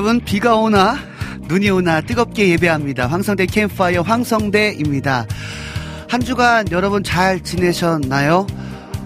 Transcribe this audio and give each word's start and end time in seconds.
여러분 0.00 0.18
비가 0.24 0.56
오나 0.56 0.96
눈이 1.42 1.68
오나 1.68 2.00
뜨겁게 2.00 2.48
예배합니다. 2.52 3.06
황성대 3.06 3.44
캠파이어 3.44 4.00
황성대입니다. 4.00 5.26
한 6.08 6.20
주간 6.22 6.64
여러분 6.70 7.04
잘 7.04 7.42
지내셨나요? 7.42 8.46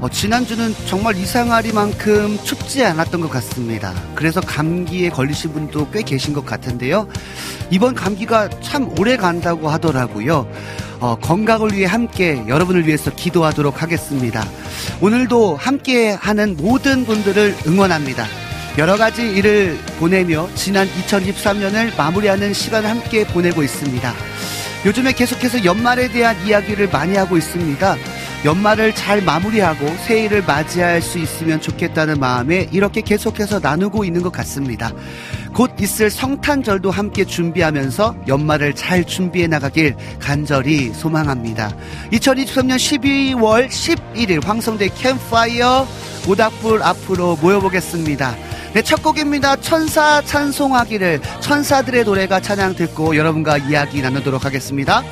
어, 0.00 0.08
지난주는 0.08 0.72
정말 0.86 1.16
이상하리만큼 1.16 2.38
춥지 2.44 2.84
않았던 2.84 3.22
것 3.22 3.28
같습니다. 3.28 3.92
그래서 4.14 4.40
감기에 4.40 5.08
걸리신 5.08 5.52
분도 5.52 5.90
꽤 5.90 6.02
계신 6.02 6.32
것 6.32 6.46
같은데요. 6.46 7.08
이번 7.72 7.96
감기가 7.96 8.48
참 8.60 8.88
오래 8.96 9.16
간다고 9.16 9.70
하더라고요. 9.70 10.48
어, 11.00 11.16
건강을 11.16 11.72
위해 11.72 11.86
함께 11.86 12.44
여러분을 12.46 12.86
위해서 12.86 13.12
기도하도록 13.12 13.82
하겠습니다. 13.82 14.44
오늘도 15.00 15.56
함께 15.56 16.12
하는 16.12 16.56
모든 16.56 17.04
분들을 17.04 17.56
응원합니다. 17.66 18.43
여러 18.77 18.97
가지 18.97 19.22
일을 19.30 19.78
보내며 20.00 20.48
지난 20.56 20.89
2023년을 20.89 21.97
마무리하는 21.97 22.53
시간을 22.53 22.91
함께 22.91 23.25
보내고 23.25 23.62
있습니다. 23.62 24.12
요즘에 24.84 25.12
계속해서 25.12 25.64
연말에 25.64 26.08
대한 26.08 26.36
이야기를 26.44 26.89
많이 26.89 27.17
하고 27.17 27.36
있습니다. 27.36 27.97
연말을 28.44 28.94
잘 28.94 29.22
마무리하고 29.22 29.86
새해를 30.06 30.42
맞이할 30.42 31.00
수 31.00 31.18
있으면 31.18 31.60
좋겠다는 31.60 32.20
마음에 32.20 32.68
이렇게 32.72 33.00
계속해서 33.00 33.60
나누고 33.60 34.04
있는 34.04 34.22
것 34.22 34.30
같습니다. 34.32 34.92
곧 35.54 35.70
있을 35.80 36.10
성탄절도 36.10 36.90
함께 36.90 37.24
준비하면서 37.24 38.16
연말을 38.28 38.74
잘 38.74 39.04
준비해 39.04 39.46
나가길 39.46 39.96
간절히 40.18 40.92
소망합니다. 40.92 41.74
2023년 42.12 42.76
12월 42.76 43.68
11일 43.68 44.44
황성대 44.44 44.88
캠파이어 44.88 45.86
모닥불 46.26 46.82
앞으로 46.82 47.36
모여보겠습니다. 47.36 48.36
네, 48.74 48.83
첫 48.83 49.02
곡입니다. 49.02 49.56
천사 49.56 50.20
찬송하기를 50.22 51.20
천사들의 51.40 52.04
노래가 52.04 52.40
찬양 52.40 52.74
듣고 52.74 53.16
여러분과 53.16 53.56
이야기 53.58 54.02
나누도록 54.02 54.44
하겠습니다. 54.44 55.02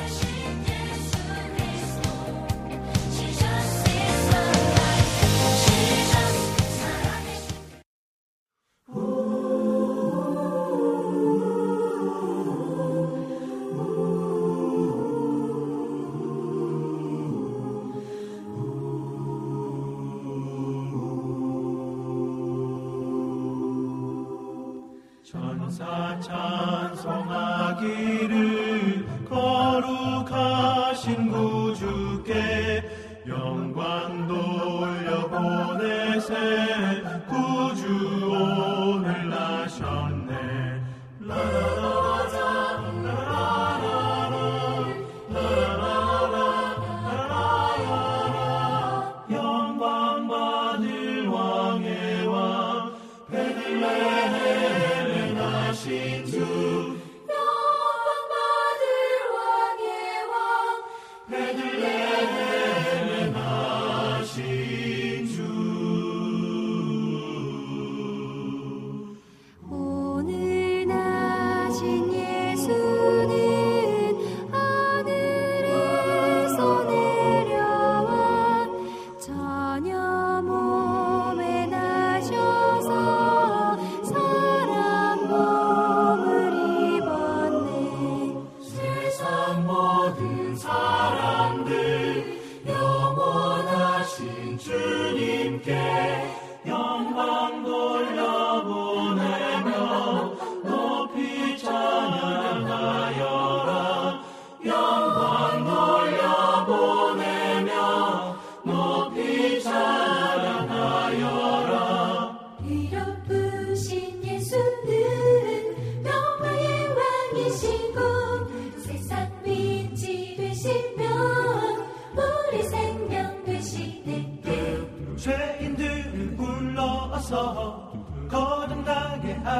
모든 90.03 90.53
사람들 90.53 92.41
영원하신 92.67 94.57
주님께 94.57 95.73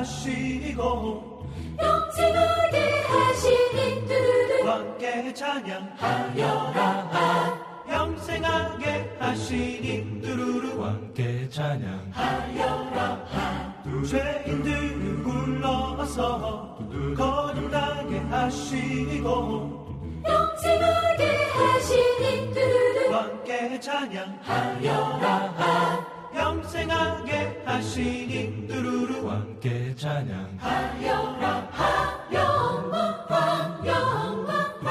하시고 0.04 1.48
영생하게 1.80 3.04
하시니 3.04 4.06
두루루 4.06 4.68
왕께 4.68 5.34
찬양하여라. 5.34 6.84
영생하게 7.90 9.16
하시니 9.18 10.22
뚜루루 10.22 10.78
왕께 10.80 11.48
찬양하여라. 11.50 13.24
죄인들을 14.10 15.24
불러서 15.24 16.78
거듭나게 17.16 18.20
하시고 18.20 19.32
영생하게 20.28 21.46
하시니 21.46 22.54
두루루 22.54 23.10
왕께 23.10 23.80
찬양하여라 23.80 25.24
영생하게 26.36 27.62
하시니 27.66 28.68
뚜루루 28.68 29.26
왕께 29.26 29.96
찬양하여라 29.96 31.54
영광 32.34 33.86
영광 33.86 34.84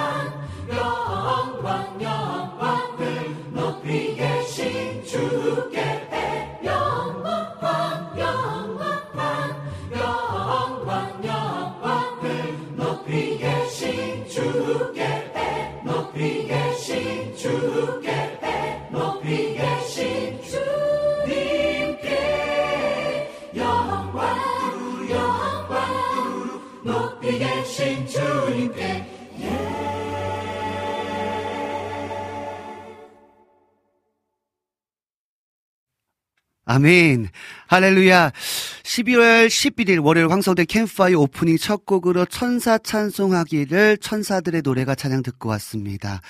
영광 0.71 2.03
영광을 2.03 3.53
높이 3.53 4.15
계신 4.15 5.05
주께 5.05 5.92
아멘. 36.65 37.29
할렐루야. 37.67 38.31
12월 38.85 39.49
11일 39.49 40.05
월요일 40.05 40.31
황성대 40.31 40.65
캠파이 40.67 41.13
오프닝 41.15 41.57
첫 41.57 41.85
곡으로 41.85 42.25
천사 42.27 42.79
찬송하기를 42.79 43.99
천사들의 43.99 44.63
노래가 44.63 44.95
찬양 44.95 45.25
듣고 45.25 45.49
왔습니다. 45.49 46.21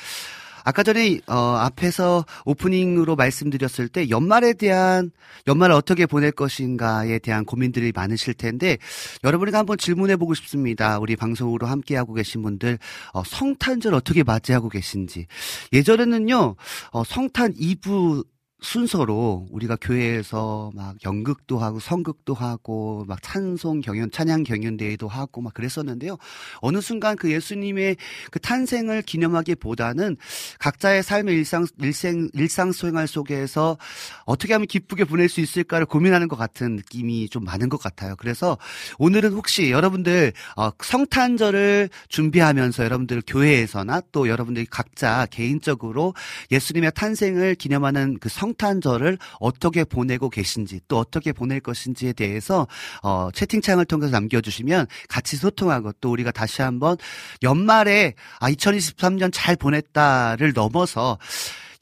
아까 0.65 0.83
전에 0.83 1.21
어 1.27 1.35
앞에서 1.35 2.25
오프닝으로 2.47 3.17
말씀드렸을 3.17 3.89
때 3.89 4.09
연말에 4.09 4.53
대한 4.55 5.11
연말을 5.47 5.75
어떻게 5.75 6.07
보낼 6.07 6.31
것인가에 6.31 7.19
대한 7.19 7.45
고민들이 7.45 7.93
많으실 7.95 8.35
텐데 8.35 8.79
여러분에게 9.25 9.57
한번 9.57 9.77
질문해 9.77 10.17
보고 10.17 10.35
싶습니다. 10.35 10.99
우리 10.99 11.17
방송으로 11.17 11.67
함께 11.67 11.97
하고 11.97 12.15
계신 12.15 12.43
분들 12.43 12.79
어 13.13 13.23
성탄절 13.25 13.93
어떻게 13.93 14.23
맞이하고 14.23 14.69
계신지. 14.69 15.27
예전에는요. 15.73 16.55
어 16.93 17.05
성탄 17.05 17.53
2부 17.55 18.25
순서로 18.63 19.49
우리가 19.51 19.77
교회에서 19.81 20.71
막 20.75 20.97
연극도 21.05 21.59
하고 21.59 21.81
성극도 21.81 22.33
하고 22.33 23.05
막 23.09 23.21
찬송 23.23 23.81
경연 23.81 24.11
찬양 24.13 24.45
경연대회도 24.45 25.09
하고 25.09 25.43
막 25.43 25.53
그랬었는데요. 25.53 26.17
어느 26.61 26.81
순간 26.81 27.17
그 27.17 27.31
예수님의 27.33 27.97
그 28.31 28.41
탄생을 28.41 29.03
기념하기보다는 29.03 30.17
각자의 30.61 31.03
삶의 31.03 31.35
일상 31.35 31.67
일생 31.81 32.29
일상 32.33 32.73
생활 32.73 33.09
속에서 33.09 33.77
어떻게 34.25 34.53
하면 34.53 34.67
기쁘게 34.67 35.05
보낼 35.05 35.29
수 35.29 35.41
있을까를 35.41 35.85
고민하는 35.85 36.29
것 36.29 36.37
같은 36.37 36.77
느낌이 36.77 37.29
좀 37.29 37.45
많은 37.45 37.69
것 37.69 37.79
같아요. 37.79 38.15
그래서 38.17 38.57
오늘은 38.99 39.33
혹시 39.33 39.71
여러분들 39.71 40.33
어, 40.57 40.71
성탄절을 40.81 41.91
준비하면서 42.09 42.85
여러분들 42.85 43.23
교회에서나 43.27 44.03
또 44.13 44.29
여러분들이 44.29 44.67
각자 44.67 45.27
개인적으로 45.31 46.15
예수님의 46.53 46.93
탄생을 46.95 47.57
기념하는 47.57 48.19
그성 48.19 48.52
성탄절을 48.53 49.19
어떻게 49.41 49.85
보내고 49.85 50.31
계신지 50.31 50.81
또 50.89 50.99
어떻게 50.99 51.33
보낼 51.33 51.61
것인지에 51.61 52.13
대해서 52.13 52.67
어, 53.03 53.31
채팅창을 53.33 53.85
통해서 53.85 54.13
남겨주시면 54.13 54.87
같이 55.09 55.37
소통하고 55.37 55.93
또 56.01 56.11
우리가 56.11 56.31
다시 56.31 56.63
한번 56.63 56.97
연말에 57.43 58.15
아 58.41 58.51
2023년 58.51 59.31
잘 59.33 59.57
보냈다를 59.57 60.53
넘어서 60.53 61.19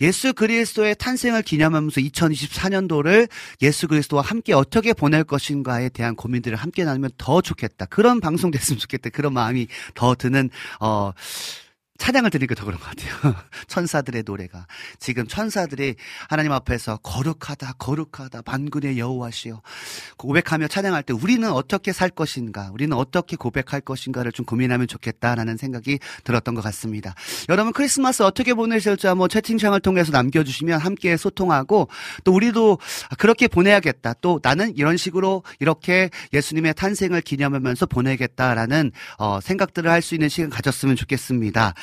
예수 0.01 0.33
그리스도의 0.33 0.97
탄생을 0.97 1.43
기념하면서 1.43 2.01
2024년도를 2.01 3.29
예수 3.61 3.87
그리스도와 3.87 4.23
함께 4.23 4.55
어떻게 4.55 4.95
보낼 4.95 5.25
것인가에 5.25 5.91
대한 5.91 6.17
고민들을 6.17 6.57
함께 6.57 6.85
나누면 6.85 7.11
더 7.19 7.43
좋겠다. 7.43 7.85
그런 7.85 8.19
방송 8.19 8.51
됐으면 8.51 8.79
좋겠다. 8.79 9.11
그런 9.11 9.35
마음이 9.35 9.67
더 9.95 10.15
드는 10.15 10.49
어 10.81 11.13
찬양을 12.00 12.31
드리니까 12.31 12.56
더 12.56 12.64
그런 12.64 12.81
것 12.81 12.87
같아요. 12.87 13.35
천사들의 13.69 14.25
노래가 14.26 14.67
지금 14.99 15.26
천사들이 15.26 15.94
하나님 16.29 16.50
앞에서 16.52 16.97
거룩하다 16.99 17.75
거룩하다 17.79 18.43
만군의 18.44 18.99
여호와시여 18.99 19.62
고백하며 20.17 20.67
찬양할 20.69 21.05
때 21.05 21.12
우리는 21.12 21.49
어떻게 21.50 21.93
살 21.93 22.11
것인가 22.11 22.70
우리는 22.73 22.97
어떻게 22.97 23.37
고백할 23.37 23.81
것인가를 23.82 24.32
좀 24.32 24.44
고민하면 24.44 24.88
좋겠다라는 24.88 25.56
생각이 25.56 26.00
들었던 26.25 26.55
것 26.55 26.62
같습니다. 26.64 27.14
여러분 27.49 27.73
크리스마스 27.73 28.23
어떻게 28.25 28.55
보내실지 28.55 29.06
한번 29.06 29.29
채팅창을 29.29 29.81
통해서 29.81 30.11
남겨주시면 30.11 30.81
함께 30.81 31.17
소통하고 31.17 31.88
또 32.25 32.32
우리도 32.32 32.79
그렇게 33.19 33.47
보내야겠다 33.47 34.14
또 34.20 34.41
나는 34.43 34.76
이런 34.76 34.97
식으로 34.97 35.44
이렇게 35.61 36.11
예수님의 36.32 36.75
탄생을 36.75 37.20
기념하면서 37.20 37.87
보내겠다라는 37.87 38.91
어, 39.19 39.41
생각들을 39.41 39.91
할 39.91 40.00
수 40.00 40.14
있는 40.14 40.29
시간 40.29 40.50
가졌으면 40.50 40.97
좋겠습니다. 40.97 41.75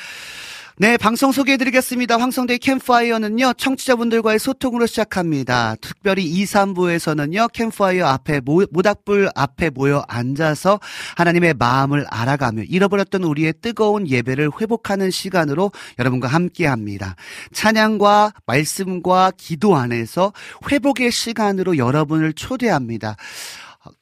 네, 0.80 0.96
방송 0.96 1.32
소개해드리겠습니다. 1.32 2.20
황성대 2.20 2.58
캠파이어는요, 2.58 3.54
청취자분들과의 3.54 4.38
소통으로 4.38 4.86
시작합니다. 4.86 5.74
특별히 5.80 6.24
2, 6.24 6.44
3부에서는요, 6.44 7.52
캠파이어 7.52 8.06
앞에, 8.06 8.38
모, 8.38 8.62
모닥불 8.70 9.28
앞에 9.34 9.70
모여 9.70 10.04
앉아서 10.06 10.78
하나님의 11.16 11.54
마음을 11.54 12.06
알아가며 12.08 12.62
잃어버렸던 12.62 13.24
우리의 13.24 13.54
뜨거운 13.60 14.08
예배를 14.08 14.52
회복하는 14.60 15.10
시간으로 15.10 15.72
여러분과 15.98 16.28
함께 16.28 16.64
합니다. 16.66 17.16
찬양과 17.52 18.34
말씀과 18.46 19.32
기도 19.36 19.74
안에서 19.74 20.32
회복의 20.70 21.10
시간으로 21.10 21.76
여러분을 21.76 22.34
초대합니다. 22.34 23.16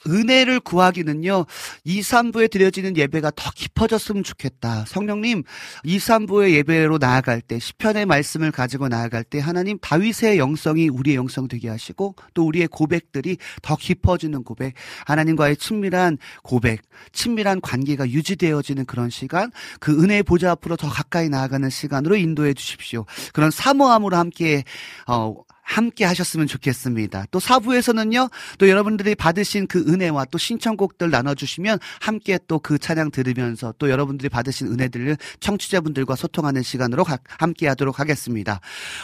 은혜를 0.06 0.60
구하기는요, 0.60 1.46
2, 1.84 2.00
3부에 2.00 2.50
드려지는 2.50 2.96
예배가 2.96 3.32
더 3.36 3.50
깊어졌으면 3.54 4.22
좋겠다. 4.22 4.84
성령님, 4.86 5.42
2, 5.84 5.98
3부의 5.98 6.52
예배로 6.52 6.98
나아갈 6.98 7.40
때, 7.40 7.58
시편의 7.58 8.06
말씀을 8.06 8.50
가지고 8.52 8.88
나아갈 8.88 9.24
때, 9.24 9.38
하나님 9.38 9.78
다윗의 9.78 10.38
영성이 10.38 10.88
우리의 10.88 11.16
영성 11.16 11.48
되게 11.48 11.68
하시고, 11.68 12.14
또 12.34 12.46
우리의 12.46 12.68
고백들이 12.68 13.36
더 13.62 13.76
깊어지는 13.76 14.42
고백, 14.42 14.74
하나님과의 15.06 15.56
친밀한 15.56 16.18
고백, 16.42 16.82
친밀한 17.12 17.60
관계가 17.60 18.08
유지되어지는 18.10 18.84
그런 18.86 19.10
시간, 19.10 19.50
그 19.80 20.02
은혜의 20.02 20.22
보좌 20.22 20.50
앞으로 20.52 20.76
더 20.76 20.88
가까이 20.88 21.28
나아가는 21.28 21.68
시간으로 21.68 22.16
인도해 22.16 22.54
주십시오. 22.54 23.04
그런 23.32 23.50
사모함으로 23.50 24.16
함께, 24.16 24.64
어, 25.06 25.34
함께 25.66 26.04
하셨으면 26.04 26.46
좋겠습니다. 26.46 27.26
또 27.30 27.40
사부에서는요, 27.40 28.28
또 28.58 28.68
여러분들이 28.68 29.14
받으신 29.14 29.66
그 29.66 29.80
은혜와 29.80 30.26
또 30.26 30.36
신청곡들 30.38 31.10
나눠주시면 31.10 31.78
함께 32.00 32.38
또 32.46 32.60
그 32.66 32.78
찬양 32.78 33.10
들으면서 33.10 33.74
또 33.78 33.90
여러분들이 33.90 34.28
받으신 34.28 34.68
은혜들을 34.68 35.16
청취자분들과 35.40 36.14
소통하는 36.16 36.62
시간으로 36.62 37.04
함께 37.38 37.68
하도록 37.68 38.00
하겠습니다. 38.00 38.60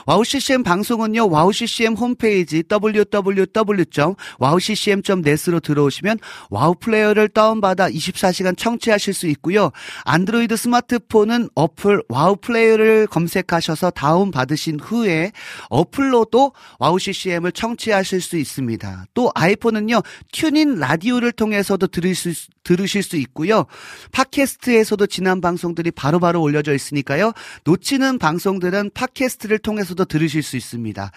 와우 0.06 0.24
CCM 0.24 0.62
방송은요, 0.62 1.30
와우 1.30 1.52
CCM 1.52 1.94
홈페이지 1.94 2.62
www.wowccm.net으로 2.70 5.60
들어오시면 5.60 6.18
와우 6.50 6.74
플레이어를 6.74 7.28
다운받아 7.28 7.90
24시간 7.90 8.56
청취하실 8.56 9.14
수 9.14 9.28
있고요. 9.28 9.70
안드로이드 10.04 10.56
스마트폰은 10.56 11.50
어플 11.54 12.02
와우 12.08 12.34
플레이어를 12.36 13.06
검색하셔서 13.06 13.90
다운받으신 13.90 14.80
후에 14.80 15.30
어플로도 15.68 16.51
와우 16.78 16.98
CCM을 16.98 17.52
청취하실 17.52 18.20
수 18.20 18.36
있습니다. 18.36 19.06
또 19.14 19.30
아이폰은요, 19.34 20.02
튠인 20.32 20.78
라디오를 20.78 21.32
통해서도 21.32 21.86
들으실 21.88 22.34
수, 22.34 22.48
들으실 22.64 23.02
수 23.02 23.16
있고요. 23.16 23.66
팟캐스트에서도 24.12 25.06
지난 25.06 25.40
방송들이 25.40 25.90
바로바로 25.90 26.20
바로 26.20 26.42
올려져 26.42 26.74
있으니까요. 26.74 27.32
놓치는 27.64 28.18
방송들은 28.18 28.90
팟캐스트를 28.94 29.58
통해서도 29.58 30.04
들으실 30.04 30.42
수 30.42 30.56
있습니다. 30.56 31.10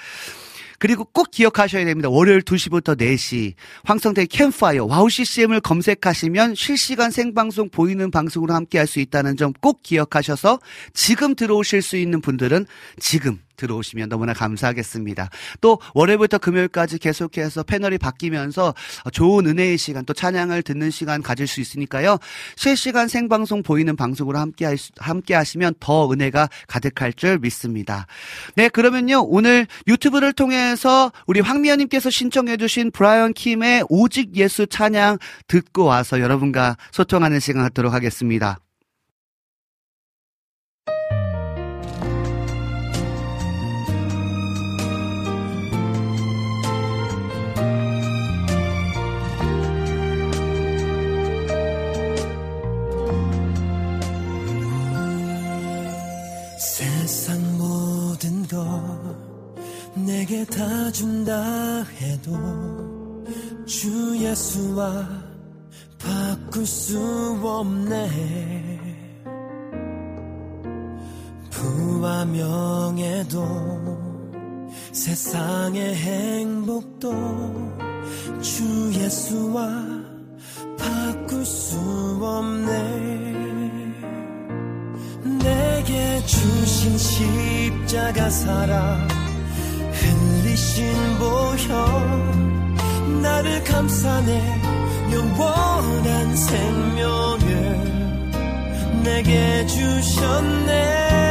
그리고 0.78 1.06
꼭 1.06 1.32
기억하셔야 1.32 1.86
됩니다. 1.86 2.10
월요일 2.10 2.42
2시부터 2.42 3.00
4시 3.00 3.54
황성대 3.86 4.26
캠프파이어 4.26 4.86
와우 4.86 5.10
CCM을 5.10 5.62
검색하시면 5.62 6.56
실시간 6.56 7.12
생방송 7.12 7.70
보이는 7.70 8.12
방송으로 8.12 8.54
함께 8.54 8.78
할 8.78 8.86
수 8.88 9.00
있다는 9.00 9.38
점 9.38 9.54
꼭 9.62 9.82
기억하셔서 9.84 10.60
지금 10.94 11.34
들어오실 11.34 11.82
수 11.82 11.96
있는 11.98 12.20
분들은 12.22 12.66
지금 13.00 13.40
들어오시면 13.56 14.10
너무나 14.10 14.34
감사하겠습니다. 14.34 15.30
또 15.62 15.80
월요일부터 15.94 16.38
금요일까지 16.38 17.00
계속해서 17.00 17.64
패널이 17.64 17.98
바뀌면서 17.98 18.74
좋은 19.12 19.46
은혜의 19.48 19.78
시간 19.78 20.06
또 20.06 20.14
찬양을 20.14 20.64
듣는 20.64 20.92
시간 20.92 21.22
가질 21.22 21.48
수 21.48 21.62
있으니까요. 21.62 22.18
실시간 22.56 23.08
생방송 23.08 23.64
보이는 23.64 23.96
방송으로 23.96 24.38
함께 24.38 24.76
함께 24.98 25.34
하시면 25.34 25.76
더 25.80 26.12
은혜가 26.12 26.50
가득할 26.68 27.14
줄 27.14 27.40
믿습니다. 27.40 28.08
네, 28.56 28.70
그러면요. 28.70 29.24
오늘 29.24 29.68
유튜브를 29.88 30.34
통해서 30.34 31.12
우리 31.28 31.40
황미연 31.40 31.80
님께서 31.80 32.10
신청해 32.10 32.58
주신 32.58 32.92
브라이언 32.92 33.34
킴의 33.34 33.86
오직 33.90 34.36
예수 34.36 34.68
찬양 34.68 35.18
듣고 35.48 35.86
와서 35.86 36.20
여러분과 36.20 36.78
소통하는 36.92 37.40
시간 37.40 37.64
갖도록 37.64 37.94
하겠습니다. 37.94 38.58
내게 59.96 60.46
다 60.46 60.92
준다 60.92 61.84
해도 61.84 62.36
주 63.66 64.18
예수와 64.18 65.08
바꿀 65.98 66.66
수 66.66 67.00
없네. 67.44 68.86
부와 71.50 72.26
명예도 72.26 73.46
세상의 74.92 75.96
행복도 75.96 77.12
주 78.42 78.92
예수와 78.94 79.68
바꿀 80.78 81.46
수 81.46 81.78
없네 82.22 83.45
내게 85.26 86.24
주신 86.28 86.96
십자가 86.98 88.30
사랑 88.30 89.08
흘리 89.92 90.42
흘리신 90.42 91.18
보혈 91.18 93.22
나를 93.24 93.64
감싸네 93.64 94.62
영원한 95.12 96.36
생명을 96.36 97.96
내게 99.04 99.66
주셨네 99.66 101.25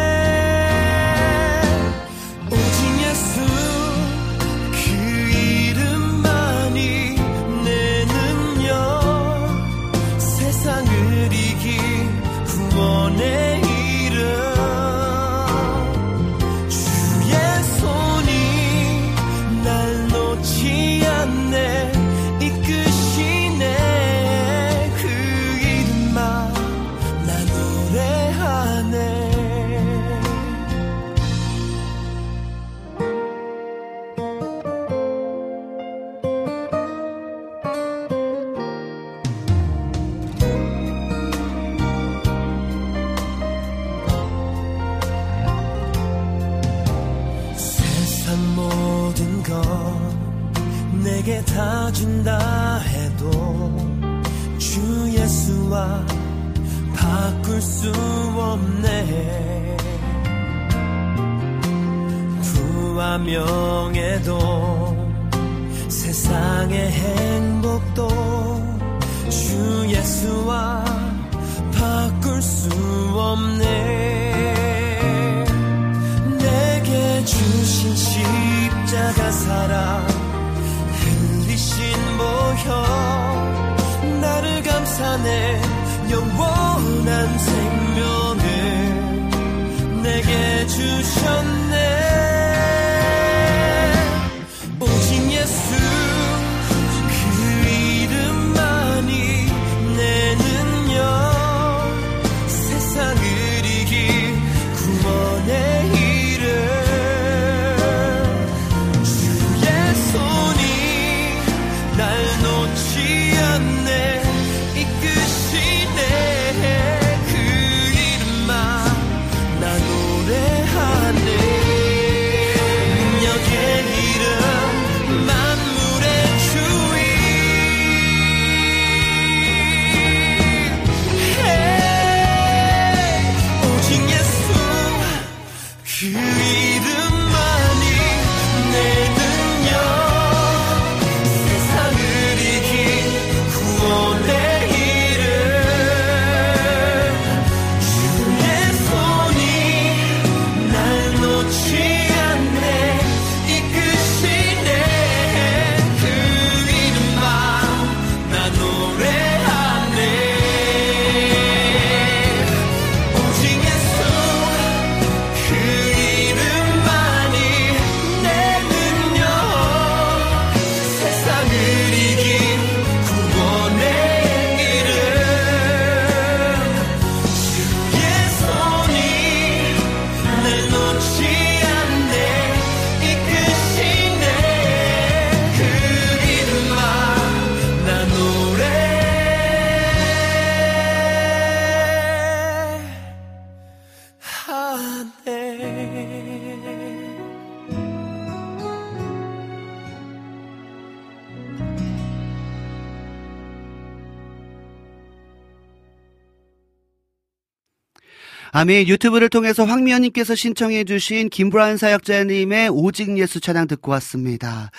아멘. 208.57 208.87
유튜브를 208.87 209.29
통해서 209.31 209.65
황미연님께서 209.65 210.37
신청해 210.37 210.85
주신 210.85 211.29
김브라운 211.29 211.77
사역자님의 211.77 212.69
오직 212.69 213.19
예수 213.19 213.41
찬양 213.41 213.67
듣고 213.67 213.91
왔습니다. 213.91 214.71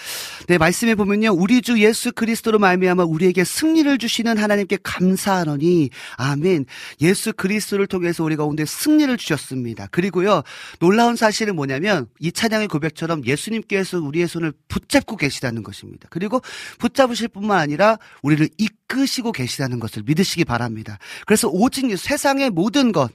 네, 0.47 0.57
말씀해 0.57 0.95
보면요. 0.95 1.33
우리 1.33 1.61
주 1.61 1.77
예수 1.81 2.13
그리스도로 2.13 2.57
말미암아 2.57 3.03
우리에게 3.03 3.43
승리를 3.43 3.97
주시는 3.97 4.37
하나님께 4.37 4.77
감사하노니, 4.81 5.89
아멘. 6.15 6.67
예수 7.01 7.33
그리스도를 7.33 7.87
통해서 7.87 8.23
우리 8.23 8.37
가운데 8.37 8.63
승리를 8.63 9.17
주셨습니다. 9.17 9.87
그리고요, 9.91 10.43
놀라운 10.79 11.17
사실은 11.17 11.57
뭐냐면, 11.57 12.07
이 12.21 12.31
찬양의 12.31 12.69
고백처럼 12.69 13.25
예수님께서 13.25 13.99
우리의 13.99 14.29
손을 14.29 14.53
붙잡고 14.69 15.17
계시다는 15.17 15.63
것입니다. 15.63 16.07
그리고 16.09 16.41
붙잡으실 16.79 17.27
뿐만 17.27 17.59
아니라 17.59 17.97
우리를 18.21 18.47
이끄시고 18.57 19.33
계시다는 19.33 19.81
것을 19.81 20.03
믿으시기 20.05 20.45
바랍니다. 20.45 20.97
그래서 21.25 21.49
오직 21.49 21.85
세상의 21.97 22.51
모든 22.51 22.93
것, 22.93 23.11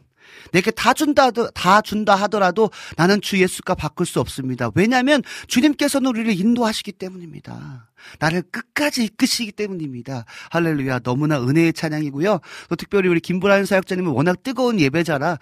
내게 0.53 0.71
다 0.71 0.93
준다, 0.95 1.31
다 1.31 1.81
준다 1.81 2.15
하더라도 2.15 2.71
나는 2.97 3.21
주 3.21 3.41
예수가 3.41 3.75
바꿀 3.75 4.07
수 4.07 4.21
없습니다. 4.21 4.71
왜냐하면 4.75 5.23
주님께서는 5.47 6.09
우리를 6.09 6.39
인도하시기 6.39 6.93
때문입니다. 6.93 7.91
나를 8.19 8.43
끝까지 8.51 9.05
이끄시기 9.05 9.53
때문입니다. 9.53 10.25
할렐루야. 10.51 11.01
너무나 11.01 11.41
은혜의 11.41 11.73
찬양이고요. 11.73 12.41
또 12.69 12.77
특별히 12.77 13.09
우리 13.09 13.21
김브라인 13.21 13.65
사역자님은 13.65 14.11
워낙 14.13 14.43
뜨거운 14.43 14.81
예배자라 14.81 15.39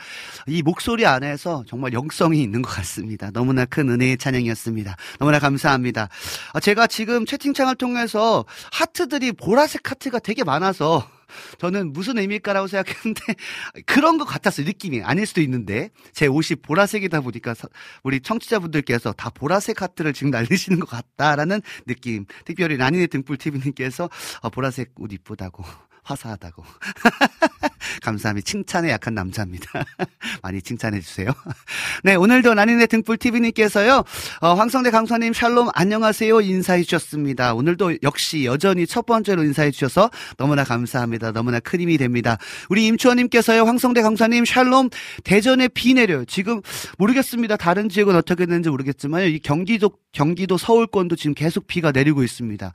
이 0.49 0.62
목소리 0.62 1.07
안에서 1.07 1.64
정말 1.68 1.92
영성이 1.92 2.42
있는 2.42 2.62
것 2.62 2.71
같습니다. 2.71 3.30
너무나 3.30 3.64
큰 3.64 3.88
은혜의 3.88 4.18
찬양이었습니다. 4.18 4.97
너무나 5.18 5.38
감사합니다. 5.38 6.09
아, 6.52 6.61
제가 6.61 6.87
지금 6.87 7.25
채팅창을 7.26 7.76
통해서 7.76 8.45
하트들이 8.73 9.33
보라색 9.33 9.90
하트가 9.90 10.18
되게 10.18 10.45
많아서 10.45 11.09
저는 11.58 11.92
무슨 11.92 12.18
의미일까라고 12.18 12.66
생각했는데 12.68 13.23
그런 13.87 14.18
것 14.18 14.25
같았어요 14.25 14.66
느낌이. 14.66 15.02
아닐 15.02 15.26
수도 15.26 15.40
있는데. 15.40 15.90
제 16.12 16.26
옷이 16.26 16.56
보라색이다 16.62 17.20
보니까 17.20 17.54
서- 17.54 17.68
우리 18.02 18.20
청취자분들께서 18.20 19.12
다 19.12 19.30
보라색 19.30 19.82
하트를 19.82 20.12
지금 20.12 20.30
날리시는 20.30 20.80
것 20.80 20.88
같다라는 20.88 21.61
느낌. 21.87 22.26
특별히 22.44 22.76
라니네 22.76 23.06
등불 23.08 23.37
TV님께서 23.38 24.08
어, 24.42 24.50
보라색 24.50 24.92
옷 24.97 25.12
이쁘다고 25.12 25.64
화사하다고 26.09 26.65
감사합니다. 28.03 28.45
칭찬에 28.45 28.91
약한 28.91 29.15
남자입니다. 29.15 29.85
많이 30.43 30.62
칭찬해 30.62 31.00
주세요. 31.00 31.31
네, 32.05 32.15
오늘도 32.15 32.55
난인의 32.55 32.87
등불 32.87 33.19
TV님께서요, 33.19 34.05
어, 34.41 34.55
황성대 34.55 34.91
강사님 34.91 35.33
샬롬 35.33 35.69
안녕하세요 35.75 36.41
인사해 36.41 36.83
주셨습니다. 36.83 37.55
오늘도 37.55 37.99
역시 38.03 38.45
여전히 38.45 38.87
첫 38.87 39.05
번째로 39.05 39.43
인사해 39.45 39.71
주셔서 39.71 40.11
너무나 40.37 40.65
감사합니다. 40.65 41.33
너무나 41.33 41.61
큰 41.61 41.81
힘이 41.81 41.99
됩니다. 41.99 42.38
우리 42.69 42.87
임추원님께서요, 42.87 43.65
황성대 43.65 44.03
강사님 44.03 44.45
샬롬 44.45 44.91
대전에 45.25 45.69
비 45.69 45.95
내려요. 45.95 46.25
지금 46.25 46.62
모르겠습니다. 46.99 47.57
다른 47.57 47.88
지역은 47.88 48.17
어떻게 48.17 48.47
됐는지 48.47 48.71
모르겠지만 48.71 49.25
이 49.25 49.38
경기도 49.41 49.91
경기도 50.12 50.57
서울권도 50.57 51.17
지금 51.17 51.35
계속 51.35 51.67
비가 51.67 51.93
내리고 51.93 52.23
있습니다. 52.23 52.73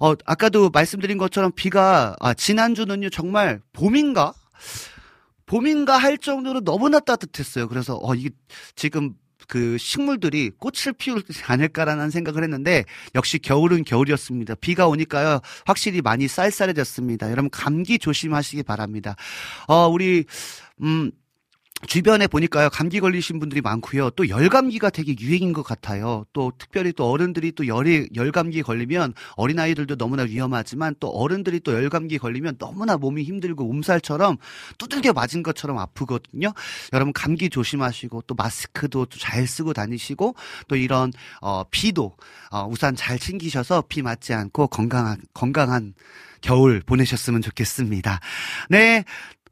어, 0.00 0.14
아까도 0.24 0.70
말씀드린 0.70 1.18
것처럼 1.18 1.52
비가, 1.54 2.16
아, 2.20 2.32
지난주는요, 2.32 3.10
정말 3.10 3.60
봄인가? 3.74 4.32
봄인가 5.44 5.98
할 5.98 6.16
정도로 6.16 6.62
너무나 6.62 7.00
따뜻했어요. 7.00 7.68
그래서, 7.68 7.98
어, 8.02 8.14
이게 8.14 8.30
지금 8.74 9.14
그 9.46 9.76
식물들이 9.78 10.50
꽃을 10.58 10.94
피우지 10.96 11.42
않을까라는 11.46 12.10
생각을 12.10 12.44
했는데 12.44 12.84
역시 13.16 13.40
겨울은 13.40 13.82
겨울이었습니다. 13.82 14.54
비가 14.56 14.86
오니까요 14.86 15.40
확실히 15.66 16.00
많이 16.02 16.28
쌀쌀해졌습니다. 16.28 17.32
여러분 17.32 17.50
감기 17.50 17.98
조심하시기 17.98 18.62
바랍니다. 18.62 19.16
어 19.66 19.88
우리 19.88 20.24
음 20.82 21.10
주변에 21.86 22.26
보니까요 22.26 22.68
감기 22.70 23.00
걸리신 23.00 23.38
분들이 23.38 23.60
많고요 23.60 24.10
또 24.10 24.28
열감기가 24.28 24.90
되게 24.90 25.14
유행인 25.18 25.52
것 25.52 25.62
같아요 25.62 26.24
또 26.32 26.52
특별히 26.58 26.92
또 26.92 27.08
어른들이 27.10 27.52
또 27.52 27.66
열이 27.66 28.10
열감기 28.14 28.62
걸리면 28.62 29.14
어린 29.36 29.58
아이들도 29.58 29.96
너무나 29.96 30.24
위험하지만 30.24 30.94
또 31.00 31.08
어른들이 31.08 31.60
또 31.60 31.72
열감기 31.72 32.18
걸리면 32.18 32.58
너무나 32.58 32.96
몸이 32.96 33.22
힘들고 33.22 33.64
몸살처럼 33.64 34.36
두들겨 34.78 35.12
맞은 35.12 35.42
것처럼 35.42 35.78
아프거든요 35.78 36.52
여러분 36.92 37.12
감기 37.12 37.48
조심하시고 37.48 38.22
또 38.26 38.34
마스크도 38.34 39.06
잘 39.06 39.46
쓰고 39.46 39.72
다니시고 39.72 40.34
또 40.68 40.76
이런 40.76 41.12
어 41.40 41.64
비도 41.70 42.16
어 42.50 42.66
우산 42.70 42.94
잘 42.94 43.18
챙기셔서 43.18 43.84
비 43.88 44.02
맞지 44.02 44.34
않고 44.34 44.68
건강한 44.68 45.18
건강한 45.32 45.94
겨울 46.40 46.80
보내셨으면 46.80 47.42
좋겠습니다. 47.42 48.20
네. 48.68 49.04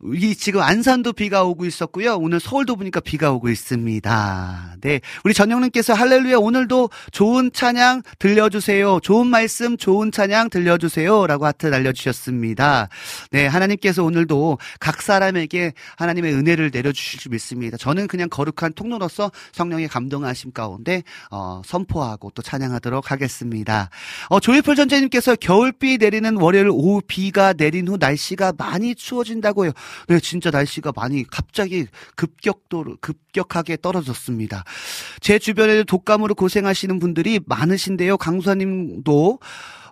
이 0.05 0.37
지금 0.37 0.61
안산도 0.61 1.13
비가 1.13 1.43
오고 1.43 1.65
있었고요. 1.65 2.17
오늘 2.19 2.39
서울도 2.39 2.77
보니까 2.77 3.01
비가 3.01 3.33
오고 3.33 3.49
있습니다. 3.49 4.77
네. 4.81 5.01
우리 5.25 5.35
전영님께서 5.35 5.93
할렐루야 5.93 6.37
오늘도 6.37 6.91
좋은 7.11 7.51
찬양 7.53 8.03
들려주세요. 8.21 9.01
좋은 9.03 9.27
말씀, 9.27 9.77
좋은 9.77 10.13
찬양 10.13 10.51
들려주세요. 10.51 11.27
라고 11.27 11.47
하트 11.47 11.67
날려주셨습니다. 11.67 12.89
네. 13.33 13.49
하나님께서 13.49 14.05
오늘도 14.05 14.59
각 14.79 15.03
사람에게 15.03 15.73
하나님의 15.97 16.33
은혜를 16.33 16.71
내려주실 16.73 17.19
줄 17.19 17.31
믿습니다. 17.31 17.77
저는 17.77 18.07
그냥 18.07 18.29
거룩한 18.29 18.75
통로로서 18.75 19.33
성령의 19.53 19.89
감동하심 19.89 20.53
가운데, 20.53 21.03
어, 21.33 21.61
선포하고 21.65 22.31
또 22.37 22.43
찬양하도록 22.43 23.11
하겠습니다. 23.11 23.91
어, 24.29 24.39
조이풀 24.39 24.77
전재님께서 24.77 25.35
겨울비 25.37 25.99
내리는 25.99 26.37
월요일 26.37 26.69
오후 26.71 27.03
비가 27.05 27.53
내린 27.53 27.89
후 27.89 27.97
날씨가 27.99 28.53
많이 28.57 28.95
추워진다고요. 28.95 29.73
네, 30.09 30.21
진짜 30.21 30.51
날씨가 30.51 30.93
많이 30.95 31.25
갑자기 31.25 31.87
급격도로 32.17 32.99
급격하게 33.01 33.79
떨어졌습니다. 33.81 34.65
제 35.21 35.39
주변에도 35.39 35.85
독감으로 35.85 36.35
고생하시는 36.35 36.99
분들이 36.99 37.41
많으신데요. 37.47 38.17
강수아님도 38.19 39.39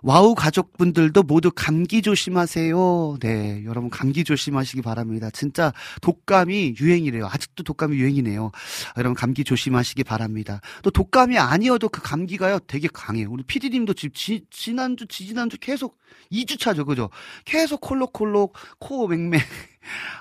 와우 0.03 0.35
가족분들도 0.35 1.23
모두 1.23 1.51
감기 1.53 2.01
조심하세요. 2.01 3.17
네, 3.21 3.63
여러분 3.65 3.89
감기 3.89 4.23
조심하시기 4.23 4.81
바랍니다. 4.81 5.29
진짜 5.31 5.73
독감이 6.01 6.75
유행이래요. 6.79 7.27
아직도 7.27 7.63
독감이 7.63 7.97
유행이네요. 7.97 8.51
여러분 8.97 9.15
감기 9.15 9.43
조심하시기 9.43 10.03
바랍니다. 10.03 10.61
또 10.83 10.91
독감이 10.91 11.37
아니어도 11.37 11.89
그 11.89 12.01
감기가요 12.01 12.59
되게 12.67 12.87
강해요. 12.91 13.29
우리 13.31 13.43
피디님도 13.43 13.93
지, 13.93 14.41
지난주 14.49 15.07
지지난주 15.07 15.57
계속 15.59 15.97
2주차죠, 16.31 16.85
그죠? 16.85 17.09
계속 17.45 17.81
콜록콜록 17.81 18.53
코 18.79 19.07
맹맹. 19.07 19.39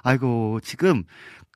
아이고 0.03 0.61
지금 0.63 1.05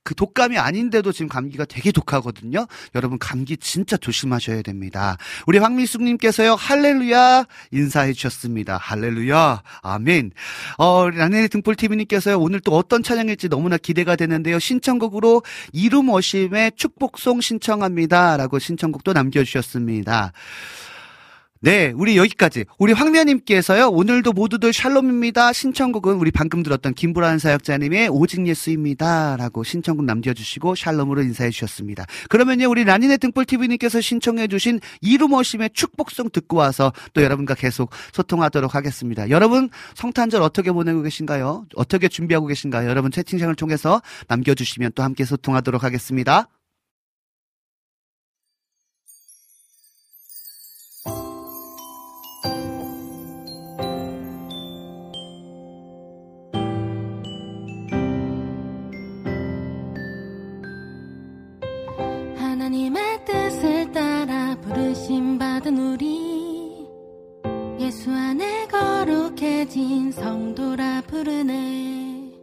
그 0.03 0.15
독감이 0.15 0.59
아닌데도 0.59 1.13
지금 1.13 1.29
감기가 1.29 1.65
되게 1.65 1.93
독하거든요. 1.93 2.67
여러분 2.95 3.19
감기 3.19 3.57
진짜 3.57 3.97
조심하셔야 3.97 4.63
됩니다. 4.63 5.17
우리 5.47 5.59
황미숙님께서요 5.59 6.55
할렐루야 6.55 7.45
인사해 7.71 8.13
주셨습니다. 8.13 8.79
할렐루야 8.79 9.63
아멘. 9.83 10.33
어 10.79 11.11
라네네 11.11 11.49
등불 11.49 11.77
TV님께서요 11.77 12.39
오늘 12.39 12.61
또 12.61 12.73
어떤 12.77 13.03
찬양일지 13.03 13.49
너무나 13.49 13.77
기대가 13.77 14.17
되는데요. 14.17 14.59
신청곡으로 14.59 15.43
이름 15.73 16.09
어심의 16.09 16.73
축복송 16.77 17.41
신청합니다라고 17.41 18.59
신청곡도 18.59 19.13
남겨주셨습니다. 19.13 20.33
네, 21.63 21.93
우리 21.95 22.17
여기까지. 22.17 22.65
우리 22.79 22.95
황면님께서요, 22.95 23.89
오늘도 23.89 24.33
모두들 24.33 24.73
샬롬입니다. 24.73 25.53
신청곡은 25.53 26.15
우리 26.17 26.31
방금 26.31 26.63
들었던 26.63 26.95
김보란 26.95 27.39
사역자님의 27.39 28.09
오직 28.09 28.47
예수입니다. 28.47 29.37
라고 29.37 29.63
신청곡 29.63 30.07
남겨주시고 30.07 30.75
샬롬으로 30.75 31.21
인사해 31.21 31.51
주셨습니다. 31.51 32.07
그러면요, 32.31 32.71
우리 32.71 32.85
라니네 32.85 33.19
등불TV님께서 33.19 34.01
신청해 34.01 34.49
주신 34.49 34.81
이루머심의 35.03 35.71
축복송 35.75 36.31
듣고 36.31 36.57
와서 36.57 36.95
또 37.13 37.23
여러분과 37.23 37.55
계속 37.57 37.91
소통하도록 38.13 38.75
하겠습니다. 38.75 39.29
여러분, 39.29 39.69
성탄절 39.97 40.41
어떻게 40.41 40.73
보내고 40.73 41.03
계신가요? 41.03 41.67
어떻게 41.75 42.09
준비하고 42.09 42.47
계신가요? 42.47 42.89
여러분 42.89 43.11
채팅창을 43.11 43.55
통해서 43.55 44.01
남겨주시면 44.29 44.93
또 44.95 45.03
함께 45.03 45.27
소통하도록 45.27 45.85
하겠습니다. 45.85 46.49
하나님의 62.61 63.25
뜻을 63.25 63.91
따라 63.91 64.55
부르심 64.61 65.39
받은 65.39 65.79
우리. 65.79 66.87
예수 67.81 68.11
안에 68.11 68.67
거룩해진 68.67 70.13
성도라 70.13 71.05
부르네. 71.07 72.35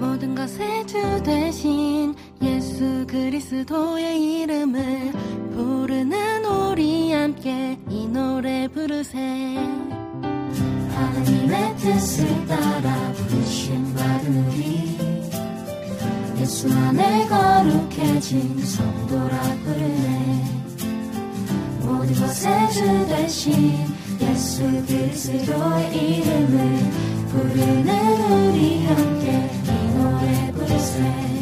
모든 0.00 0.34
것의 0.34 0.84
주 0.88 1.22
대신 1.22 2.16
예수 2.42 3.06
그리스도의 3.06 4.40
이름을 4.40 5.12
부르는 5.52 6.44
우리 6.44 7.12
함께 7.12 7.78
이 7.88 8.08
노래 8.08 8.66
부르세. 8.66 9.18
하나님의 10.96 11.76
뜻을 11.76 12.46
따라 12.48 13.12
부르심 13.12 13.94
받은 13.94 14.48
우리 14.48 14.87
예수 16.48 16.66
안에 16.72 17.28
거룩해진 17.28 18.64
성도라 18.64 19.38
부르네. 19.64 20.44
모든 21.82 22.14
것의 22.14 22.72
주 22.72 23.06
대신 23.06 23.86
예수 24.18 24.62
그리스도의 24.86 25.94
이름을 25.94 26.90
부르는 27.28 28.48
우리 28.48 28.86
함께 28.86 29.50
이 29.62 29.90
노래 29.92 30.52
부르세 30.52 31.37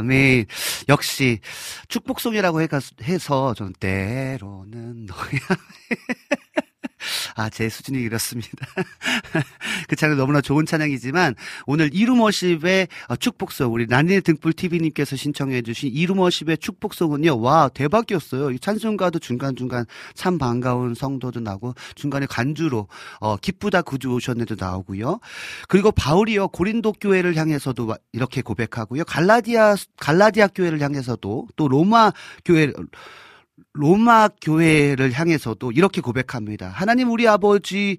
아멘. 0.00 0.46
역시 0.88 1.40
축복송이라고 1.88 2.62
해서 3.02 3.54
저는 3.54 3.74
때로는 3.78 5.06
너야. 5.06 5.58
아, 7.40 7.48
제 7.48 7.70
수준이 7.70 8.02
이렇습니다. 8.02 8.66
그 9.88 9.96
찬양 9.96 10.18
너무나 10.18 10.42
좋은 10.42 10.66
찬양이지만 10.66 11.34
오늘 11.64 11.88
이루머십의 11.94 12.88
어, 13.08 13.16
축복송 13.16 13.72
우리 13.72 13.86
난리의 13.86 14.20
등불 14.20 14.52
TV님께서 14.52 15.16
신청해 15.16 15.62
주신 15.62 15.90
이루머십의 15.90 16.58
축복송은요. 16.58 17.40
와 17.40 17.70
대박이었어요. 17.72 18.50
이 18.50 18.58
찬송가도 18.58 19.20
중간 19.20 19.56
중간 19.56 19.86
참 20.12 20.36
반가운 20.36 20.94
성도도 20.94 21.40
나고 21.40 21.74
중간에 21.94 22.26
간주로 22.26 22.88
어, 23.20 23.38
기쁘다 23.38 23.80
구주 23.80 24.12
오셨네도 24.12 24.56
나오고요. 24.58 25.18
그리고 25.68 25.92
바울이요 25.92 26.48
고린도 26.48 26.92
교회를 27.00 27.36
향해서도 27.36 27.86
와- 27.86 27.96
이렇게 28.12 28.42
고백하고요. 28.42 29.04
갈라디아 29.04 29.76
갈라디아 29.96 30.48
교회를 30.48 30.82
향해서도 30.82 31.48
또 31.56 31.68
로마 31.68 32.12
교회 32.44 32.70
로마 33.72 34.28
교회를 34.40 35.12
향해서도 35.12 35.72
이렇게 35.72 36.00
고백합니다. 36.00 36.68
하나님 36.68 37.10
우리 37.10 37.26
아버지 37.28 37.98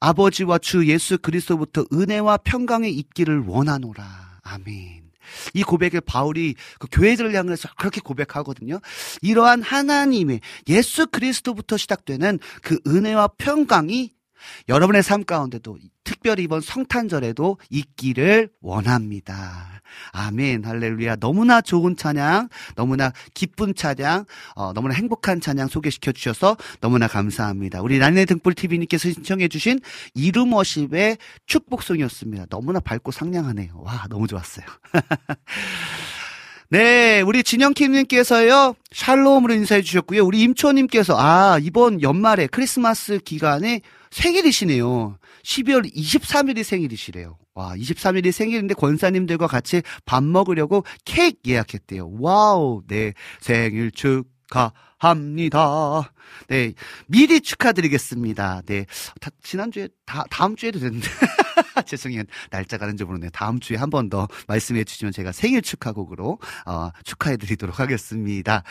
아버지와 0.00 0.58
주 0.58 0.86
예수 0.86 1.18
그리스도부터 1.18 1.84
은혜와 1.92 2.38
평강이 2.38 2.90
있기를 2.90 3.44
원하노라. 3.46 4.04
아멘. 4.42 5.08
이 5.54 5.62
고백을 5.62 6.00
바울이 6.00 6.54
그 6.78 6.86
교회들을 6.90 7.34
향해서 7.34 7.68
그렇게 7.76 8.00
고백하거든요. 8.00 8.80
이러한 9.22 9.62
하나님의 9.62 10.40
예수 10.68 11.06
그리스도부터 11.06 11.76
시작되는 11.76 12.38
그 12.62 12.78
은혜와 12.86 13.28
평강이 13.38 14.12
여러분의 14.68 15.02
삶 15.02 15.24
가운데도 15.24 15.78
특별히 16.04 16.44
이번 16.44 16.60
성탄절에도 16.60 17.58
있기를 17.70 18.50
원합니다. 18.60 19.77
아멘. 20.12 20.64
할렐루야. 20.64 21.16
너무나 21.16 21.60
좋은 21.60 21.96
찬양, 21.96 22.48
너무나 22.74 23.12
기쁜 23.34 23.74
찬양, 23.74 24.24
어, 24.54 24.72
너무나 24.72 24.94
행복한 24.94 25.40
찬양 25.40 25.68
소개시켜 25.68 26.12
주셔서 26.12 26.56
너무나 26.80 27.06
감사합니다. 27.08 27.82
우리 27.82 27.98
난의 27.98 28.26
등불 28.26 28.54
TV님께서 28.54 29.10
신청해 29.10 29.48
주신 29.48 29.80
이루머십의 30.14 31.18
축복송이었습니다. 31.46 32.46
너무나 32.50 32.80
밝고 32.80 33.12
상냥하네요. 33.12 33.72
와, 33.76 34.04
너무 34.08 34.26
좋았어요. 34.26 34.66
네, 36.70 37.22
우리 37.22 37.42
진영킴님께서요, 37.42 38.74
샬롬으로 38.92 39.54
인사해 39.54 39.80
주셨고요. 39.80 40.22
우리 40.22 40.42
임초님께서, 40.42 41.16
아, 41.18 41.58
이번 41.62 42.02
연말에 42.02 42.46
크리스마스 42.46 43.18
기간에 43.24 43.80
생일이시네요. 44.10 45.16
12월 45.44 45.90
23일이 45.94 46.62
생일이시래요. 46.62 47.38
와, 47.58 47.74
23일이 47.74 48.30
생일인데 48.30 48.74
권사님들과 48.74 49.48
같이 49.48 49.82
밥 50.04 50.22
먹으려고 50.22 50.84
케이크 51.04 51.38
예약했대요. 51.44 52.08
와우, 52.20 52.82
네, 52.86 53.14
생일 53.40 53.90
축하합니다. 53.90 55.58
네, 56.48 56.72
미리 57.06 57.40
축하드리겠습니다. 57.40 58.62
네, 58.66 58.86
다, 59.20 59.30
지난주에, 59.42 59.88
다, 60.06 60.24
다음 60.30 60.56
주에도 60.56 60.78
됐는데. 60.80 61.06
죄송해요. 61.86 62.22
날짜가 62.50 62.86
언젠지 62.86 63.04
모르네요. 63.04 63.30
다음 63.32 63.60
주에 63.60 63.76
한 63.76 63.88
번 63.90 64.08
더 64.08 64.26
말씀해 64.46 64.84
주시면 64.84 65.12
제가 65.12 65.32
생일 65.32 65.60
축하곡으로 65.62 66.38
어, 66.66 66.90
축하해 67.04 67.36
드리도록 67.36 67.78
하겠습니다. 67.80 68.62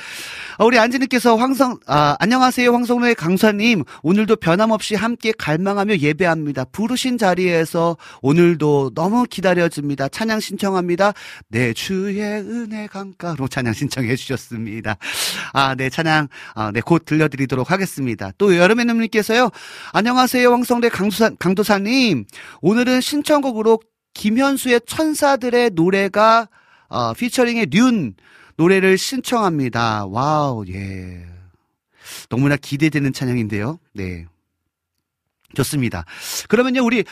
어, 0.58 0.66
우리 0.66 0.80
안지님께서 0.80 1.36
황성 1.36 1.80
아, 1.88 2.16
안녕하세요. 2.20 2.72
황성로의 2.74 3.16
강사님. 3.16 3.84
오늘도 4.04 4.38
변함없이 4.38 4.96
함께 4.96 5.32
갈망하며 5.38 5.98
예배합니다. 5.98 6.66
부르신 6.72 7.18
자리에서 7.18 7.98
오늘도 8.22 8.92
너무 8.96 9.26
기다려집니다. 9.30 10.10
찬양 10.10 10.40
신청합니다. 10.40 11.14
네, 11.50 11.74
주의 11.74 12.20
은혜 12.22 12.88
강가로 12.88 13.48
찬양 13.48 13.74
신청해 13.74 14.16
주셨습니다. 14.16 14.98
아, 15.54 15.76
네, 15.76 15.90
찬양 15.90 16.28
아, 16.56 16.72
네, 16.72 16.82
곧 16.82 17.06
들려드리 17.06 17.47
도록 17.48 17.72
하겠습니다. 17.72 18.32
또 18.38 18.56
여름의 18.56 18.86
님께서요. 18.86 19.50
안녕하세요. 19.94 20.52
황성대 20.52 20.90
강도사, 20.90 21.30
강도사님. 21.40 22.26
오늘은 22.62 23.02
신청곡으로 23.02 23.80
김현수의 24.14 24.82
천사들의 24.86 25.72
노래가 25.74 26.48
어, 26.90 27.14
피처링의 27.14 27.68
륜 27.72 28.16
노래를 28.56 28.98
신청합니다. 28.98 30.06
와우, 30.08 30.66
예. 30.70 31.26
너무나 32.30 32.56
기대되는 32.56 33.14
찬양인데요. 33.14 33.80
네. 33.94 34.26
좋습니다. 35.56 36.06
그러면요, 36.50 36.84
우리 36.84 37.04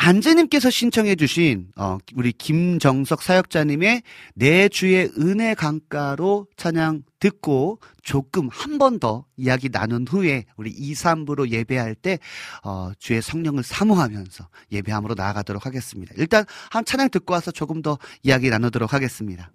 안재님께서 0.00 0.70
신청해주신 0.70 1.72
어, 1.76 1.98
우리 2.14 2.30
김정석 2.32 3.20
사역자님의 3.20 4.02
내 4.34 4.68
주의 4.68 5.10
은혜 5.18 5.54
강가로 5.54 6.46
찬양 6.56 7.02
듣고 7.18 7.80
조금 8.02 8.48
한 8.48 8.78
번 8.78 9.00
더 9.00 9.24
이야기 9.36 9.68
나눈 9.68 10.06
후에 10.08 10.44
우리 10.56 10.70
2, 10.70 10.92
3부로 10.94 11.50
예배할 11.50 11.96
때 11.96 12.20
어, 12.62 12.92
주의 12.98 13.20
성령을 13.20 13.64
사모하면서 13.64 14.48
예배함으로 14.70 15.14
나아가도록 15.14 15.66
하겠습니다. 15.66 16.14
일단 16.16 16.44
한 16.70 16.84
찬양 16.84 17.10
듣고 17.10 17.34
와서 17.34 17.50
조금 17.50 17.82
더 17.82 17.98
이야기 18.22 18.50
나누도록 18.50 18.92
하겠습니다. 18.92 19.50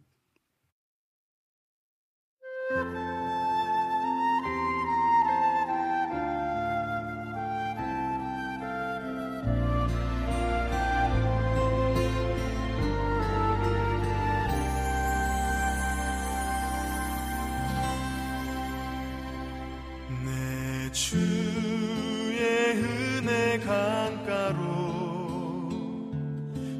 주의 21.04 22.40
은혜 22.78 23.60
강가로 23.60 24.64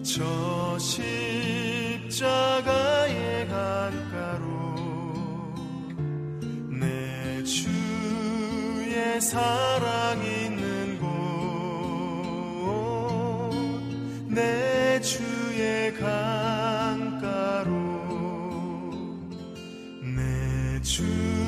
저 0.02 0.80
십자가의 2.00 2.50
강가로 3.50 4.48
내 6.80 7.44
주의 7.44 9.20
사랑 9.20 10.24
있는 10.24 11.00
곳 11.00 11.10
내 14.30 15.02
주의 15.02 15.94
강가로 15.96 17.74
주 20.82 21.43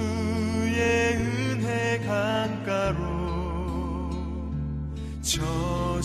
저 5.35 6.01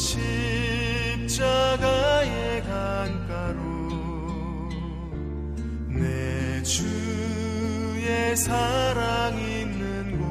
십자가의 1.29 2.63
강가로 2.65 3.61
내 5.87 6.61
주의 6.65 8.37
사랑 8.37 9.39
있는 9.39 10.19
곳 10.19 10.31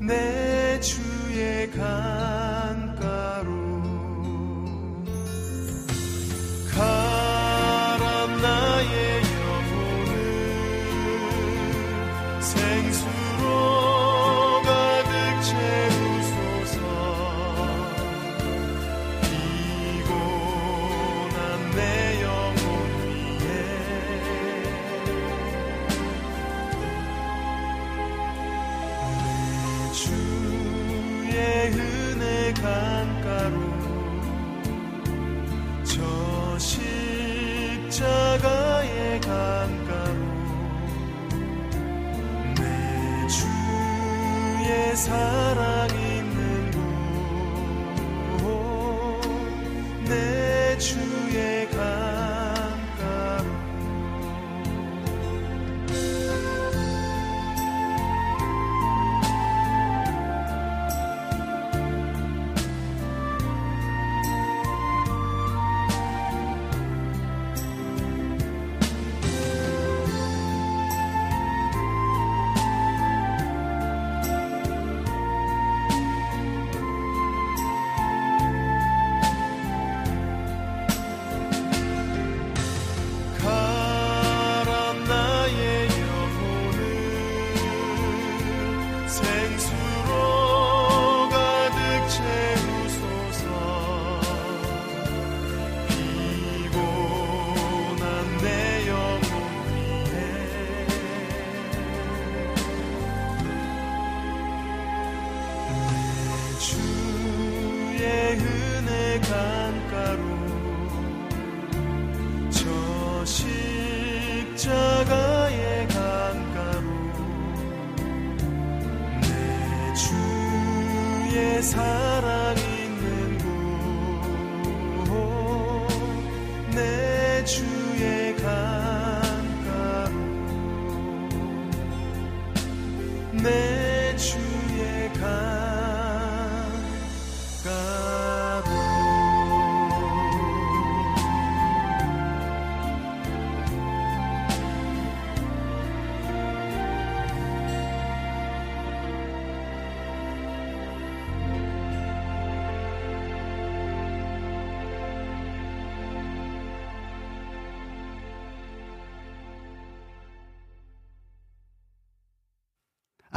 내 0.00 0.80
주의 0.80 1.70
강 1.70 2.61
은 32.64 33.01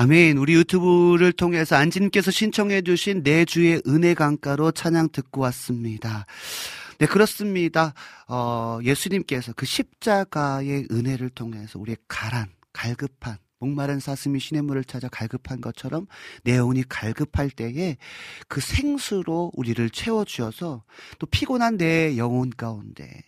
아멘. 0.05 0.37
우리 0.37 0.53
유튜브를 0.53 1.31
통해서 1.31 1.75
안지님께서 1.77 2.29
신청해 2.29 2.83
주신 2.83 3.23
내 3.23 3.43
주의 3.43 3.81
은혜 3.87 4.13
강가로 4.13 4.69
찬양 4.71 5.09
듣고 5.11 5.41
왔습니다. 5.41 6.27
네, 6.99 7.07
그렇습니다. 7.07 7.95
어, 8.27 8.77
예수님께서 8.83 9.53
그 9.53 9.65
십자가의 9.65 10.89
은혜를 10.91 11.31
통해서 11.31 11.79
우리의 11.79 11.97
가란, 12.07 12.49
갈급한, 12.71 13.37
목마른 13.57 13.99
사슴이 13.99 14.39
시냇물을 14.39 14.83
찾아 14.83 15.07
갈급한 15.07 15.59
것처럼 15.59 16.05
내 16.43 16.55
영혼이 16.55 16.83
갈급할 16.87 17.49
때에 17.49 17.97
그 18.47 18.61
생수로 18.61 19.53
우리를 19.55 19.89
채워주어서 19.89 20.83
또 21.17 21.25
피곤한 21.25 21.77
내 21.77 22.15
영혼 22.15 22.51
가운데, 22.51 23.23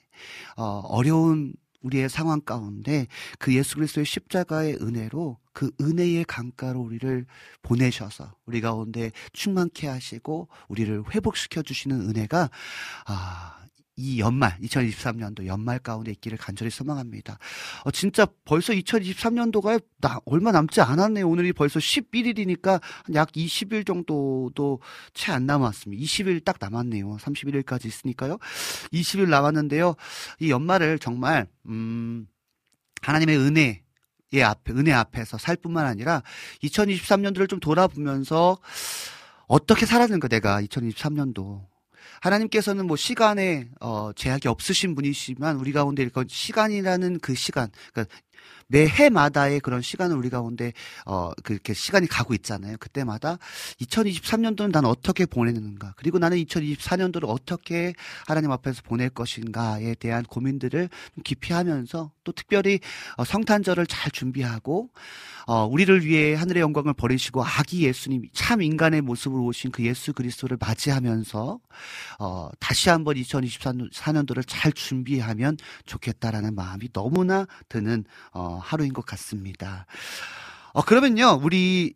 어, 0.55 0.81
어려운 0.83 1.53
우리의 1.87 2.09
상황 2.09 2.41
가운데 2.41 3.07
그 3.39 3.55
예수 3.55 3.75
그리스도의 3.75 4.05
십자가의 4.05 4.77
은혜로 4.81 5.37
그 5.53 5.71
은혜의 5.81 6.25
강가로 6.25 6.79
우리를 6.81 7.25
보내셔서 7.63 8.33
우리 8.45 8.61
가운데 8.61 9.11
충만케 9.33 9.87
하시고 9.87 10.49
우리를 10.67 11.03
회복시켜 11.15 11.63
주시는 11.63 12.01
은혜가 12.01 12.49
아, 13.07 13.66
이 13.97 14.19
연말 14.19 14.57
2023년도 14.59 15.47
연말 15.47 15.79
가운데 15.79 16.11
있기를 16.11 16.37
간절히 16.37 16.69
소망합니다. 16.69 17.39
어, 17.83 17.91
진짜 17.91 18.27
벌써 18.45 18.73
2023년도가 18.73 19.83
나 19.99 20.19
얼마 20.25 20.51
남지 20.51 20.81
않았네요. 20.81 21.27
오늘이 21.27 21.51
벌써 21.51 21.79
11일이니까 21.79 22.79
약 23.15 23.31
20일 23.31 23.85
정도도 23.85 24.81
채 25.13 25.31
안 25.31 25.45
남았습니다. 25.45 26.03
20일 26.03 26.43
딱 26.43 26.57
남았네요. 26.59 27.17
31일까지 27.17 27.85
있으니까요. 27.85 28.37
20일 28.93 29.29
남았는데요. 29.29 29.95
이 30.39 30.49
연말을 30.49 30.99
정말 30.99 31.47
음 31.67 32.27
하나님의 33.01 33.37
은혜 33.37 33.83
의 34.33 34.43
앞에 34.43 34.73
은혜 34.73 34.91
앞에서 34.91 35.37
살 35.37 35.55
뿐만 35.55 35.85
아니라 35.85 36.21
2023년도를 36.61 37.47
좀 37.47 37.61
돌아보면서 37.61 38.57
어떻게 39.47 39.85
살았는가 39.85 40.27
내가 40.27 40.61
2023년도 40.63 41.65
하나님께서는 42.21 42.87
뭐 42.87 42.97
시간에 42.97 43.69
어 43.79 44.11
제약이 44.15 44.47
없으신 44.47 44.95
분이시지만 44.95 45.57
우리 45.57 45.71
가운데 45.71 46.03
이거 46.03 46.23
시간이라는 46.27 47.19
그 47.19 47.35
시간 47.35 47.69
그러니까 47.93 48.15
매 48.67 48.85
해마다의 48.85 49.61
그런 49.61 49.81
시간을 49.81 50.15
우리 50.17 50.29
가운데 50.29 50.73
어 51.05 51.31
그렇게 51.43 51.73
시간이 51.73 52.07
가고 52.07 52.33
있잖아요. 52.33 52.77
그때마다 52.77 53.37
2023년도는 53.81 54.71
난 54.71 54.85
어떻게 54.85 55.25
보내는가 55.25 55.93
그리고 55.95 56.19
나는 56.19 56.37
2024년도를 56.37 57.25
어떻게 57.27 57.93
하나님 58.25 58.51
앞에서 58.51 58.81
보낼 58.83 59.09
것인가에 59.09 59.95
대한 59.95 60.23
고민들을 60.23 60.89
좀 61.15 61.23
깊이 61.23 61.53
하면서 61.53 62.11
또 62.23 62.31
특별히 62.33 62.79
어, 63.15 63.23
성탄절을 63.23 63.87
잘 63.87 64.11
준비하고 64.11 64.89
어, 65.47 65.65
우리를 65.65 66.05
위해 66.05 66.35
하늘의 66.35 66.61
영광을 66.61 66.93
버리시고 66.93 67.41
아기 67.41 67.85
예수님 67.85 68.23
참 68.33 68.61
인간의 68.61 68.99
모습으로 68.99 69.45
오신 69.45 69.71
그 69.71 69.85
예수 69.85 70.11
그리스도를 70.11 70.57
맞이하면서 70.59 71.59
어, 72.19 72.49
다시 72.59 72.89
한번 72.89 73.15
2024년도를 73.15 74.43
잘 74.45 74.73
준비하면 74.73 75.55
좋겠다라는 75.85 76.53
마음이 76.53 76.89
너무나 76.91 77.47
드는 77.69 78.03
어, 78.33 78.36
하루인 78.61 78.93
것 78.93 79.05
같습니다. 79.05 79.85
어, 80.73 80.81
그러면요, 80.83 81.39
우리 81.41 81.95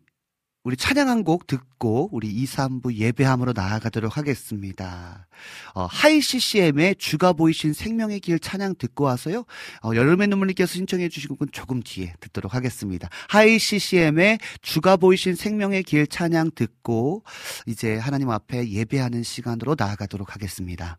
우리 0.64 0.76
찬양 0.76 1.08
한 1.08 1.24
곡 1.24 1.46
듣고 1.48 2.08
우리 2.12 2.28
2, 2.28 2.44
3부 2.46 2.94
예배함으로 2.94 3.52
나아가도록 3.52 4.16
하겠습니다. 4.16 5.26
어, 5.74 5.86
하이 5.86 6.20
CCM의 6.20 6.96
주가 6.96 7.32
보이신 7.32 7.72
생명의 7.72 8.20
길 8.20 8.38
찬양 8.38 8.76
듣고 8.78 9.04
와서요. 9.04 9.44
어, 9.82 9.90
여름의 9.94 10.28
눈물님께서 10.28 10.72
신청해 10.72 11.08
주신 11.08 11.28
곡은 11.30 11.48
조금 11.52 11.82
뒤에 11.82 12.14
듣도록 12.20 12.54
하겠습니다. 12.54 13.08
하이 13.28 13.58
CCM의 13.58 14.38
주가 14.62 14.96
보이신 14.96 15.34
생명의 15.34 15.82
길 15.82 16.06
찬양 16.06 16.52
듣고 16.54 17.24
이제 17.66 17.96
하나님 17.96 18.30
앞에 18.30 18.68
예배하는 18.68 19.22
시간으로 19.24 19.74
나아가도록 19.76 20.34
하겠습니다. 20.34 20.98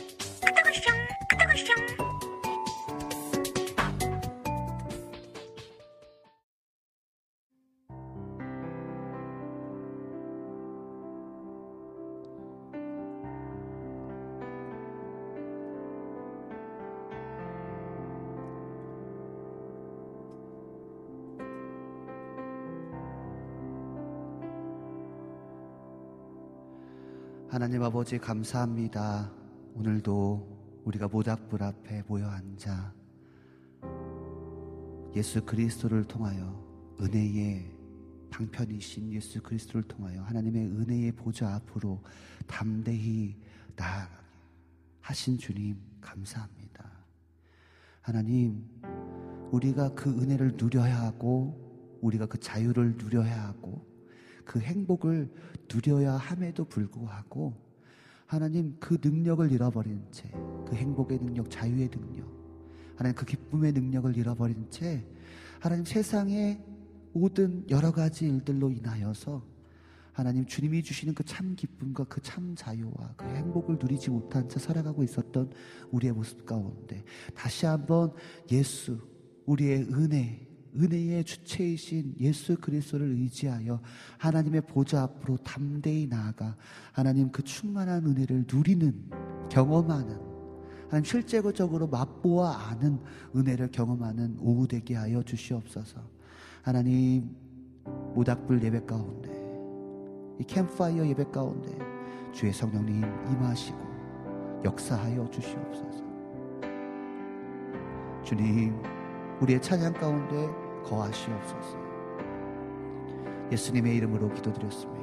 하나님 27.71 27.85
아버지 27.85 28.17
감사합니다. 28.17 29.31
오늘도 29.75 30.81
우리가 30.83 31.07
모닥불 31.07 31.63
앞에 31.63 32.03
모여 32.05 32.27
앉아 32.27 32.93
예수 35.15 35.45
그리스도를 35.45 36.03
통하여 36.03 36.61
은혜의 36.99 37.71
방편이신 38.29 39.13
예수 39.13 39.41
그리스도를 39.41 39.83
통하여 39.83 40.21
하나님의 40.21 40.65
은혜의 40.65 41.13
보좌 41.13 41.55
앞으로 41.55 42.03
담대히 42.45 43.37
나아가게 43.77 44.21
하신 44.99 45.37
주님 45.37 45.77
감사합니다. 46.01 46.91
하나님, 48.01 48.65
우리가 49.49 49.93
그 49.95 50.09
은혜를 50.09 50.57
누려야 50.57 51.03
하고 51.03 51.97
우리가 52.01 52.25
그 52.25 52.37
자유를 52.37 52.97
누려야 52.97 53.43
하고 53.45 53.90
그 54.45 54.59
행복을 54.59 55.31
누려야 55.73 56.13
함에도 56.13 56.65
불구하고 56.65 57.53
하나님 58.25 58.77
그 58.79 58.97
능력을 59.03 59.51
잃어버린 59.51 60.03
채 60.11 60.29
그 60.65 60.75
행복의 60.75 61.19
능력, 61.19 61.49
자유의 61.49 61.89
능력, 61.89 62.25
하나님 62.95 63.15
그 63.15 63.25
기쁨의 63.25 63.73
능력을 63.73 64.15
잃어버린 64.15 64.67
채 64.69 65.05
하나님 65.59 65.83
세상의 65.83 66.63
모든 67.13 67.65
여러 67.69 67.91
가지 67.91 68.25
일들로 68.25 68.71
인하여서 68.71 69.43
하나님 70.13 70.45
주님이 70.45 70.81
주시는 70.83 71.13
그 71.13 71.23
참 71.25 71.55
기쁨과 71.57 72.05
그 72.05 72.21
참 72.21 72.55
자유와 72.55 73.15
그 73.17 73.25
행복을 73.25 73.77
누리지 73.81 74.09
못한 74.11 74.47
채 74.47 74.59
살아가고 74.59 75.03
있었던 75.03 75.51
우리의 75.91 76.13
모습 76.13 76.45
가운데 76.45 77.03
다시 77.35 77.65
한번 77.65 78.13
예수, 78.49 78.97
우리의 79.45 79.83
은혜, 79.93 80.47
은혜의 80.75 81.23
주체이신 81.23 82.15
예수 82.19 82.57
그리스도를 82.57 83.07
의지하여 83.07 83.81
하나님의 84.17 84.61
보좌 84.61 85.03
앞으로 85.03 85.37
담대히 85.37 86.07
나아가 86.07 86.55
하나님 86.91 87.31
그 87.31 87.43
충만한 87.43 88.05
은혜를 88.05 88.45
누리는 88.51 89.09
경험하는 89.49 90.31
하나님 90.87 91.05
실제적으로 91.05 91.87
맛보아 91.87 92.69
아는 92.69 92.99
은혜를 93.35 93.71
경험하는 93.71 94.37
오후 94.41 94.67
되게 94.67 94.95
하여 94.95 95.23
주시옵소서. 95.23 96.01
하나님 96.61 97.35
모닥불 98.13 98.61
예배 98.63 98.85
가운데 98.85 99.29
이 100.39 100.43
캠파이어 100.43 101.07
예배 101.07 101.25
가운데 101.31 101.77
주의 102.33 102.51
성령님 102.51 103.03
임하시고 103.03 103.79
역사하여 104.65 105.29
주시옵소서. 105.29 106.03
주님 108.23 108.75
우리의 109.41 109.61
찬양 109.61 109.93
가운데 109.93 110.60
거하시옵소서. 110.83 111.77
예수님의 113.51 113.95
이름으로 113.97 114.33
기도드렸습니다. 114.33 115.00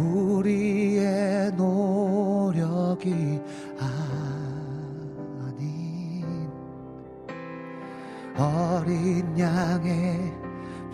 우리의 0.00 1.52
노력이 1.52 3.40
아닌 3.78 5.00
어린 8.36 9.38
양의 9.38 10.32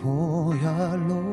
보혈로 0.01 1.26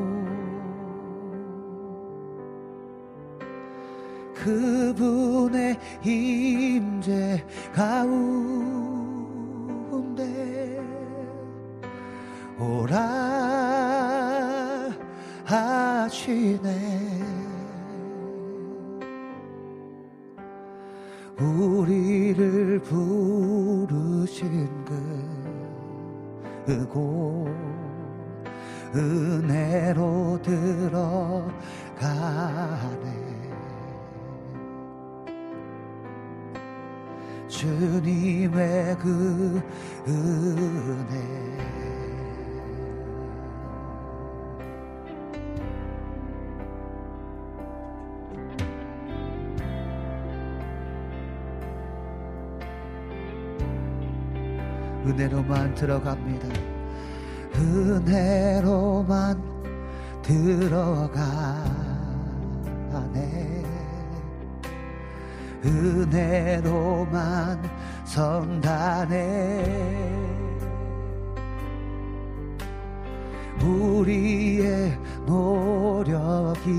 들어갑니다. 55.75 56.47
은혜로만 57.57 59.41
들어가네. 60.21 61.65
은혜로만 65.63 67.61
성단에 68.05 69.15
우리의 73.61 74.97
노력이 75.25 76.69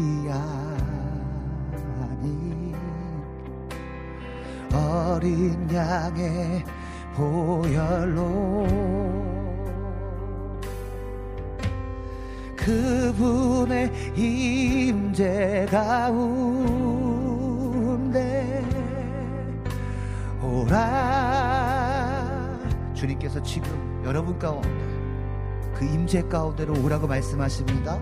아닌 2.01 2.74
어린 4.72 5.68
양의 5.72 6.64
보혈로 7.14 8.86
그분의 13.17 13.91
임재 14.14 15.67
가운데 15.71 16.37
오라. 20.43 22.27
주님께서 22.93 23.43
지금 23.43 23.71
여러분 24.05 24.39
가운데 24.39 24.69
그 25.75 25.85
임재 25.87 26.23
가운데로 26.29 26.75
오라고 26.83 27.07
말씀하십니다. 27.07 27.99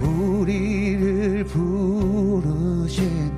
우리를 0.00 1.44
부르신 1.44 3.32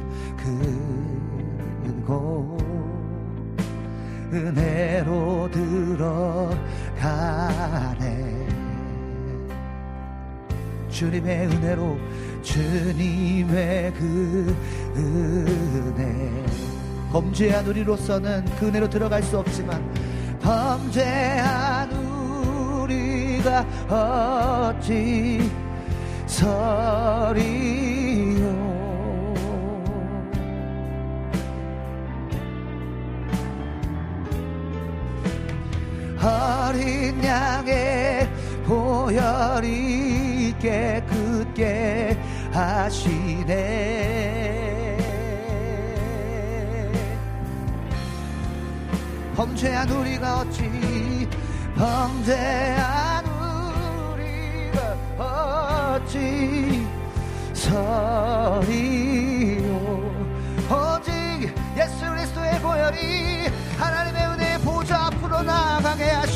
그곳 2.06 2.62
은혜로 4.32 5.50
들어 5.50 6.48
주님의 11.02 11.46
은혜로 11.48 11.98
주님의 12.42 13.92
그 13.94 14.56
은혜. 14.96 16.46
범죄한 17.10 17.66
우리로서는 17.66 18.44
그 18.60 18.68
은혜로 18.68 18.88
들어갈 18.88 19.20
수 19.20 19.36
없지만 19.36 19.82
범죄한 20.40 21.90
우리가 22.84 23.66
어찌 24.78 25.50
서리요? 26.26 26.62
어린 36.22 37.24
양의 37.24 38.28
보혈이 38.64 40.11
깨끗게 40.62 42.16
하시네. 42.52 43.72
범죄한 49.34 49.90
우리가 49.90 50.40
어찌 50.40 51.28
범죄한 51.74 53.24
우리가 54.14 54.94
오직 56.04 56.86
서리요? 57.54 58.52
오직 60.70 61.52
예수 61.76 62.08
그리스도의 62.08 62.60
보혈이 62.60 63.48
하나님의 63.78 64.26
은혜 64.28 64.58
보좌 64.58 65.06
앞으로 65.06 65.42
나가게 65.42 66.04
하시 66.04 66.31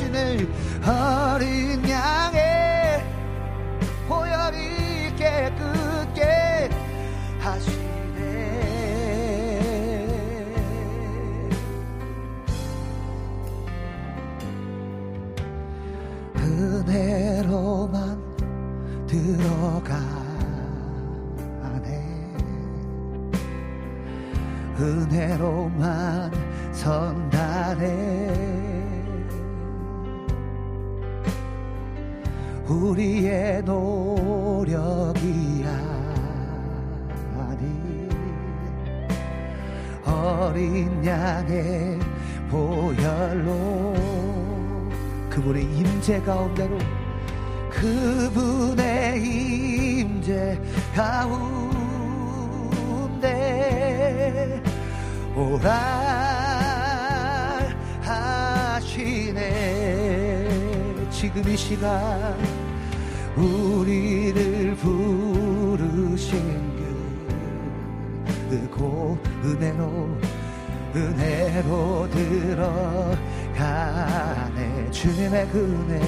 우리의 32.69 33.63
노력이 33.63 35.65
아닌 37.37 38.11
어린 40.05 41.05
양의 41.05 42.01
보혈로 42.51 43.95
그분의 45.31 45.63
임재 45.63 46.21
가운데로 46.23 46.77
그분의 47.71 49.23
임재 49.23 50.59
가운데 50.95 51.37
오라 55.37 55.71
하시네. 58.01 59.47
지금 61.11 61.49
이 61.49 61.57
시간 61.57 62.37
우리를 63.37 64.75
부르신 64.77 66.67
그고 68.49 69.19
은혜로 69.45 70.19
은혜로 70.95 72.09
들어가네. 73.55 73.61
주님의 74.91 75.49
그 75.49 75.59
은혜. 75.59 76.01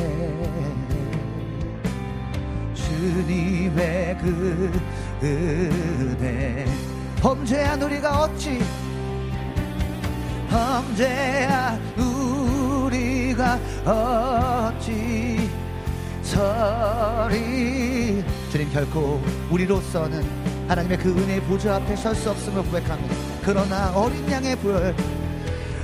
주님의 2.74 4.18
그 4.18 4.72
은혜. 5.22 6.64
범죄한 7.20 7.83
우리가 7.83 8.22
어찌 8.22 8.61
범죄한 10.49 11.81
우리가 11.99 13.59
어찌 13.85 15.38
서리 16.29 18.22
주님 18.51 18.70
결코 18.72 19.20
우리로서는 19.51 20.22
하나님의 20.68 20.99
그 20.99 21.11
은혜의 21.11 21.41
보좌 21.43 21.76
앞에 21.76 21.97
설 21.97 22.14
수 22.14 22.31
없음을 22.31 22.62
고백합니다 22.64 23.14
그러나 23.43 23.91
어린 23.95 24.31
양의 24.31 24.57
보혈 24.57 24.95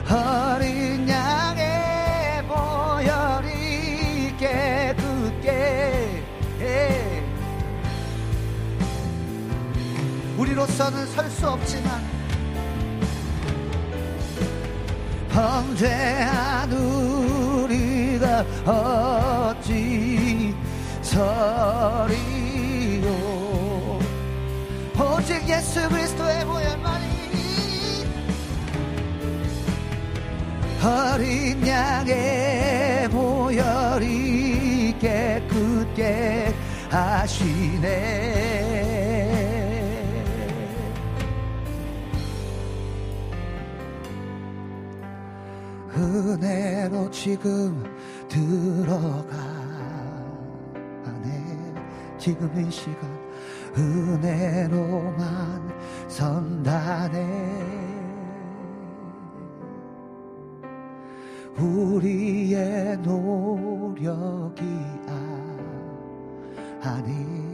어린 0.07 1.09
양의 1.09 2.43
보혈이 2.47 4.37
깨끗게 4.39 6.23
예. 6.61 7.25
우리로서는 10.37 11.07
설 11.07 11.31
수 11.31 11.49
없지만 11.49 12.03
범죄한 15.31 16.71
우 16.73 17.24
어찌 18.67 20.55
서리요 21.03 22.05
오직 24.99 25.49
예수 25.49 25.89
그리스도의 25.89 26.45
보혈만이 26.45 27.15
어린 30.85 31.67
양의 31.67 33.09
보혈이 33.09 34.99
깨끗게 34.99 36.53
하시네. 36.91 38.55
은혜로 45.97 47.11
지금 47.11 47.94
들어가네. 48.35 49.35
지금 52.19 52.51
이 52.59 52.69
시간 52.69 53.09
은혜로만 53.79 55.71
선다네. 56.09 57.15
우리의 61.57 62.99
노력이 62.99 64.65
아닌 66.83 67.45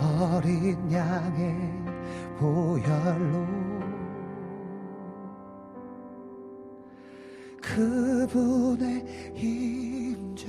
어린 0.00 0.92
양의 0.92 1.56
보혈로 2.36 3.71
그분의 7.62 9.32
임재 9.36 10.48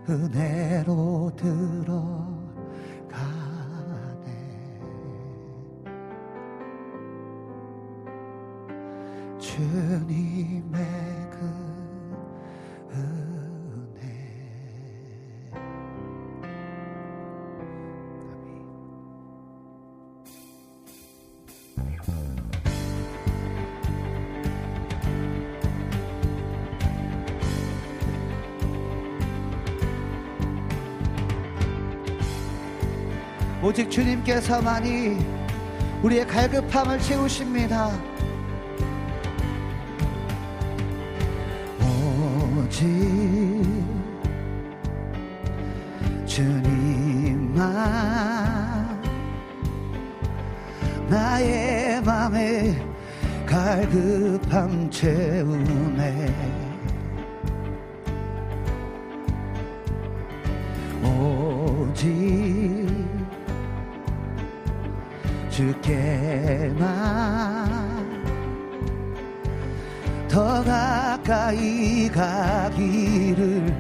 은혜로 0.08 1.32
들어 1.36 2.37
가네. 3.08 4.28
주님의 9.38 10.86
그 11.30 11.57
오직 33.68 33.90
주님께서만이 33.90 35.18
우리의 36.02 36.26
갈급함을 36.26 36.98
채우십니다. 37.00 37.90
오직 42.64 42.78
주님만 46.24 47.68
나의 51.10 52.00
맘에 52.00 52.74
갈급함 53.44 54.90
채우네 54.90 56.34
오직 61.04 62.77
주께만. 65.58 66.78
더 70.28 70.62
가까이 70.62 72.08
가기를 72.08 73.74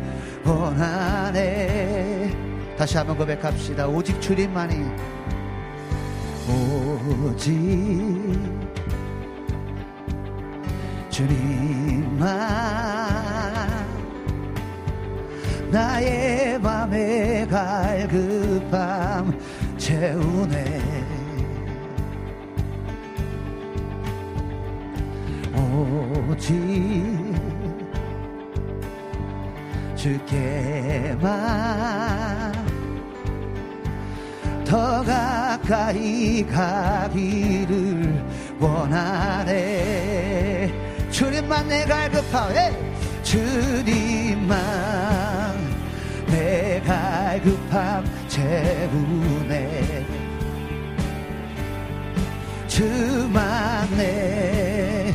원하네. 0.44 2.36
다시 2.76 2.96
한번 2.96 3.16
고백합시다. 3.16 3.86
오직 3.86 4.20
주님만이 4.20 4.74
오직 7.28 7.54
주님만 11.10 12.28
나의 15.70 16.58
맘에 16.58 17.46
갈급함 17.46 19.38
채우네 19.76 20.87
오직 26.28 26.54
주께만. 29.96 31.28
더 34.64 35.02
가까이 35.02 36.46
가기를 36.46 38.22
원하네. 38.60 40.08
주님만 41.10 41.68
내 41.68 41.84
갈급함 41.84 42.52
주님만 43.22 44.58
내 46.26 46.80
갈급함 46.84 48.04
채우네 48.28 50.06
주만 52.68 53.88
내 53.96 55.12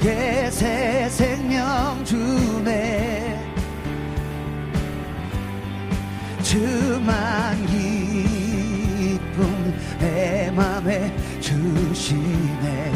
게새 0.00 1.08
생명 1.10 2.02
주네. 2.04 3.38
주만 6.42 7.66
기쁨 7.66 9.38
내 9.98 10.50
맘에 10.52 11.14
주시네. 11.40 12.92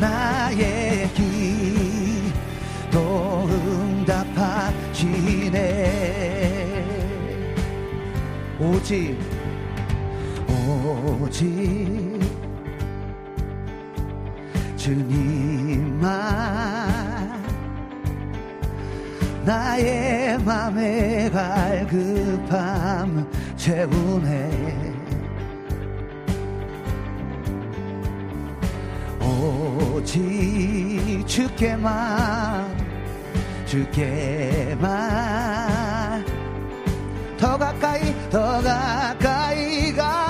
나의 0.00 1.08
기도 1.14 2.28
응답하시네. 3.48 4.98
오직 8.58 9.16
오직 10.48 12.07
주님만 14.88 16.08
나의 19.44 20.38
맘에 20.38 21.28
갈급함 21.28 23.28
채우네. 23.54 24.48
오직 29.20 31.22
주께만 31.26 32.74
주께만 33.66 34.88
더 37.36 37.58
가까이 37.58 38.30
더 38.30 38.62
가까이 38.62 39.92
가 39.92 40.27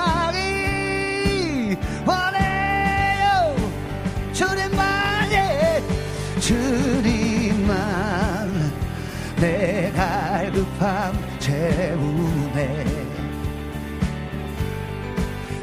내 9.40 9.92
갈급함 9.92 11.38
채우네. 11.38 12.84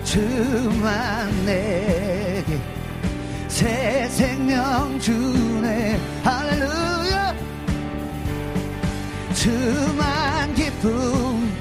주만 0.03 1.45
내게 1.45 2.57
새 3.49 4.07
생명 4.09 4.97
주네. 4.99 5.99
할렐루야! 6.23 7.35
주만 9.33 10.53
기쁨 10.53 11.51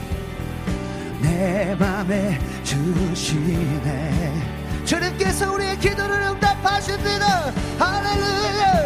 내 1.20 1.74
맘에 1.74 2.38
주시네. 2.62 4.42
주님께서 4.84 5.52
우리의 5.52 5.78
기도를 5.80 6.14
응답하십니다. 6.30 7.52
할렐루야! 7.78 8.80
예 8.80 8.83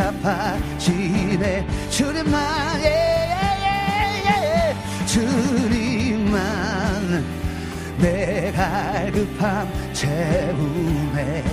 응답하시네 0.00 1.66
주님만 1.90 2.80
예예예 2.82 4.74
주님만 5.06 6.40
내 7.98 8.50
갈급함 8.52 9.68
채우네 9.92 11.44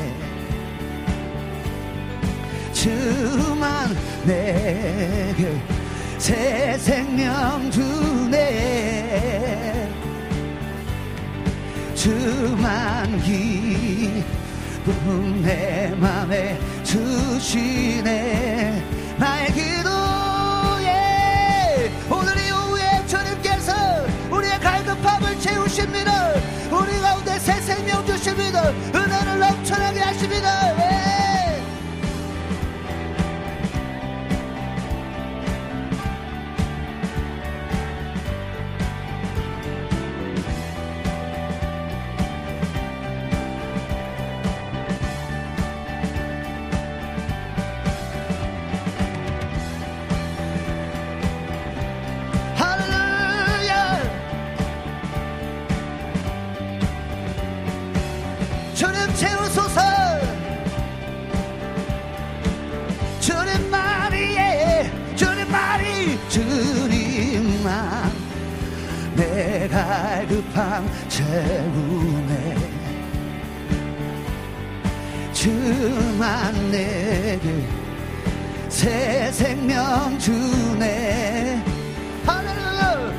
주만 2.71 3.95
내게 4.23 5.59
새 6.17 6.77
생명 6.77 7.69
주네. 7.69 9.07
주만 11.95 13.21
기쁨 13.23 14.46
내 15.41 15.93
맘에 15.97 16.57
주시네. 16.83 18.81
나의 19.17 19.47
기도에 19.47 20.91
오늘 22.09 22.37
이후에 22.37 23.05
주님께서 23.05 23.73
우리의 24.31 24.57
갈급함을 24.59 25.39
채우십니다. 25.41 26.33
우리 26.71 26.99
가운데 27.01 27.37
새 27.39 27.59
생명 27.61 28.05
주십니다. 28.05 28.69
은혜를 28.95 29.39
넘쳐나게 29.39 29.99
하십니다 29.99 30.86
갈급함 69.77 70.89
채우네 71.07 72.57
주만 75.31 76.71
내게 76.71 77.63
새 78.69 79.31
생명 79.31 80.17
주네. 80.17 81.63
할렐루야! 82.25 83.13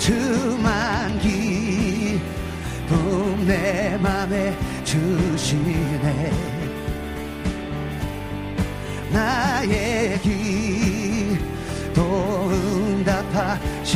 주만 0.00 1.16
기쁨 1.20 2.16
내 3.46 3.96
맘에 3.98 4.52
주시네. 4.82 6.32
나의 9.12 10.18
기도 10.22 12.00
응답하시네 13.06 13.90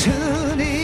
주님 0.00 0.79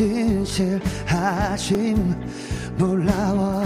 주 0.00 0.42
신실하심 0.46 1.94
놀라워. 2.78 3.62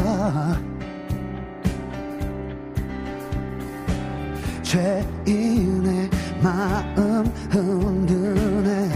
죄인의 4.64 6.10
마음 6.42 7.24
흔드네. 7.52 8.90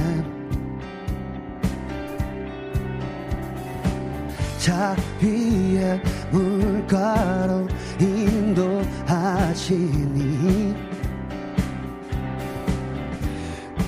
자비의 4.59 6.03
물가로 6.32 7.68
인도하시니 8.01 9.59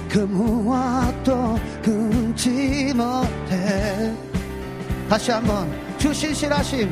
그 0.08 0.18
무엇도 0.20 1.58
금치 1.82 2.92
못해 2.94 3.39
다시 5.10 5.30
한번 5.32 5.68
주 5.98 6.14
신실하심 6.14 6.88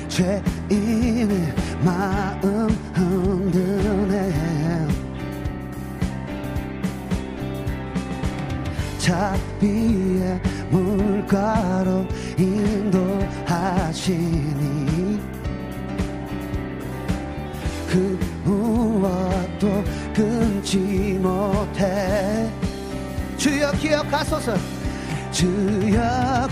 죄인의 0.08 1.54
마음 1.84 2.70
흔드네. 2.94 4.32
자비의 9.00 10.40
물가로 10.70 12.08
인도하시니 12.38 14.02
무엇도 19.02 19.84
끊지 20.14 20.78
못해. 21.20 22.48
주여 23.38 23.72
기억하소서. 23.72 24.56
주여 25.32 26.48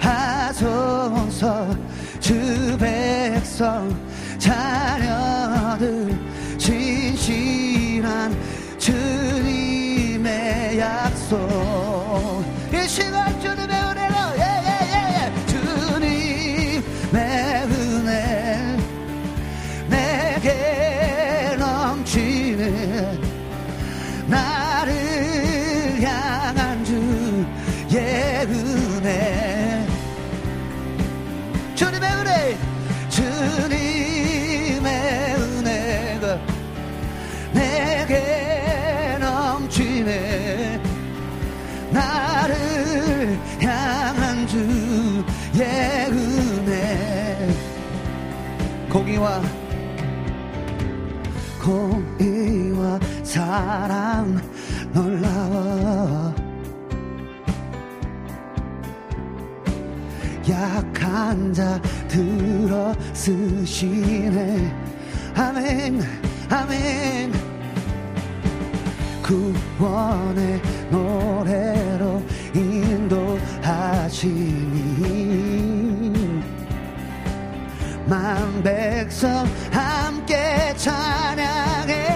기억하소서. 0.00 1.76
주 2.20 2.76
백성 2.78 3.94
자녀들 4.38 6.16
진실한 6.56 8.34
주님의 8.78 10.78
약속. 10.78 12.44
이 12.72 12.88
시간 12.88 13.37
나를 41.98 43.38
향한 43.60 44.46
주의 44.46 45.62
은혜 46.10 47.48
공의와 48.88 49.42
공의와 51.60 52.98
사랑 53.22 54.40
놀라워. 54.92 56.34
약한 60.48 61.52
자 61.52 61.78
들어 62.08 62.94
쓰시네. 63.12 64.72
아멘 65.34 66.00
아멘 66.48 67.47
구원의 69.28 70.60
노래로 70.90 72.22
인도하시니. 72.54 73.28
만 78.06 78.62
백성 78.62 79.46
함께 79.70 80.72
찬양해 80.76 82.07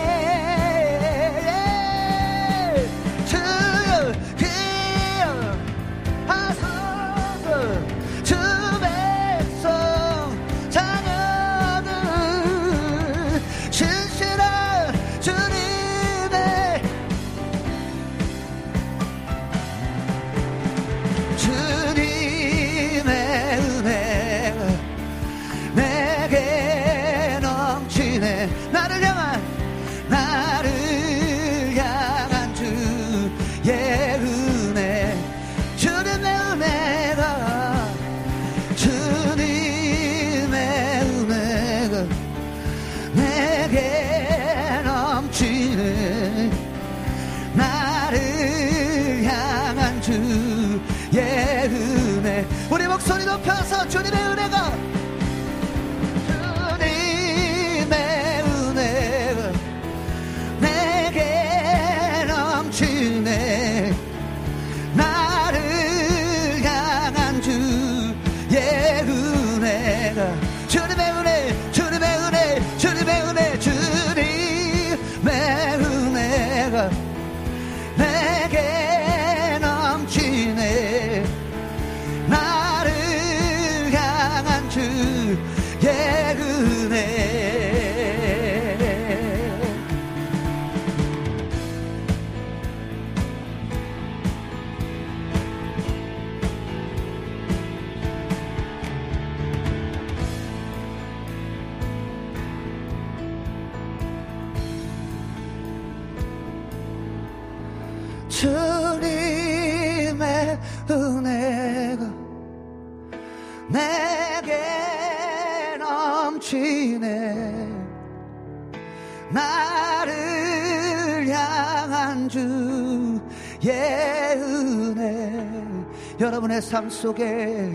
여러분의 126.22 126.62
삶 126.62 126.88
속에. 126.88 127.72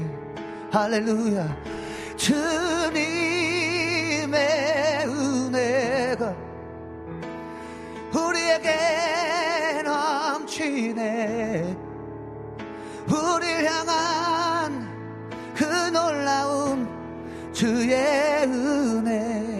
할렐루야. 0.71 1.53
주님의 2.15 2.37
은혜가 5.05 6.33
우리에게 8.15 9.81
넘치네. 9.83 11.75
우리를 13.09 13.65
향한 13.69 14.87
그 15.53 15.65
놀라운 15.65 16.87
주의 17.51 17.93
은혜 18.45 19.56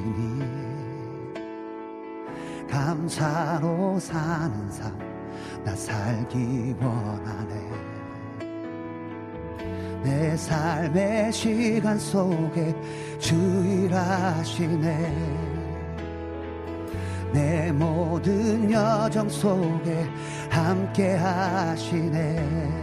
가시니 0.00 0.40
감사로 2.68 3.98
사는 3.98 4.70
삶 4.70 5.10
나 5.64 5.74
살기 5.76 6.74
원하네. 6.80 7.70
내 10.02 10.34
삶의 10.36 11.30
시간 11.32 11.98
속에 11.98 12.74
주일하시네. 13.18 14.88
내 17.32 17.72
모든 17.72 18.72
여정 18.72 19.28
속에 19.28 20.08
함께 20.48 21.16
하시네. 21.16 22.80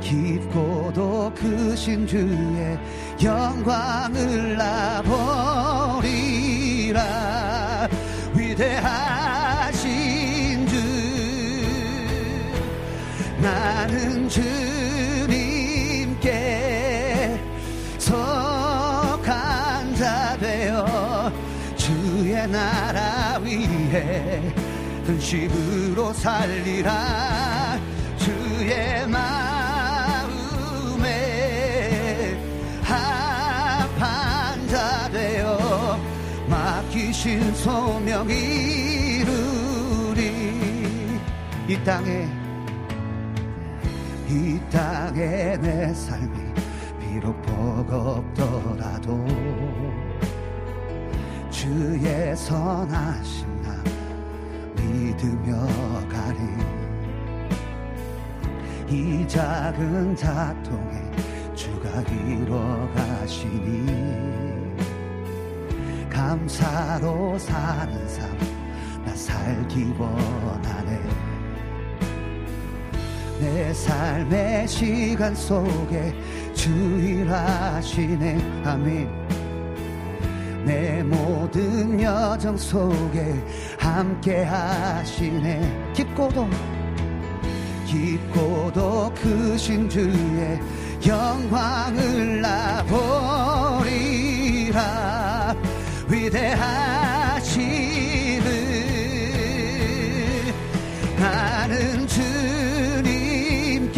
깊고도 0.00 1.32
크신 1.34 2.06
주의 2.06 2.78
영광을 3.24 4.56
나보리라. 4.56 6.12
위대하신 8.34 9.86
주 10.66 10.76
나는 13.40 14.28
주님께 14.28 15.70
속한 17.98 19.94
자 19.94 20.36
되어 20.38 21.32
주의 21.76 22.48
나라 22.48 23.38
위에 23.42 24.52
근심으로 25.06 26.12
살리라 26.12 27.51
맡기신 37.22 37.54
소명 37.54 38.28
이루리. 38.28 39.22
이 41.68 41.84
땅에 41.84 42.28
이 44.28 44.60
땅에 44.70 45.56
내 45.58 45.94
삶이 45.94 46.36
비록 46.98 47.40
버겁더라도 47.42 49.24
주의 51.48 52.36
선하심 52.36 53.62
나 53.62 53.80
믿으며 54.76 55.68
가리. 56.08 56.40
이 58.88 59.26
작은 59.28 60.16
작동에 60.16 61.10
주가 61.54 62.02
이뤄 62.02 62.88
가시니 62.92 64.41
감사로 66.22 67.36
사는 67.36 68.08
삶 68.08 68.30
나 69.04 69.12
살기 69.16 69.92
원하네. 69.98 71.00
내 73.40 73.74
삶의 73.74 74.68
시간 74.68 75.34
속에 75.34 76.14
주일하시네. 76.54 78.62
아멘. 78.64 79.10
내 80.64 81.02
모든 81.02 82.00
여정 82.00 82.56
속에 82.56 83.34
함께 83.80 84.44
하시네. 84.44 85.90
깊고도 85.92 86.48
깊고도 87.86 89.12
크신 89.14 89.88
주의 89.88 90.60
영광을 91.04 92.40
나보리라 92.40 93.82
위대하시는 96.12 97.62
나는 101.16 102.06
주님께 103.06 103.96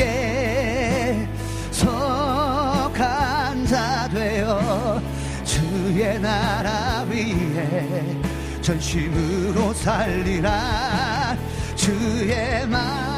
속한 1.72 3.66
자 3.66 4.08
되어 4.14 5.02
주의 5.42 6.20
나라 6.20 7.04
위에 7.10 8.16
전심으로 8.62 9.74
살리라 9.74 11.36
주의 11.74 12.64
마 12.68 13.13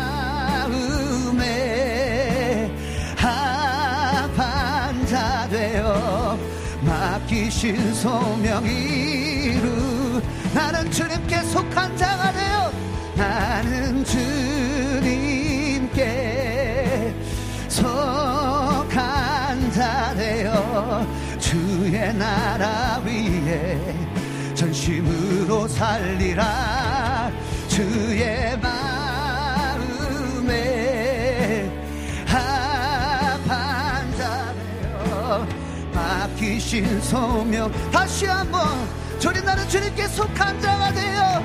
맡기신 7.67 7.95
소명 7.95 8.65
이루 8.65 10.23
나는 10.55 10.89
주님께 10.91 11.43
속한 11.43 11.97
자가 11.97 12.33
되어 12.33 12.73
나는 13.17 14.05
주님께 14.05 16.05
속한 17.69 19.73
자 19.73 20.15
되어 20.15 21.05
주의 21.41 22.15
나라 22.15 23.03
위에 23.05 23.95
전심으로 24.55 25.67
살리라. 25.69 27.31
주의 27.69 28.57
마 28.59 28.86
맡기신 36.67 37.01
소명 37.01 37.71
다시 37.93 38.27
한번 38.27 38.67
저리 39.21 39.41
나는 39.41 39.69
주님께 39.69 40.09
속한 40.09 40.61
자가 40.61 40.93
되어 40.93 41.43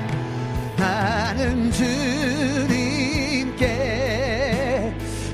나는 0.76 1.70
주님께 1.70 3.62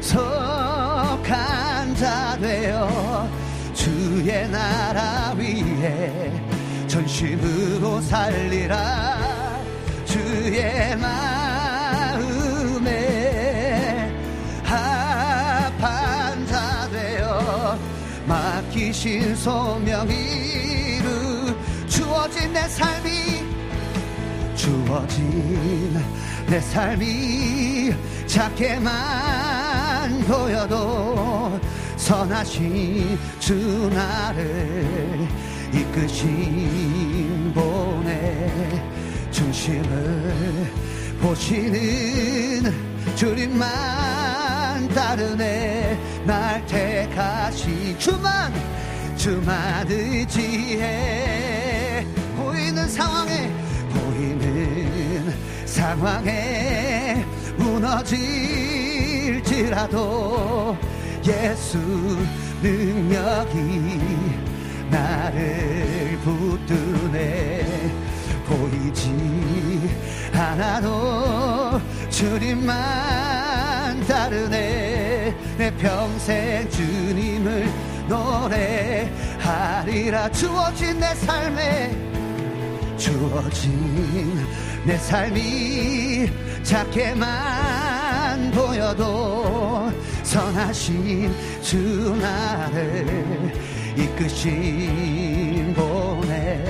속한 0.02 1.94
자 1.96 2.36
되어 2.38 3.28
주의 3.72 4.48
나라 4.50 5.34
위에 5.36 6.32
전심으로 6.86 8.00
살리라. 8.02 9.16
주의 10.04 10.96
마 10.96 11.37
맡기신 18.98 19.36
소명 19.36 20.08
이루 20.08 21.54
주어진 21.86 22.52
내 22.52 22.66
삶이 22.66 23.44
주어진 24.56 25.96
내 26.48 26.60
삶이 26.60 27.94
작게만 28.26 30.24
보여도 30.26 31.60
선하신 31.96 33.16
주 33.38 33.88
나를 33.94 35.28
이끄신 35.72 37.52
보내 37.54 38.82
중심을 39.30 40.72
보시는 41.20 42.74
주님만 43.14 44.88
따르네 44.88 45.98
날 46.26 46.66
택하신 46.66 47.96
주만 47.98 48.52
주만 49.18 49.86
의지해 49.90 50.86
보이는 52.36 52.88
상황에 52.88 53.52
보이는 53.92 55.34
상황에 55.66 57.26
무너질지라도 57.56 58.38
예수 61.26 61.78
능력이 62.62 64.00
나를 64.88 66.16
붙드네. 66.22 67.66
보이지 68.46 69.10
않아도 70.32 71.80
주님만 72.08 74.06
따르네. 74.06 75.34
내 75.58 75.74
평생 75.76 76.70
주님을 76.70 77.68
노래하리라. 78.08 79.10
주어진 80.30 80.98
내 80.98 81.14
삶에 81.14 81.94
주어진 82.96 84.46
내 84.84 84.96
삶이 84.96 86.30
작게만 86.62 88.08
안 88.38 88.50
보여도 88.50 89.90
선하신 90.22 91.34
주 91.62 92.14
나를 92.20 93.52
이끄신 93.96 95.72
본의 95.74 96.64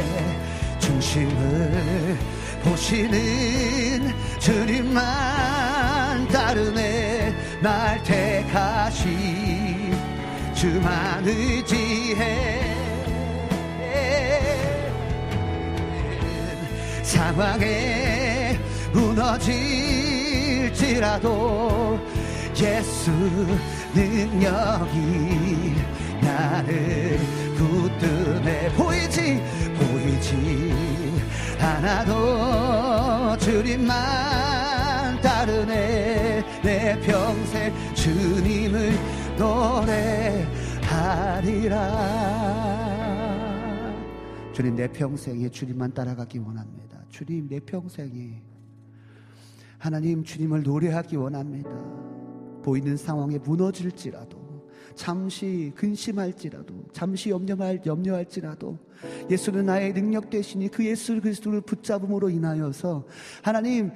중심을 0.78 2.16
보시는 2.62 4.14
주님만 4.38 6.28
따르네. 6.28 7.34
날 7.60 8.00
택하신 8.04 9.47
주만 10.58 11.24
의지해 11.24 12.74
상황에 17.04 18.58
무너질지라도 18.92 19.38
예수 22.60 23.12
능력이 23.94 25.76
나를 26.22 27.20
붙드네 27.56 28.72
보이지 28.72 29.40
보이지 29.78 30.74
않아도 31.60 33.36
주님만 33.38 35.20
따르네. 35.20 36.42
내 36.62 36.98
평생 37.00 37.72
주님을 37.94 38.98
노래하리라. 40.88 41.28
주님 44.52 44.74
내 44.74 44.88
평생에 44.88 45.48
주님만 45.48 45.94
따라가기 45.94 46.38
원합니다. 46.38 46.98
주님 47.08 47.48
내 47.48 47.60
평생에 47.60 48.42
하나님 49.78 50.24
주님을 50.24 50.64
노래하기 50.64 51.14
원합니다. 51.16 51.70
보이는 52.62 52.96
상황에 52.96 53.38
무너질지라도 53.38 54.36
잠시 54.96 55.72
근심할지라도 55.76 56.86
잠시 56.92 57.30
염려할 57.30 57.82
염려할지라도 57.86 58.76
예수는 59.30 59.66
나의 59.66 59.94
능력 59.94 60.28
대신이 60.28 60.68
그 60.68 60.84
예수 60.84 61.20
그리스도를 61.20 61.60
붙잡음으로 61.60 62.30
인하여서 62.30 63.06
하나님 63.42 63.92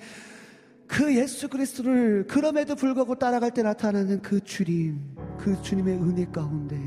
그 0.92 1.16
예수 1.16 1.48
그리스도를 1.48 2.26
그럼에도 2.26 2.76
불구하고 2.76 3.14
따라갈 3.14 3.54
때 3.54 3.62
나타나는 3.62 4.20
그 4.20 4.40
주님 4.40 5.00
그 5.38 5.60
주님의 5.62 5.96
은혜 5.96 6.26
가운데 6.26 6.78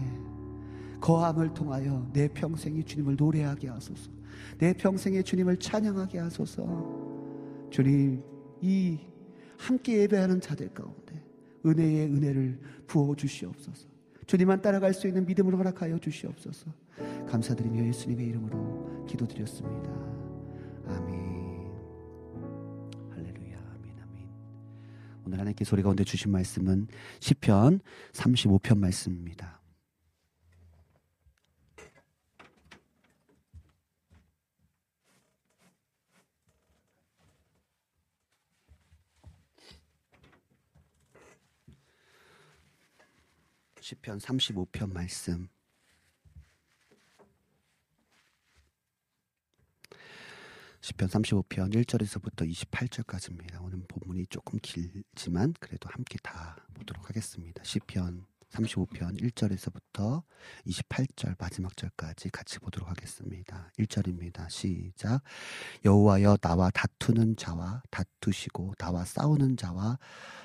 거함을 1.01 1.55
통하여 1.55 2.07
내 2.13 2.27
평생이 2.27 2.83
주님을 2.83 3.15
노래하게 3.17 3.69
하소서 3.69 4.11
내 4.59 4.73
평생에 4.73 5.23
주님을 5.23 5.57
찬양하게 5.57 6.19
하소서 6.19 7.67
주님 7.71 8.21
이 8.61 8.99
함께 9.57 10.01
예배하는 10.03 10.39
자들 10.39 10.69
가운데 10.69 11.23
은혜의 11.65 12.05
은혜를 12.05 12.59
부어 12.85 13.15
주시옵소서. 13.15 13.87
주님만 14.27 14.61
따라갈 14.61 14.93
수 14.93 15.07
있는 15.07 15.25
믿음을 15.25 15.57
허락하여 15.57 15.97
주시옵소서. 15.97 16.71
감사드리며 17.27 17.87
예수님의 17.87 18.27
이름으로 18.27 19.05
기도드렸습니다. 19.07 19.89
아멘. 20.89 21.14
오늘 25.25 25.39
하나님께 25.39 25.65
소리 25.65 25.81
가운데 25.81 26.03
주신 26.03 26.31
말씀은 26.31 26.87
시편 27.19 27.79
35편 28.13 28.77
말씀입니다. 28.77 29.59
시편 43.81 44.19
35편 44.19 44.91
말씀. 44.91 45.54
시편 50.85 51.09
35편 51.09 51.73
1절에서부터 51.73 52.47
28절까지입니다. 52.47 53.59
오늘 53.63 53.81
본문이 53.87 54.27
조금 54.27 54.59
길지만 54.61 55.55
그래도 55.59 55.89
함께 55.89 56.19
다 56.21 56.57
보도록 56.75 57.09
하겠습니다. 57.09 57.63
시편 57.63 58.23
35편 58.51 59.19
1절에서부터 59.19 60.21
28절 60.67 61.37
마지막 61.39 61.75
절까지 61.75 62.29
같이 62.29 62.59
보도록 62.59 62.87
하겠습니다. 62.87 63.71
1절입니다. 63.79 64.47
시작. 64.47 65.23
여호와여 65.83 66.37
나와 66.37 66.69
다투는 66.69 67.37
자와 67.37 67.81
다투시고 67.89 68.75
나와 68.77 69.05
싸우는 69.05 69.57
자와 69.57 69.97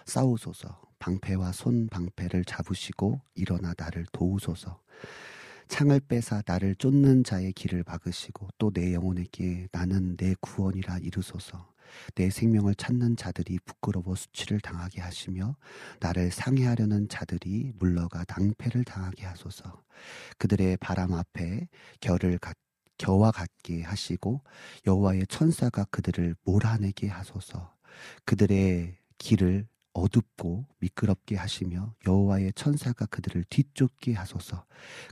싸우소서. 0.06 0.80
방패와 1.00 1.52
손 1.52 1.86
방패를 1.88 2.46
잡으시고 2.46 3.20
일어나 3.34 3.74
나를 3.76 4.06
도우소서. 4.10 4.80
창을 5.70 6.00
빼사 6.00 6.42
나를 6.44 6.74
쫓는 6.74 7.22
자의 7.22 7.52
길을 7.52 7.84
막으시고 7.86 8.48
또 8.58 8.70
내 8.72 8.92
영혼에게 8.92 9.68
나는 9.72 10.16
내 10.16 10.34
구원이라 10.40 10.98
이르소서. 10.98 11.72
내 12.16 12.28
생명을 12.28 12.74
찾는 12.74 13.16
자들이 13.16 13.58
부끄러워 13.64 14.16
수치를 14.16 14.60
당하게 14.60 15.00
하시며 15.00 15.56
나를 16.00 16.32
상해하려는 16.32 17.08
자들이 17.08 17.72
물러가 17.78 18.24
낭패를 18.28 18.84
당하게 18.84 19.24
하소서. 19.26 19.82
그들의 20.38 20.76
바람 20.78 21.14
앞에 21.14 21.68
결을 22.00 22.38
갖 22.38 22.56
겨와 22.98 23.30
같게 23.30 23.82
하시고 23.82 24.42
여호와의 24.86 25.26
천사가 25.28 25.84
그들을 25.90 26.34
몰아내게 26.44 27.06
하소서. 27.08 27.74
그들의 28.24 28.96
길을 29.18 29.66
어둡고 29.92 30.66
미끄럽게 30.78 31.36
하시며 31.36 31.94
여호와의 32.06 32.52
천사가 32.54 33.06
그들을 33.06 33.44
뒤쫓게 33.50 34.14
하소서. 34.14 34.64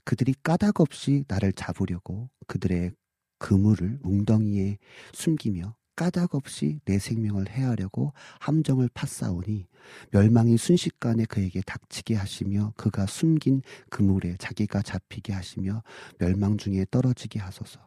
그들이 0.04 0.34
까닭 0.42 0.80
없이 0.80 1.24
나를 1.28 1.52
잡으려고 1.52 2.30
그들의 2.46 2.92
그물을 3.38 3.98
웅덩이에 4.02 4.78
숨기며 5.12 5.76
까닭 5.96 6.36
없이 6.36 6.78
내 6.84 7.00
생명을 7.00 7.50
해하려고 7.50 8.12
함정을 8.38 8.88
팠사오니 8.90 9.66
멸망이 10.12 10.56
순식간에 10.56 11.24
그에게 11.24 11.60
닥치게 11.60 12.14
하시며 12.14 12.72
그가 12.76 13.06
숨긴 13.06 13.62
그물에 13.90 14.36
자기가 14.38 14.82
잡히게 14.82 15.32
하시며 15.32 15.82
멸망 16.18 16.56
중에 16.56 16.86
떨어지게 16.88 17.40
하소서. 17.40 17.80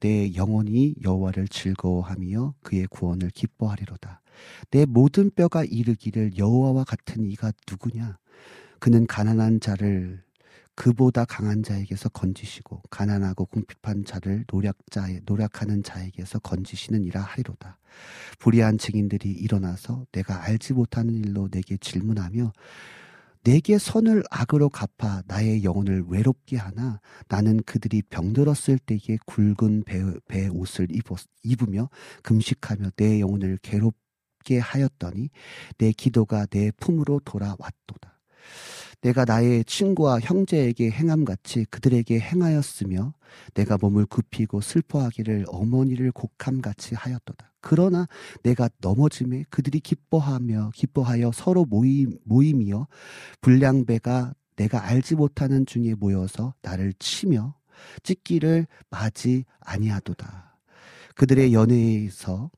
내 0.00 0.34
영혼이 0.34 0.94
여호와를 1.04 1.46
즐거워하며 1.48 2.54
그의 2.62 2.86
구원을 2.86 3.28
기뻐하리로다. 3.30 4.21
내 4.70 4.84
모든 4.86 5.30
뼈가 5.30 5.64
이르기를 5.64 6.38
여호와와 6.38 6.84
같은 6.84 7.30
이가 7.30 7.52
누구냐? 7.70 8.18
그는 8.78 9.06
가난한 9.06 9.60
자를 9.60 10.22
그보다 10.74 11.24
강한 11.24 11.62
자에게서 11.62 12.08
건지시고 12.08 12.82
가난하고 12.90 13.46
궁핍한 13.46 14.04
자를 14.04 14.44
노략자에 14.50 15.20
노략하는 15.26 15.82
자에게서 15.82 16.38
건지시는이라 16.38 17.20
하리로다. 17.20 17.78
불의한 18.38 18.78
증인들이 18.78 19.30
일어나서 19.30 20.06
내가 20.12 20.44
알지 20.44 20.72
못하는 20.72 21.14
일로 21.14 21.48
내게 21.48 21.76
질문하며 21.76 22.52
내게 23.44 23.76
선을 23.76 24.22
악으로 24.30 24.68
갚아 24.68 25.22
나의 25.26 25.64
영혼을 25.64 26.04
외롭게 26.08 26.56
하나 26.56 27.00
나는 27.28 27.60
그들이 27.64 28.02
병들었을 28.02 28.78
때에 28.86 29.18
굵은 29.26 29.82
배, 29.84 30.00
배 30.28 30.46
옷을 30.46 30.86
입었, 30.90 31.18
입으며 31.42 31.88
금식하며 32.22 32.90
내 32.96 33.20
영혼을 33.20 33.58
괴롭 33.60 33.94
게 34.44 34.58
하였더니 34.58 35.30
내 35.78 35.92
기도가 35.92 36.46
내 36.46 36.70
품으로 36.72 37.20
돌아왔도다. 37.24 38.18
내가 39.02 39.24
나의 39.24 39.64
친구와 39.64 40.20
형제에게 40.20 40.90
행함같이 40.90 41.66
그들에게 41.70 42.20
행하였으며 42.20 43.14
내가 43.54 43.76
몸을 43.76 44.06
굽히고 44.06 44.60
슬퍼하기를 44.60 45.46
어머니를 45.48 46.12
곡함같이 46.12 46.94
하였도다. 46.94 47.52
그러나 47.60 48.06
내가 48.42 48.68
넘어짐에 48.80 49.46
그들이 49.50 49.80
기뻐하며 49.80 50.70
기뻐하여 50.74 51.32
서로 51.32 51.64
모임, 51.64 52.18
모임이여 52.24 52.86
불량배가 53.40 54.34
내가 54.56 54.84
알지 54.84 55.16
못하는 55.16 55.66
중에 55.66 55.94
모여서 55.94 56.54
나를 56.62 56.92
치며 56.98 57.56
찢기를 58.02 58.66
맞이 58.90 59.44
아니하도다. 59.60 60.58
그들의 61.14 61.52
연회에서 61.52 62.50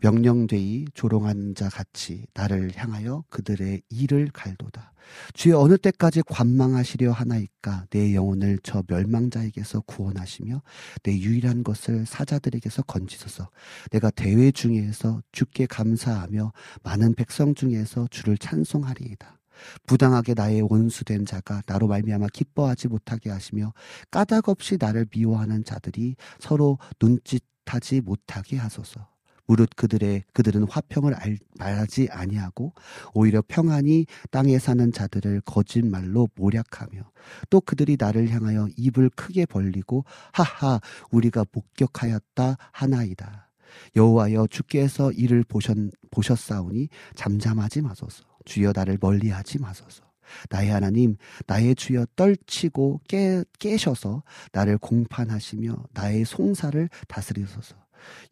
명령되이 0.00 0.86
조롱한 0.94 1.54
자 1.54 1.68
같이 1.68 2.26
나를 2.34 2.72
향하여 2.74 3.24
그들의 3.30 3.82
일을 3.90 4.30
갈도다. 4.32 4.92
주여 5.34 5.58
어느 5.58 5.76
때까지 5.78 6.22
관망하시려 6.26 7.12
하나이까 7.12 7.86
내 7.90 8.14
영혼을 8.14 8.58
저 8.62 8.82
멸망자에게서 8.86 9.82
구원하시며 9.82 10.62
내 11.02 11.18
유일한 11.18 11.62
것을 11.62 12.06
사자들에게서 12.06 12.82
건지소서. 12.82 13.48
내가 13.90 14.10
대회 14.10 14.50
중에서 14.50 15.22
주께 15.32 15.66
감사하며 15.66 16.52
많은 16.82 17.14
백성 17.14 17.54
중에서 17.54 18.08
주를 18.10 18.36
찬송하리이다. 18.38 19.38
부당하게 19.86 20.34
나의 20.34 20.62
원수된 20.62 21.24
자가 21.24 21.62
나로 21.66 21.86
말미암아 21.88 22.26
기뻐하지 22.32 22.88
못하게 22.88 23.30
하시며 23.30 23.72
까닭 24.10 24.48
없이 24.48 24.76
나를 24.78 25.06
미워하는 25.10 25.64
자들이 25.64 26.16
서로 26.38 26.78
눈짓하지 27.00 28.02
못하게 28.02 28.58
하소서. 28.58 29.15
무릇 29.46 29.70
그들의 29.76 30.24
그들은 30.32 30.66
화평을 30.68 31.14
알, 31.14 31.38
말하지 31.58 32.08
아니하고 32.10 32.72
오히려 33.14 33.42
평안히 33.46 34.06
땅에 34.30 34.58
사는 34.58 34.92
자들을 34.92 35.42
거짓말로 35.42 36.28
모략하며 36.34 37.10
또 37.50 37.60
그들이 37.60 37.96
나를 37.98 38.28
향하여 38.30 38.68
입을 38.76 39.10
크게 39.10 39.46
벌리고 39.46 40.04
하하 40.32 40.80
우리가 41.10 41.44
목격하였다 41.52 42.56
하나이다. 42.72 43.50
여호와여 43.94 44.46
주께서 44.48 45.12
이를 45.12 45.44
보셨, 45.44 45.76
보셨사오니 46.10 46.88
잠잠하지 47.14 47.82
마소서. 47.82 48.24
주여 48.44 48.72
나를 48.74 48.98
멀리하지 49.00 49.58
마소서. 49.58 50.04
나의 50.50 50.70
하나님, 50.70 51.16
나의 51.46 51.74
주여 51.74 52.06
떨치고 52.16 53.02
깨, 53.08 53.44
깨셔서 53.58 54.22
나를 54.52 54.78
공판하시며 54.78 55.84
나의 55.92 56.24
송사를 56.24 56.88
다스리소서. 57.08 57.76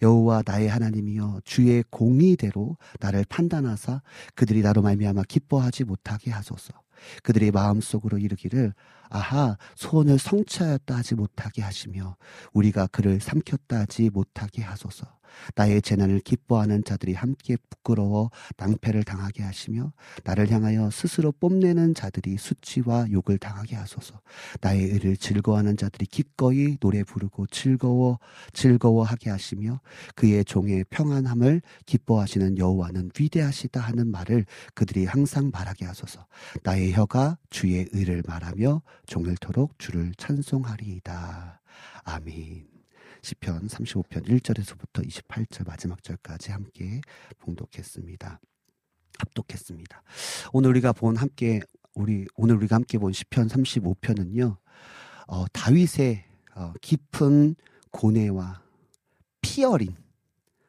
여호와 0.02 0.42
나의 0.46 0.68
하나님이여 0.68 1.40
주의 1.44 1.84
공의대로 1.90 2.76
나를 3.00 3.24
판단하사 3.28 4.02
그들이 4.34 4.62
나로 4.62 4.82
말미암아 4.82 5.22
기뻐하지 5.28 5.84
못하게 5.84 6.30
하소서. 6.30 6.72
그들의 7.22 7.50
마음속으로 7.50 8.18
이르기를 8.18 8.72
아하 9.10 9.56
소원을 9.76 10.18
성취하였다 10.18 10.96
하지 10.96 11.14
못하게 11.14 11.62
하시며 11.62 12.16
우리가 12.52 12.86
그를 12.88 13.20
삼켰다 13.20 13.80
하지 13.80 14.10
못하게 14.10 14.62
하소서. 14.62 15.06
나의 15.54 15.82
재난을 15.82 16.20
기뻐하는 16.20 16.84
자들이 16.84 17.14
함께 17.14 17.56
부끄러워 17.70 18.30
낭패를 18.56 19.04
당하게 19.04 19.42
하시며 19.42 19.92
나를 20.24 20.50
향하여 20.50 20.90
스스로 20.90 21.32
뽐내는 21.32 21.94
자들이 21.94 22.36
수치와 22.36 23.06
욕을 23.10 23.38
당하게 23.38 23.76
하소서. 23.76 24.20
나의 24.60 24.84
의를 24.84 25.16
즐거워하는 25.16 25.76
자들이 25.76 26.06
기꺼이 26.06 26.76
노래 26.78 27.02
부르고 27.04 27.46
즐거워 27.48 28.18
즐거워하게 28.52 29.30
하시며 29.30 29.80
그의 30.14 30.44
종의 30.44 30.84
평안함을 30.90 31.62
기뻐하시는 31.86 32.58
여호와는 32.58 33.10
위대하시다 33.18 33.80
하는 33.80 34.10
말을 34.10 34.46
그들이 34.74 35.04
항상 35.06 35.50
말하게 35.52 35.84
하소서. 35.86 36.26
나의 36.62 36.92
혀가 36.92 37.38
주의 37.50 37.86
의를 37.92 38.22
말하며 38.26 38.82
종일토록 39.06 39.78
주를 39.78 40.12
찬송하리이다. 40.16 41.60
아멘. 42.04 42.73
시편 43.24 43.68
35편 43.68 44.28
1절에서부터 44.28 45.06
28절 45.06 45.66
마지막 45.66 46.02
절까지 46.02 46.52
함께 46.52 47.00
봉독했습니다. 47.38 48.40
합독했습니다. 49.18 50.02
오늘 50.52 50.70
우리가 50.70 50.92
본 50.92 51.16
함께 51.16 51.60
우리 51.94 52.26
오늘 52.36 52.56
우리가 52.56 52.76
함께 52.76 52.98
본 52.98 53.14
시편 53.14 53.48
35편은요. 53.48 54.58
어, 55.28 55.46
다윗의 55.54 56.24
어, 56.54 56.72
깊은 56.82 57.56
고뇌와 57.90 58.62
피 59.40 59.64
어린 59.64 59.96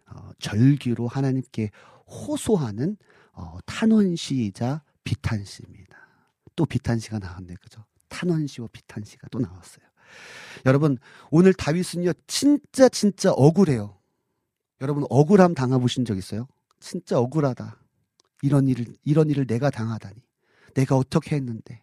어, 0.08 0.32
절규로 0.40 1.10
하나님께 1.10 1.72
호소하는 2.08 2.96
어, 3.34 3.58
탄원시이자 3.66 4.82
비탄시입니다. 5.04 5.98
또 6.56 6.66
비탄시가 6.66 7.20
나왔네, 7.20 7.56
그죠? 7.62 7.84
탄원시와 8.08 8.70
비탄시가 8.72 9.28
또 9.30 9.40
나왔어요. 9.40 9.86
여러분, 10.66 10.98
오늘 11.30 11.54
다윗은요, 11.54 12.14
진짜, 12.28 12.90
진짜 12.90 13.32
억울해요. 13.32 13.98
여러분, 14.82 15.06
억울함 15.10 15.54
당해보신 15.54 16.06
적 16.06 16.18
있어요? 16.18 16.48
진짜 16.80 17.20
억울하다. 17.20 17.80
이런 18.42 18.68
일을, 18.68 18.86
이런 19.04 19.30
일을 19.30 19.46
내가 19.48 19.70
당하다니. 19.70 20.16
내가 20.74 20.98
어떻게 20.98 21.36
했는데. 21.36 21.82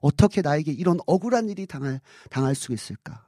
어떻게 0.00 0.40
나에게 0.40 0.72
이런 0.72 0.98
억울한 1.06 1.48
일이 1.48 1.66
당할, 1.66 2.00
당할 2.30 2.54
수 2.54 2.72
있을까? 2.72 3.26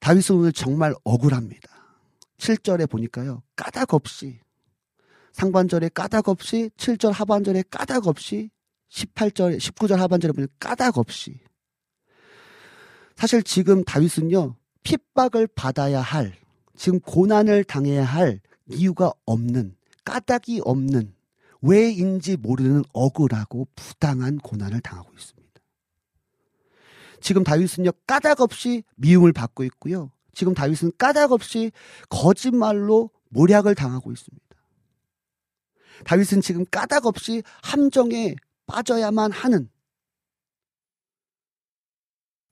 다윗은 0.00 0.36
오늘 0.36 0.52
정말 0.52 0.94
억울합니다. 1.04 1.68
7절에 2.38 2.88
보니까요, 2.88 3.42
까닭 3.56 3.94
없이, 3.94 4.40
상반절에 5.32 5.88
까닭 5.90 6.28
없이, 6.28 6.70
7절 6.76 7.12
하반절에 7.12 7.64
까닭 7.70 8.06
없이, 8.06 8.50
18절, 8.90 9.58
19절 9.58 9.96
하반절에 9.96 10.32
보면 10.32 10.48
까닭 10.60 10.98
없이, 10.98 11.40
사실 13.18 13.42
지금 13.42 13.82
다윗은요, 13.82 14.54
핍박을 14.84 15.48
받아야 15.48 16.00
할, 16.00 16.36
지금 16.76 17.00
고난을 17.00 17.64
당해야 17.64 18.04
할 18.04 18.40
이유가 18.70 19.12
없는, 19.26 19.74
까닭이 20.04 20.60
없는, 20.62 21.12
왜인지 21.60 22.36
모르는 22.36 22.84
억울하고 22.92 23.66
부당한 23.74 24.38
고난을 24.38 24.80
당하고 24.82 25.12
있습니다. 25.18 25.60
지금 27.20 27.42
다윗은요, 27.42 27.90
까닭 28.06 28.40
없이 28.40 28.84
미움을 28.94 29.32
받고 29.32 29.64
있고요. 29.64 30.12
지금 30.32 30.54
다윗은 30.54 30.92
까닭 30.96 31.32
없이 31.32 31.72
거짓말로 32.08 33.10
모략을 33.30 33.74
당하고 33.74 34.12
있습니다. 34.12 34.46
다윗은 36.04 36.40
지금 36.40 36.64
까닭 36.70 37.06
없이 37.06 37.42
함정에 37.64 38.36
빠져야만 38.68 39.32
하는 39.32 39.68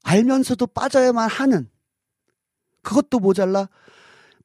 알면서도 0.07 0.67
빠져야만 0.67 1.29
하는 1.29 1.69
그것도 2.81 3.19
모자라 3.19 3.67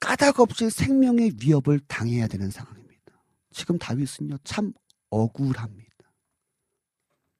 까닭 0.01 0.40
없이 0.40 0.68
생명의 0.68 1.34
위협을 1.40 1.78
당해야 1.86 2.26
되는 2.26 2.51
상황입니다. 2.51 3.22
지금 3.52 3.78
다윗은요 3.78 4.39
참 4.43 4.72
억울합니다. 5.10 5.93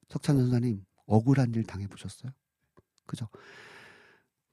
석찬 0.09 0.37
전사님 0.37 0.85
억울한 1.05 1.53
일 1.53 1.63
당해 1.65 1.85
보셨어요? 1.87 2.31
그죠? 3.05 3.27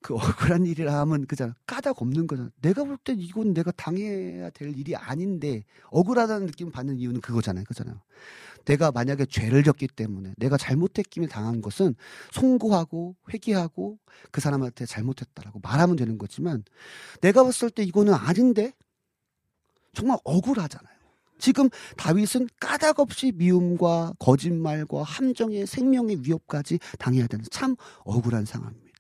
그 0.02 0.14
억울한 0.14 0.66
일이라 0.66 0.98
하면 1.00 1.26
그잖아 1.26 1.54
까닭 1.66 2.02
없는 2.02 2.26
거잖아. 2.26 2.50
내가 2.60 2.82
볼 2.82 2.96
땐 3.04 3.20
이건 3.20 3.54
내가 3.54 3.70
당해야 3.70 4.50
될 4.50 4.76
일이 4.76 4.96
아닌데 4.96 5.62
억울하다는 5.90 6.46
느낌 6.48 6.72
받는 6.72 6.98
이유는 6.98 7.20
그거잖아요. 7.20 7.64
그잖아요. 7.66 8.02
내가 8.64 8.92
만약에 8.92 9.26
죄를 9.26 9.62
졌기 9.62 9.88
때문에 9.88 10.34
내가 10.36 10.56
잘못했기에 10.56 11.26
당한 11.26 11.60
것은 11.60 11.94
송구하고 12.32 13.16
회개하고 13.32 13.98
그 14.30 14.40
사람한테 14.40 14.86
잘못했다라고 14.86 15.60
말하면 15.60 15.96
되는 15.96 16.18
거지만 16.18 16.64
내가 17.20 17.44
봤을 17.44 17.70
때 17.70 17.82
이거는 17.82 18.14
아닌데 18.14 18.72
정말 19.92 20.18
억울하잖아요. 20.24 21.00
지금 21.38 21.70
다윗은 21.96 22.48
까닭 22.60 23.00
없이 23.00 23.32
미움과 23.34 24.12
거짓말과 24.18 25.02
함정의 25.02 25.66
생명의 25.66 26.18
위협까지 26.22 26.78
당해야 26.98 27.26
되는 27.26 27.44
참 27.50 27.76
억울한 28.04 28.44
상황입니다. 28.44 28.90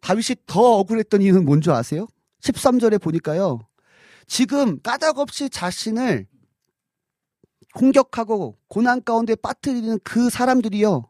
다윗이 0.00 0.36
더 0.46 0.60
억울했던 0.60 1.22
이유는 1.22 1.46
뭔지 1.46 1.70
아세요? 1.70 2.06
13절에 2.40 3.00
보니까요. 3.00 3.60
지금 4.26 4.80
까닭 4.82 5.18
없이 5.18 5.48
자신을 5.48 6.26
공격하고 7.74 8.56
고난 8.68 9.02
가운데 9.02 9.34
빠뜨리는 9.34 9.98
그 10.04 10.30
사람들이요. 10.30 11.04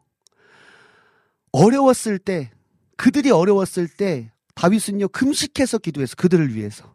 어려웠을 1.51 2.19
때, 2.19 2.51
그들이 2.97 3.31
어려웠을 3.31 3.87
때 3.87 4.31
다윗은요, 4.55 5.09
금식해서 5.09 5.77
기도해서 5.77 6.15
그들을 6.15 6.53
위해서. 6.55 6.93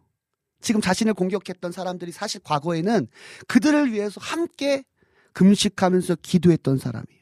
지금 0.60 0.80
자신을 0.80 1.14
공격했던 1.14 1.72
사람들이 1.72 2.12
사실 2.12 2.40
과거에는 2.42 3.08
그들을 3.46 3.92
위해서 3.92 4.20
함께 4.20 4.84
금식하면서 5.32 6.16
기도했던 6.22 6.78
사람이에요. 6.78 7.20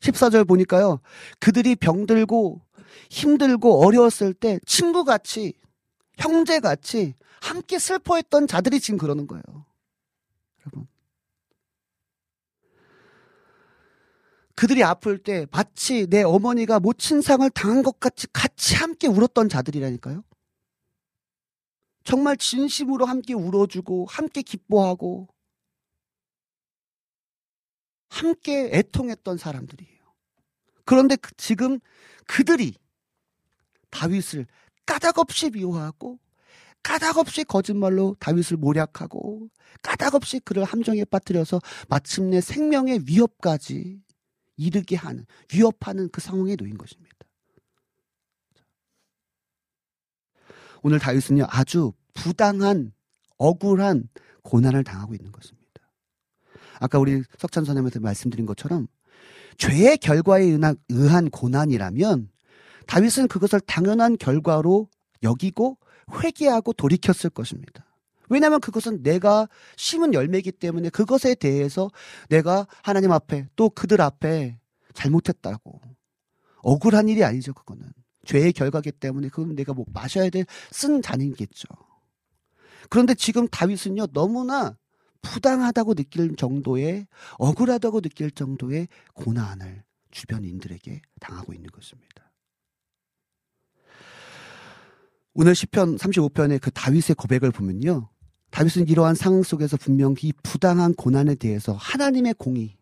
14절 0.00 0.46
보니까요. 0.46 1.00
그들이 1.40 1.76
병들고 1.76 2.62
힘들고 3.10 3.84
어려웠을 3.84 4.32
때 4.32 4.58
친구같이 4.64 5.54
형제같이 6.16 7.14
함께 7.40 7.78
슬퍼했던 7.78 8.46
자들이 8.46 8.80
지금 8.80 8.98
그러는 8.98 9.26
거예요. 9.26 9.42
여러분. 10.60 10.86
그들이 14.58 14.82
아플 14.82 15.18
때 15.18 15.46
마치 15.52 16.08
내 16.08 16.24
어머니가 16.24 16.80
모친상을 16.80 17.48
당한 17.50 17.84
것 17.84 18.00
같이 18.00 18.26
같이 18.32 18.74
함께 18.74 19.06
울었던 19.06 19.48
자들이라니까요. 19.48 20.24
정말 22.02 22.36
진심으로 22.36 23.06
함께 23.06 23.34
울어주고 23.34 24.06
함께 24.06 24.42
기뻐하고 24.42 25.28
함께 28.08 28.68
애통했던 28.72 29.38
사람들이에요. 29.38 30.00
그런데 30.84 31.14
그 31.14 31.30
지금 31.36 31.78
그들이 32.26 32.74
다윗을 33.90 34.44
까닭없이 34.86 35.50
미워하고 35.50 36.18
까닭없이 36.82 37.44
거짓말로 37.44 38.16
다윗을 38.18 38.56
모략하고 38.56 39.50
까닭없이 39.82 40.40
그를 40.40 40.64
함정에 40.64 41.04
빠뜨려서 41.04 41.60
마침내 41.88 42.40
생명의 42.40 43.02
위협까지 43.06 44.00
이르게 44.58 44.96
하는 44.96 45.24
위협하는 45.54 46.10
그 46.10 46.20
상황에 46.20 46.56
놓인 46.56 46.76
것입니다. 46.76 47.16
오늘 50.82 50.98
다윗은요 50.98 51.46
아주 51.48 51.92
부당한 52.12 52.92
억울한 53.38 54.08
고난을 54.42 54.84
당하고 54.84 55.14
있는 55.14 55.32
것입니다. 55.32 55.68
아까 56.80 56.98
우리 56.98 57.22
석찬 57.38 57.64
선생님한테 57.64 58.00
말씀드린 58.00 58.44
것처럼 58.46 58.88
죄의 59.56 59.98
결과에 59.98 60.44
의한 60.88 61.30
고난이라면 61.30 62.30
다윗은 62.86 63.28
그것을 63.28 63.60
당연한 63.60 64.16
결과로 64.16 64.88
여기고 65.22 65.78
회개하고 66.12 66.72
돌이켰을 66.72 67.30
것입니다. 67.30 67.87
왜냐하면 68.28 68.60
그것은 68.60 69.02
내가 69.02 69.48
심은 69.76 70.14
열매이기 70.14 70.52
때문에 70.52 70.90
그것에 70.90 71.34
대해서 71.34 71.90
내가 72.28 72.66
하나님 72.82 73.12
앞에 73.12 73.46
또 73.56 73.70
그들 73.70 74.00
앞에 74.00 74.58
잘못했다고 74.94 75.80
억울한 76.62 77.08
일이 77.08 77.24
아니죠 77.24 77.54
그거는 77.54 77.84
죄의 78.26 78.52
결과기 78.52 78.92
때문에 78.92 79.28
그건 79.28 79.54
내가 79.56 79.72
뭐 79.72 79.86
마셔야 79.92 80.28
될 80.28 80.44
쓴 80.70 81.00
잔이겠죠. 81.02 81.66
그런데 82.90 83.14
지금 83.14 83.48
다윗은요 83.48 84.08
너무나 84.08 84.76
부당하다고 85.22 85.94
느낄 85.94 86.36
정도의 86.36 87.06
억울하다고 87.38 88.00
느낄 88.02 88.30
정도의 88.30 88.88
고난을 89.14 89.82
주변인들에게 90.10 91.02
당하고 91.20 91.52
있는 91.52 91.70
것입니다. 91.70 92.32
오늘 95.34 95.54
시편 95.54 95.96
35편의 95.96 96.60
그 96.60 96.70
다윗의 96.70 97.14
고백을 97.16 97.50
보면요. 97.50 98.08
다윗은 98.58 98.88
이러한 98.88 99.14
상황 99.14 99.44
속에서 99.44 99.76
분명 99.76 100.16
히 100.18 100.32
부당한 100.42 100.92
고난에 100.92 101.36
대해서 101.36 101.74
하나님의 101.74 102.34
공의, 102.34 102.76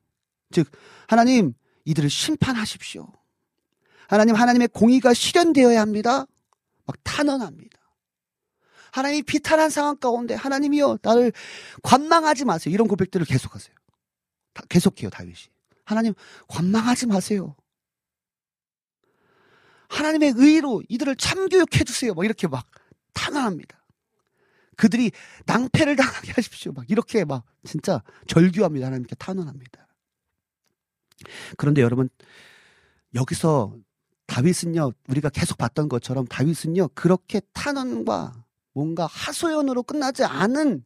즉 0.50 0.70
하나님 1.06 1.52
이들을 1.84 2.08
심판하십시오. 2.08 3.06
하나님 4.08 4.36
하나님의 4.36 4.68
공의가 4.68 5.12
실현되어야 5.12 5.78
합니다. 5.78 6.24
막 6.86 6.96
탄원합니다. 7.04 7.78
하나님이 8.90 9.22
비탄한 9.24 9.68
상황 9.68 9.98
가운데 9.98 10.34
하나님이요 10.34 10.96
나를 11.02 11.34
관망하지 11.82 12.46
마세요. 12.46 12.72
이런 12.72 12.88
고백들을 12.88 13.26
계속하세요. 13.26 13.76
계속해요 14.70 15.10
다윗이. 15.10 15.36
하나님 15.84 16.14
관망하지 16.48 17.04
마세요. 17.04 17.54
하나님의 19.90 20.32
의로 20.36 20.82
이들을 20.88 21.16
참교육해 21.16 21.84
주세요. 21.84 22.14
막 22.14 22.24
이렇게 22.24 22.48
막 22.48 22.66
탄원합니다. 23.12 23.76
그들이 24.76 25.10
낭패를 25.46 25.96
당하게 25.96 26.32
하십시오. 26.36 26.72
막 26.72 26.88
이렇게 26.88 27.24
막 27.24 27.44
진짜 27.64 28.02
절규합니다. 28.26 28.86
하나님께 28.86 29.14
탄원합니다. 29.16 29.86
그런데 31.56 31.80
여러분 31.80 32.08
여기서 33.14 33.74
다윗은요 34.26 34.92
우리가 35.08 35.30
계속 35.30 35.56
봤던 35.56 35.88
것처럼 35.88 36.26
다윗은요 36.26 36.88
그렇게 36.94 37.40
탄원과 37.52 38.44
뭔가 38.72 39.06
하소연으로 39.06 39.82
끝나지 39.82 40.24
않은 40.24 40.84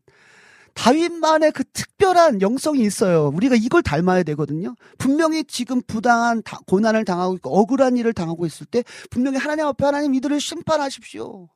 다윗만의 0.74 1.52
그 1.52 1.64
특별한 1.64 2.40
영성이 2.40 2.80
있어요. 2.80 3.30
우리가 3.34 3.56
이걸 3.56 3.82
닮아야 3.82 4.22
되거든요. 4.22 4.74
분명히 4.98 5.44
지금 5.44 5.82
부당한 5.82 6.42
고난을 6.66 7.04
당하고 7.04 7.34
있고 7.36 7.58
억울한 7.58 7.96
일을 7.96 8.12
당하고 8.12 8.46
있을 8.46 8.66
때 8.66 8.84
분명히 9.10 9.38
하나님 9.38 9.66
앞에 9.66 9.84
하나님 9.84 10.14
이들을 10.14 10.40
심판하십시오. 10.40 11.48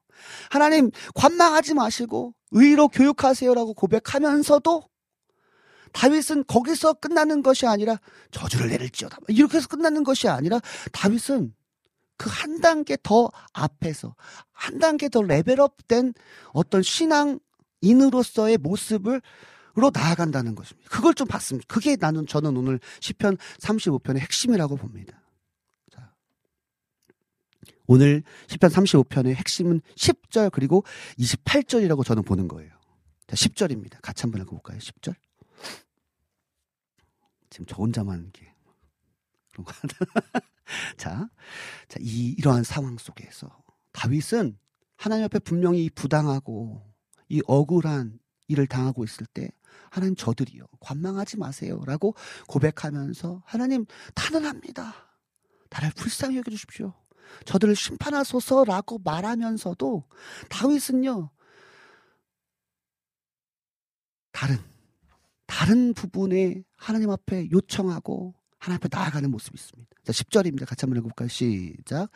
하나님 0.51 0.91
관망하지 1.15 1.74
마시고 1.74 2.35
의로 2.53 2.89
교육하세요라고 2.89 3.74
고백하면서도 3.74 4.82
다윗은 5.93 6.45
거기서 6.47 6.95
끝나는 6.95 7.43
것이 7.43 7.66
아니라 7.66 7.99
저주를 8.32 8.69
내릴지어다 8.69 9.19
이렇게 9.28 9.59
해서 9.59 9.69
끝나는 9.69 10.03
것이 10.03 10.28
아니라 10.28 10.61
다윗은 10.93 11.53
그 12.16 12.31
한 12.31 12.61
단계 12.61 12.97
더 13.03 13.31
앞에서 13.53 14.15
한 14.53 14.78
단계 14.78 15.09
더 15.09 15.23
레벨업된 15.23 16.15
어떤 16.53 16.82
신앙 16.82 17.39
인으로서의 17.85 18.59
모습을 18.59 19.20
로 19.77 19.90
나아간다는 19.93 20.55
것입니다. 20.55 20.89
그걸 20.89 21.15
좀 21.15 21.27
봤습니다. 21.27 21.66
그게 21.69 21.97
나는 21.97 22.28
저는 22.28 22.56
오늘 22.56 22.78
시편 23.01 23.36
35편의 23.59 24.19
핵심이라고 24.19 24.77
봅니다. 24.77 25.24
오늘 27.86 28.23
10편 28.47 28.70
35편의 28.70 29.35
핵심은 29.35 29.81
10절 29.97 30.51
그리고 30.52 30.85
28절이라고 31.19 32.05
저는 32.05 32.23
보는 32.23 32.48
거예요. 32.48 32.73
자, 33.27 33.36
10절입니다. 33.36 33.98
같이 34.01 34.23
한번 34.23 34.43
읽어 34.43 34.52
볼까요? 34.52 34.78
10절. 34.78 35.15
지금 37.51 37.66
저 37.66 37.77
혼자만 37.77 38.27
이게 38.28 38.52
그런 39.52 39.65
거 39.65 39.73
자, 40.97 41.28
자, 41.89 41.98
이, 42.01 42.35
이러한 42.39 42.65
상황 42.65 42.97
속에서 42.98 43.62
다윗은 43.93 44.59
하나님 44.97 45.24
앞에 45.27 45.39
분명히 45.39 45.90
부당하고 45.90 46.82
이 47.35 47.43
억울한 47.48 48.20
일을 48.47 48.69
당하고 48.69 49.02
있을 49.02 49.27
때 49.27 49.51
하나님 49.90 50.15
저들이요 50.15 50.66
관망하지 50.78 51.36
마세요라고 51.36 52.15
고백하면서 52.47 53.43
하나님 53.44 53.86
탄원합니다. 54.15 54.94
나를 55.69 55.90
불쌍히 55.97 56.36
여겨 56.36 56.52
주십시오. 56.52 56.94
저들을 57.44 57.74
심판하소서라고 57.74 59.01
말하면서도 59.02 60.05
다윗은요 60.48 61.31
다른 64.31 64.59
다른 65.47 65.93
부분에 65.93 66.62
하나님 66.77 67.11
앞에 67.11 67.51
요청하고 67.51 68.35
하나님 68.59 68.77
앞에 68.77 68.89
나아가는 68.97 69.28
모습이 69.28 69.56
있습니다. 69.59 69.90
자, 70.05 70.12
10절입니다. 70.12 70.66
같이 70.66 70.82
한번 70.82 70.98
읽어볼까요? 70.98 71.28
시작. 71.28 72.11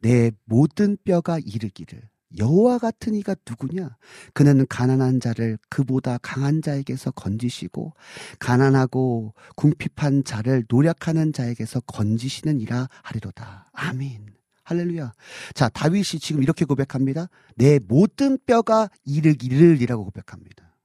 내 0.00 0.30
모든 0.44 0.96
뼈가 1.04 1.40
이르기를 1.40 2.08
여호와 2.38 2.78
같은 2.78 3.14
이가 3.14 3.34
누구냐? 3.48 3.96
그는 4.34 4.66
가난한 4.68 5.20
자를 5.20 5.58
그보다 5.68 6.18
강한 6.18 6.62
자에게서 6.62 7.10
건지시고 7.10 7.94
가난하고 8.38 9.34
궁핍한 9.56 10.24
자를 10.24 10.64
노력하는 10.68 11.32
자에게서 11.32 11.80
건지시는 11.80 12.60
이라 12.60 12.88
하리로다. 13.02 13.70
아멘. 13.72 14.26
할렐루야. 14.64 15.12
자, 15.54 15.68
다윗이 15.68 16.20
지금 16.20 16.42
이렇게 16.42 16.64
고백합니다. 16.64 17.28
내 17.56 17.80
모든 17.88 18.38
뼈가 18.46 18.88
이르기를이라고 19.04 20.04
고백합니다. 20.04 20.76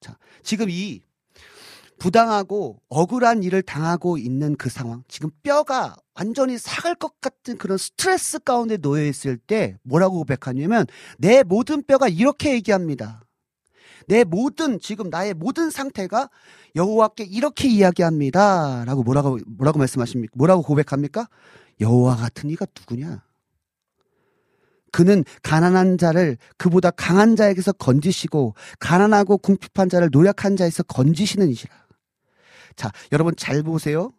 자, 0.00 0.18
지금 0.42 0.68
이 0.68 1.02
부당하고 1.98 2.80
억울한 2.88 3.42
일을 3.42 3.62
당하고 3.62 4.18
있는 4.18 4.56
그 4.56 4.68
상황, 4.68 5.04
지금 5.08 5.30
뼈가 5.42 5.96
완전히 6.14 6.58
삭을 6.58 6.96
것 6.96 7.20
같은 7.20 7.56
그런 7.56 7.78
스트레스 7.78 8.38
가운데 8.38 8.76
놓여 8.76 9.04
있을 9.04 9.36
때 9.36 9.78
뭐라고 9.82 10.18
고백하냐면 10.18 10.86
내 11.18 11.42
모든 11.42 11.82
뼈가 11.82 12.08
이렇게 12.08 12.52
얘기합니다. 12.52 13.22
내 14.06 14.24
모든 14.24 14.80
지금 14.80 15.08
나의 15.08 15.34
모든 15.34 15.70
상태가 15.70 16.28
여호와께 16.76 17.24
이렇게 17.24 17.68
이야기합니다라고 17.68 19.02
뭐라고 19.02 19.38
뭐라고 19.46 19.78
말씀하십니까? 19.78 20.32
뭐라고 20.36 20.62
고백합니까? 20.62 21.28
여호와 21.80 22.16
같은 22.16 22.50
이가 22.50 22.66
누구냐? 22.78 23.22
그는 24.92 25.24
가난한 25.42 25.98
자를 25.98 26.36
그보다 26.56 26.90
강한 26.92 27.34
자에게서 27.34 27.72
건지시고 27.72 28.54
가난하고 28.78 29.38
궁핍한 29.38 29.88
자를 29.88 30.08
노력한 30.12 30.56
자에서 30.56 30.84
건지시는 30.84 31.48
이시라. 31.48 31.83
자, 32.76 32.90
여러분 33.12 33.34
잘 33.36 33.62
보세요. 33.62 34.12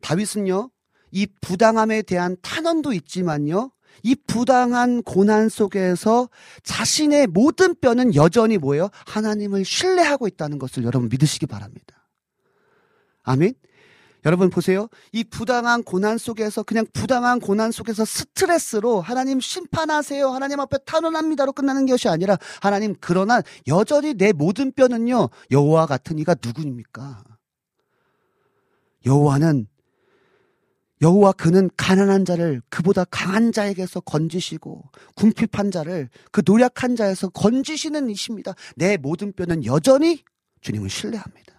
다윗은요. 0.00 0.70
이 1.12 1.26
부당함에 1.40 2.02
대한 2.02 2.36
탄원도 2.42 2.92
있지만요. 2.92 3.72
이 4.02 4.14
부당한 4.26 5.02
고난 5.02 5.48
속에서 5.48 6.28
자신의 6.62 7.26
모든 7.26 7.74
뼈는 7.74 8.14
여전히 8.14 8.56
뭐예요? 8.58 8.88
하나님을 9.06 9.64
신뢰하고 9.64 10.26
있다는 10.28 10.58
것을 10.58 10.84
여러분 10.84 11.08
믿으시기 11.10 11.46
바랍니다. 11.46 12.08
아멘. 13.22 13.54
여러분 14.26 14.50
보세요. 14.50 14.88
이 15.12 15.24
부당한 15.24 15.82
고난 15.82 16.18
속에서 16.18 16.62
그냥 16.62 16.84
부당한 16.92 17.40
고난 17.40 17.72
속에서 17.72 18.04
스트레스로 18.04 19.00
하나님 19.00 19.40
심판하세요. 19.40 20.28
하나님 20.28 20.60
앞에 20.60 20.78
탄원합니다로 20.84 21.52
끝나는 21.52 21.86
것이 21.86 22.08
아니라 22.08 22.36
하나님 22.60 22.94
그러나 23.00 23.42
여전히 23.66 24.14
내 24.14 24.32
모든 24.32 24.72
뼈는요. 24.72 25.30
여호와 25.50 25.86
같은 25.86 26.18
이가 26.18 26.36
누구입니까? 26.44 27.22
여호와는 29.04 29.66
여호와 31.02 31.32
그는 31.32 31.70
가난한 31.76 32.24
자를 32.26 32.60
그보다 32.68 33.04
강한 33.04 33.52
자에게서 33.52 34.00
건지시고 34.00 34.90
궁핍한 35.16 35.70
자를 35.70 36.10
그 36.30 36.42
노력한 36.44 36.94
자에서 36.94 37.30
건지시는 37.30 38.10
이십니다. 38.10 38.52
내 38.76 38.98
모든 38.98 39.32
뼈는 39.32 39.64
여전히 39.64 40.22
주님을 40.60 40.90
신뢰합니다. 40.90 41.54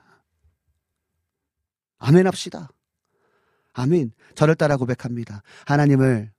아멘 1.97 2.27
합시다. 2.27 2.69
아멘. 3.73 4.11
저를 4.35 4.55
따라 4.55 4.77
고백합니다. 4.77 5.43
하나님을 5.65 6.31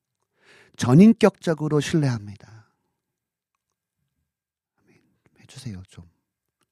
전인격적으로 0.77 1.81
신뢰합니다. 1.81 2.73
아멘. 4.83 5.01
해주세요, 5.41 5.83
좀. 5.89 6.05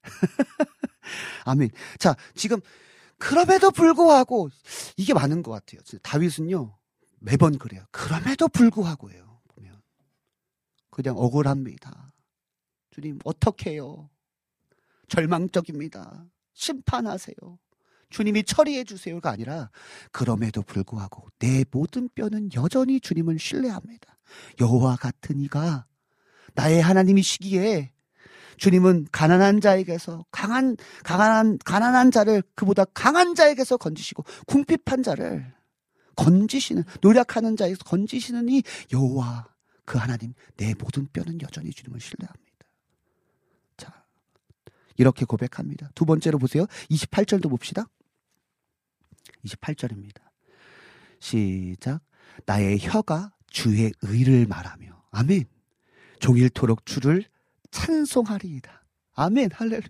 아멘. 1.45 1.71
자, 1.99 2.15
지금, 2.35 2.61
그럼에도 3.21 3.71
불구하고, 3.71 4.51
이게 4.97 5.15
많은 5.15 5.43
것 5.43 5.53
같아요. 5.53 5.81
다윗은요, 6.03 6.77
매번 7.21 7.59
그래요. 7.59 7.85
그럼에도 7.93 8.49
불구하고요. 8.49 9.41
보면. 9.49 9.81
그냥 10.91 11.17
억울합니다. 11.17 12.13
주님, 12.91 13.19
어떻게 13.25 13.73
해요? 13.73 14.11
절망적입니다. 15.09 16.27
심판하세요. 16.55 17.37
주님이 18.09 18.43
처리해 18.43 18.85
주세요가 18.85 19.31
아니라 19.31 19.71
그럼에도 20.11 20.63
불구하고 20.63 21.29
내 21.39 21.65
모든 21.71 22.09
뼈는 22.15 22.51
여전히 22.55 23.01
주님을 23.01 23.39
신뢰합니다. 23.39 24.19
여호와 24.61 24.97
같은 24.97 25.41
이가 25.41 25.87
나의 26.55 26.83
하나님이시기에 26.83 27.93
주님은 28.61 29.07
가난한 29.11 29.63
자에게서 29.63 30.27
강한 30.31 30.77
강한 31.03 31.59
가난한 31.65 32.11
자를 32.11 32.43
그보다 32.55 32.85
강한 32.85 33.35
자에게서 33.35 33.79
건지시고 33.79 34.23
궁핍한 34.47 35.03
자를 35.03 35.53
건지시는 36.15 36.85
노력하는 37.01 37.57
자에서 37.57 37.83
건지시는 37.85 38.51
이 38.51 38.63
여호와 38.93 39.49
그 39.87 39.97
하나님 39.97 40.35
내 40.59 40.75
모든 40.79 41.09
뼈는 41.11 41.41
여전히 41.41 41.71
주님을 41.71 42.01
신뢰합니다. 42.01 42.67
자 43.79 44.05
이렇게 44.99 45.25
고백합니다. 45.25 45.91
두 45.95 46.05
번째로 46.05 46.39
보세요. 46.39 46.67
28절도 46.91 47.49
봅시다. 47.49 47.87
28절입니다. 49.47 50.21
시작. 51.19 52.03
나의 52.45 52.79
혀가 52.79 53.33
주의 53.49 53.91
의를 54.03 54.47
말하며 54.47 55.03
아멘. 55.13 55.45
종일토록 56.19 56.85
주를 56.85 57.25
찬송하리이다. 57.71 58.85
아멘. 59.15 59.51
할렐루야. 59.53 59.89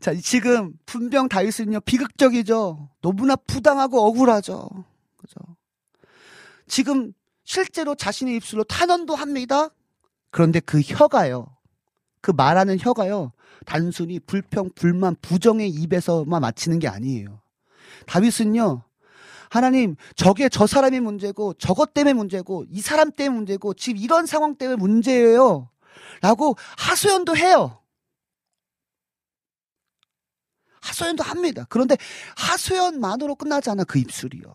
자, 0.00 0.14
지금 0.14 0.74
분명 0.86 1.28
다윗은요 1.28 1.80
비극적이죠. 1.80 2.90
너무나 3.00 3.36
부당하고 3.36 4.06
억울하죠. 4.06 4.68
그죠? 5.16 5.36
지금 6.66 7.12
실제로 7.44 7.94
자신의 7.94 8.36
입술로 8.36 8.64
탄원도 8.64 9.14
합니다. 9.14 9.70
그런데 10.30 10.60
그 10.60 10.80
혀가요. 10.80 11.46
그 12.20 12.30
말하는 12.30 12.78
혀가요. 12.78 13.32
단순히 13.64 14.20
불평, 14.20 14.70
불만, 14.74 15.16
부정의 15.22 15.68
입에서만 15.70 16.42
마치는 16.42 16.78
게 16.78 16.88
아니에요. 16.88 17.40
다윗은요. 18.06 18.82
하나님, 19.50 19.96
저게 20.14 20.48
저 20.50 20.66
사람이 20.66 21.00
문제고, 21.00 21.54
저것 21.54 21.94
때문에 21.94 22.12
문제고, 22.12 22.66
이 22.68 22.80
사람 22.82 23.10
때문에 23.10 23.36
문제고, 23.36 23.72
지금 23.72 23.98
이런 23.98 24.26
상황 24.26 24.56
때문에 24.56 24.76
문제예요. 24.76 25.70
라고 26.20 26.56
하소연도 26.76 27.36
해요. 27.36 27.82
하소연도 30.80 31.22
합니다. 31.22 31.66
그런데 31.68 31.96
하소연만으로 32.36 33.34
끝나지 33.34 33.70
않아, 33.70 33.84
그 33.84 33.98
입술이요. 33.98 34.54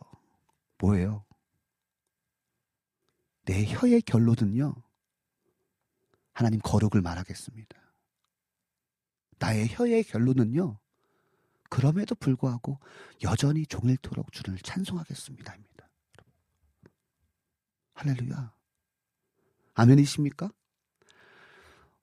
뭐예요? 0.79 1.25
내 3.45 3.65
혀의 3.65 4.01
결론은요. 4.01 4.73
하나님 6.33 6.59
거룩을 6.61 7.01
말하겠습니다. 7.01 7.77
나의 9.37 9.67
혀의 9.69 10.03
결론은요. 10.05 10.79
그럼에도 11.69 12.15
불구하고 12.15 12.79
여전히 13.23 13.65
종일토록 13.65 14.31
주를 14.31 14.57
찬송하겠습니다입니다. 14.59 15.89
할렐루야. 17.93 18.53
아멘이십니까? 19.73 20.49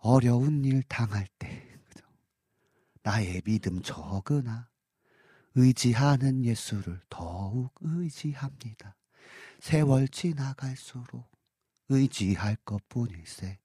어려운 0.00 0.64
일 0.64 0.82
당할 0.84 1.26
때 1.38 1.78
그죠? 1.88 2.06
나의 3.02 3.42
믿음 3.42 3.82
적으나 3.82 4.68
의지하는 5.54 6.44
예수를 6.44 7.00
더욱 7.08 7.72
의지합니다. 7.80 8.96
세월 9.60 10.08
지나갈수록 10.08 11.30
의지할 11.88 12.56
것뿐일세 12.64 13.58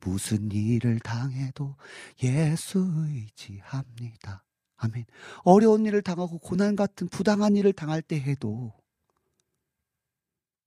무슨 0.00 0.50
일을 0.50 0.98
당해도 1.00 1.76
예수 2.22 2.78
의지합니다. 2.80 4.44
아멘. 4.76 5.06
어려운 5.42 5.86
일을 5.86 6.02
당하고 6.02 6.38
고난 6.38 6.76
같은 6.76 7.08
부당한 7.08 7.56
일을 7.56 7.72
당할 7.72 8.02
때 8.02 8.20
해도 8.20 8.74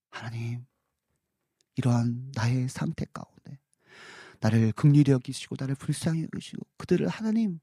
하나님 0.09 0.65
이러한 1.75 2.31
나의 2.35 2.67
상태 2.69 3.05
가운데 3.05 3.30
나를 4.41 4.71
극률히 4.73 5.11
여기시고 5.11 5.55
나를 5.57 5.75
불쌍히 5.75 6.23
여기시고 6.23 6.65
그들을 6.77 7.07
하나님 7.07 7.59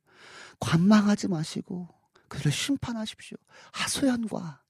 관망하지 0.61 1.29
마시고 1.29 1.89
그들을 2.29 2.51
심판하십시오. 2.51 3.37
하소연과 3.73 4.63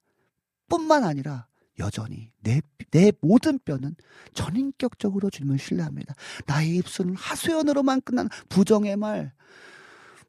뿐만 0.69 1.05
아니라 1.05 1.47
여전히 1.79 2.33
내, 2.41 2.61
내 2.91 3.13
모든 3.21 3.59
뼈는 3.59 3.95
전인격적으로 4.35 5.31
주님을 5.31 5.59
신뢰합니다. 5.59 6.15
나의 6.47 6.77
입술은 6.77 7.15
하소연으로만 7.17 8.03
끝난 8.03 8.29
부정의 8.49 8.97
말, 8.97 9.33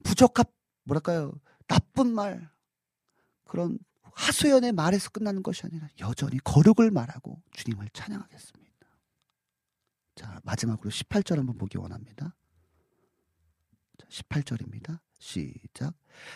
부적합, 0.03 0.51
뭐랄까요, 0.83 1.33
나쁜 1.67 2.13
말, 2.13 2.49
그런 3.45 3.79
하소연의 4.13 4.73
말에서 4.73 5.09
끝나는 5.09 5.41
것이 5.41 5.63
아니라 5.65 5.87
여전히 5.99 6.37
거룩을 6.43 6.91
말하고 6.91 7.41
주님을 7.53 7.89
찬양하겠습니다. 7.93 8.68
자, 10.19 10.41
마지막으로 10.43 10.89
18절 10.89 11.37
한번 11.37 11.57
보기 11.57 11.77
원합니다. 11.77 12.35
18절입니다. 14.09 14.99
시작. 15.17 15.93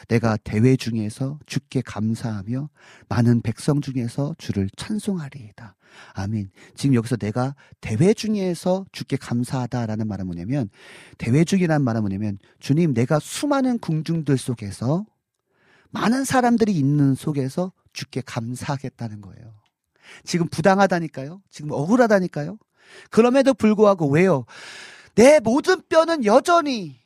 내가 0.07 0.37
대회 0.37 0.77
중에서 0.77 1.37
주께 1.45 1.81
감사하며 1.81 2.69
많은 3.09 3.41
백성 3.41 3.81
중에서 3.81 4.35
주를 4.37 4.69
찬송하리이다. 4.77 5.75
아멘. 6.13 6.51
지금 6.75 6.95
여기서 6.95 7.17
내가 7.17 7.55
대회 7.81 8.13
중에서 8.13 8.85
주께 8.93 9.17
감사하다라는 9.17 10.07
말은 10.07 10.27
뭐냐면 10.27 10.69
대회 11.17 11.43
중이라는 11.43 11.83
말은 11.83 12.01
뭐냐면 12.03 12.39
주님 12.59 12.93
내가 12.93 13.19
수많은 13.19 13.79
궁중들 13.79 14.37
속에서 14.37 15.05
많은 15.91 16.23
사람들이 16.23 16.71
있는 16.71 17.15
속에서 17.15 17.73
주께 17.91 18.21
감사하겠다는 18.21 19.19
거예요. 19.19 19.53
지금 20.23 20.47
부당하다니까요. 20.47 21.41
지금 21.49 21.71
억울하다니까요. 21.71 22.57
그럼에도 23.09 23.53
불구하고 23.53 24.09
왜요? 24.09 24.45
내 25.15 25.39
모든 25.39 25.81
뼈는 25.87 26.25
여전히 26.25 26.99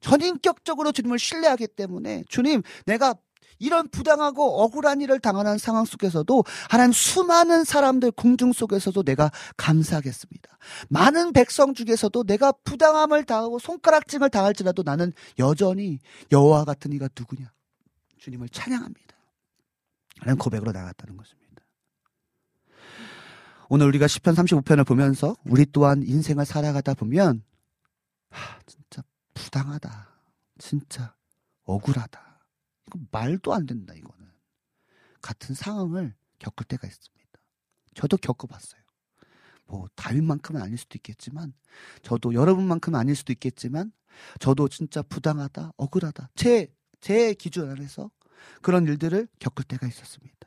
전인격적으로 0.00 0.92
주님을 0.92 1.18
신뢰하기 1.18 1.68
때문에 1.68 2.24
주님 2.28 2.62
내가 2.84 3.14
이런 3.58 3.88
부당하고 3.88 4.62
억울한 4.62 5.00
일을 5.00 5.18
당하는 5.18 5.58
상황 5.58 5.84
속에서도 5.84 6.44
하나님 6.68 6.92
수많은 6.92 7.64
사람들 7.64 8.10
궁중 8.12 8.52
속에서도 8.52 9.02
내가 9.02 9.30
감사하겠습니다. 9.56 10.58
많은 10.88 11.32
백성 11.32 11.74
중에서도 11.74 12.24
내가 12.24 12.52
부당함을 12.52 13.24
당하고 13.24 13.58
손가락질을 13.58 14.30
당할지라도 14.30 14.82
나는 14.82 15.12
여전히 15.38 15.98
여호와 16.32 16.64
같은 16.64 16.92
이가 16.92 17.08
누구냐? 17.18 17.50
주님을 18.18 18.48
찬양합니다. 18.50 19.16
라는 20.20 20.38
고백으로 20.38 20.72
나갔다는 20.72 21.16
것입니다. 21.16 21.45
오늘 23.68 23.86
우리가 23.88 24.06
10편 24.06 24.34
35편을 24.34 24.86
보면서 24.86 25.36
우리 25.44 25.66
또한 25.66 26.02
인생을 26.02 26.44
살아가다 26.44 26.94
보면 26.94 27.42
하, 28.30 28.58
진짜 28.66 29.02
부당하다. 29.34 30.08
진짜 30.58 31.14
억울하다. 31.64 32.46
이거 32.86 32.98
말도 33.10 33.52
안 33.52 33.66
된다, 33.66 33.94
이거는. 33.94 34.26
같은 35.20 35.54
상황을 35.54 36.14
겪을 36.38 36.66
때가 36.66 36.86
있습니다. 36.86 37.40
저도 37.94 38.16
겪어봤어요. 38.16 38.80
뭐, 39.66 39.88
다윗만큼은 39.96 40.62
아닐 40.62 40.78
수도 40.78 40.96
있겠지만, 40.96 41.52
저도 42.02 42.34
여러분만큼은 42.34 42.98
아닐 42.98 43.16
수도 43.16 43.32
있겠지만, 43.32 43.92
저도 44.38 44.68
진짜 44.68 45.02
부당하다, 45.02 45.72
억울하다. 45.76 46.30
제, 46.36 46.72
제 47.00 47.34
기준 47.34 47.68
안에서 47.70 48.10
그런 48.62 48.86
일들을 48.86 49.28
겪을 49.40 49.64
때가 49.64 49.86
있었습니다. 49.88 50.45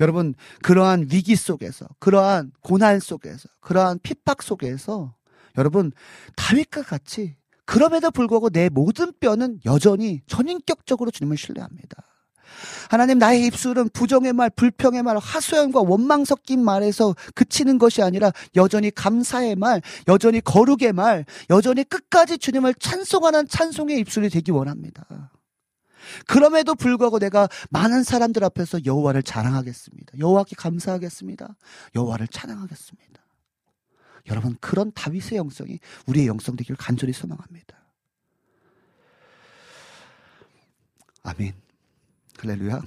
여러분, 0.00 0.34
그러한 0.62 1.08
위기 1.10 1.36
속에서, 1.36 1.86
그러한 1.98 2.52
고난 2.60 3.00
속에서, 3.00 3.48
그러한 3.60 3.98
핍박 4.02 4.42
속에서, 4.42 5.14
여러분, 5.58 5.92
다윗과 6.36 6.82
같이 6.82 7.36
그럼에도 7.64 8.10
불구하고 8.10 8.50
내 8.50 8.68
모든 8.68 9.12
뼈는 9.20 9.60
여전히 9.64 10.22
전인격적으로 10.26 11.10
주님을 11.12 11.36
신뢰합니다. 11.36 12.02
하나님 12.90 13.18
나의 13.18 13.46
입술은 13.46 13.90
부정의 13.90 14.32
말, 14.32 14.50
불평의 14.50 15.04
말, 15.04 15.16
하소연과 15.16 15.82
원망 15.82 16.24
섞인 16.24 16.64
말에서 16.64 17.14
그치는 17.36 17.78
것이 17.78 18.02
아니라 18.02 18.32
여전히 18.56 18.90
감사의 18.90 19.54
말, 19.54 19.80
여전히 20.08 20.40
거룩의 20.40 20.92
말, 20.92 21.24
여전히 21.48 21.84
끝까지 21.84 22.38
주님을 22.38 22.74
찬송하는 22.74 23.46
찬송의 23.46 24.00
입술이 24.00 24.30
되기 24.30 24.50
원합니다. 24.50 25.30
그럼에도 26.26 26.74
불구하고 26.74 27.18
내가 27.18 27.48
많은 27.70 28.02
사람들 28.02 28.44
앞에서 28.44 28.84
여호와를 28.84 29.22
자랑하겠습니다. 29.22 30.18
여호와께 30.18 30.56
감사하겠습니다. 30.56 31.56
여호와를 31.94 32.28
찬양하겠습니다. 32.28 33.20
여러분 34.28 34.56
그런 34.60 34.92
다윗의 34.92 35.38
영성이 35.38 35.78
우리의 36.06 36.26
영성 36.26 36.56
되기를 36.56 36.76
간절히 36.76 37.12
소망합니다. 37.12 37.78
아멘. 41.22 41.54
할렐루야. 42.38 42.82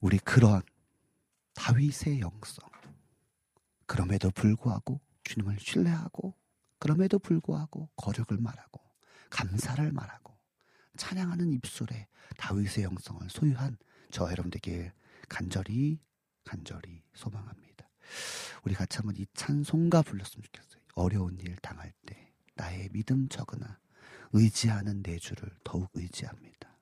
우리 0.00 0.18
그러한 0.18 0.62
다윗의 1.54 2.20
영성. 2.20 2.68
그럼에도 3.86 4.30
불구하고 4.30 5.00
주님을 5.24 5.58
신뢰하고 5.60 6.34
그럼에도 6.78 7.18
불구하고 7.18 7.88
거룩을 7.96 8.38
말하고 8.38 8.80
감사를 9.30 9.92
말하고 9.92 10.36
찬양하는 10.96 11.52
입술에 11.52 12.08
다윗의 12.36 12.84
영성을 12.84 13.28
소유한 13.28 13.76
저 14.10 14.30
여러분 14.30 14.50
되길 14.50 14.92
간절히 15.28 15.98
간절히 16.44 17.02
소망합니다. 17.14 17.88
우리 18.62 18.74
같이 18.74 18.98
한번 18.98 19.16
이 19.16 19.26
찬송가 19.34 20.02
불렀으면 20.02 20.42
좋겠어요. 20.42 20.82
어려운 20.94 21.38
일 21.40 21.56
당할 21.56 21.92
때 22.06 22.32
나의 22.54 22.88
믿음 22.90 23.28
적으나 23.28 23.78
의지하는 24.32 25.02
내 25.02 25.18
주를 25.18 25.50
더욱 25.64 25.90
의지합니다. 25.94 26.76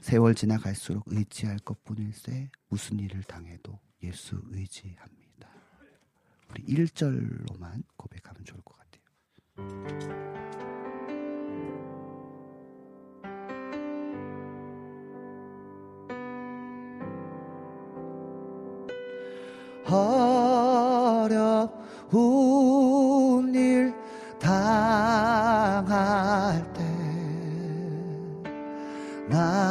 세월 0.00 0.34
지나갈수록 0.34 1.04
의지할 1.06 1.58
것뿐일세 1.58 2.50
무슨 2.68 2.98
일을 2.98 3.22
당해도 3.24 3.78
예수 4.02 4.40
의지합니다. 4.50 5.50
우리 6.50 6.64
1절로만 6.64 7.82
고백하면 7.96 8.44
좋을 8.44 8.60
것 8.62 8.76
같아요. 8.76 10.69
어려운 21.30 21.54
일 23.54 23.92
당할 24.38 25.84
때나 29.28 29.69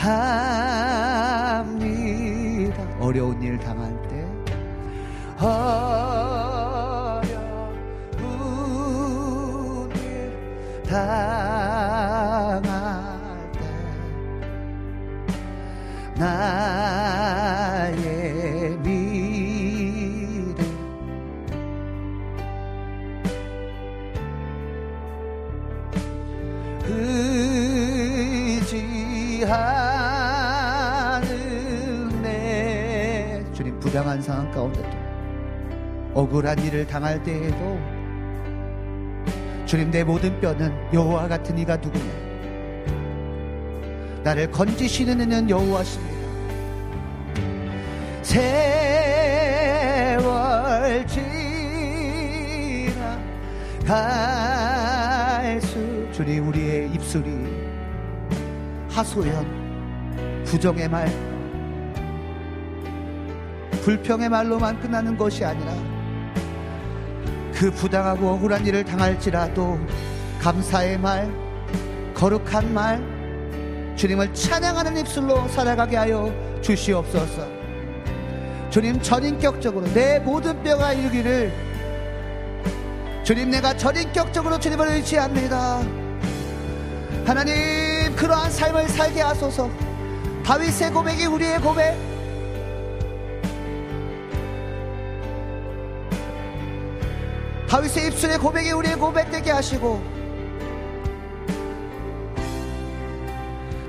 합니다. 0.00 1.76
어려운 2.98 3.42
일 3.42 3.58
당할 3.58 3.92
때. 4.08 4.26
어려운 5.38 6.00
일 9.94 10.82
당할 10.84 11.92
때. 13.52 13.60
나 16.18 16.69
억울한 36.20 36.58
일을 36.58 36.86
당할 36.86 37.22
때에도 37.22 37.78
주님 39.64 39.90
내 39.90 40.04
모든 40.04 40.38
뼈는 40.38 40.92
여호와 40.92 41.28
같은 41.28 41.56
이가 41.56 41.78
누구냐 41.78 42.30
나를 44.22 44.50
건지시는 44.50 45.18
이는 45.18 45.48
여호와십니다. 45.48 46.20
세월 48.22 48.66
지나 51.06 51.22
갈수 55.46 56.06
주님 56.12 56.48
우리의 56.48 56.90
입술이 56.90 57.30
하소연 58.90 60.44
부정의 60.44 60.86
말 60.86 61.08
불평의 63.82 64.28
말로만 64.28 64.78
끝나는 64.80 65.16
것이 65.16 65.42
아니라 65.42 65.89
그 67.60 67.70
부당하고 67.70 68.30
억울한 68.30 68.64
일을 68.64 68.82
당할지라도 68.86 69.78
감사의 70.40 70.96
말 70.96 71.30
거룩한 72.14 72.72
말 72.72 72.98
주님을 73.96 74.32
찬양하는 74.32 74.96
입술로 74.96 75.46
살아가게 75.48 75.94
하여 75.94 76.32
주시옵소서. 76.62 77.46
주님 78.70 78.98
전인격적으로 79.02 79.84
내 79.92 80.18
모든 80.20 80.62
뼈가 80.62 80.94
이루기를 80.94 81.52
주님 83.24 83.50
내가 83.50 83.76
전인격적으로 83.76 84.58
주님을 84.58 84.88
의지합니다. 84.92 85.82
하나님 87.26 88.16
그러한 88.16 88.50
삶을 88.50 88.88
살게 88.88 89.20
하소서. 89.20 89.68
다윗의 90.46 90.92
고백이 90.92 91.26
우리의 91.26 91.60
고백. 91.60 92.09
다윗의 97.70 98.08
입술의 98.08 98.38
고백이 98.38 98.72
우리의 98.72 98.96
고백되게 98.96 99.52
하시고 99.52 100.02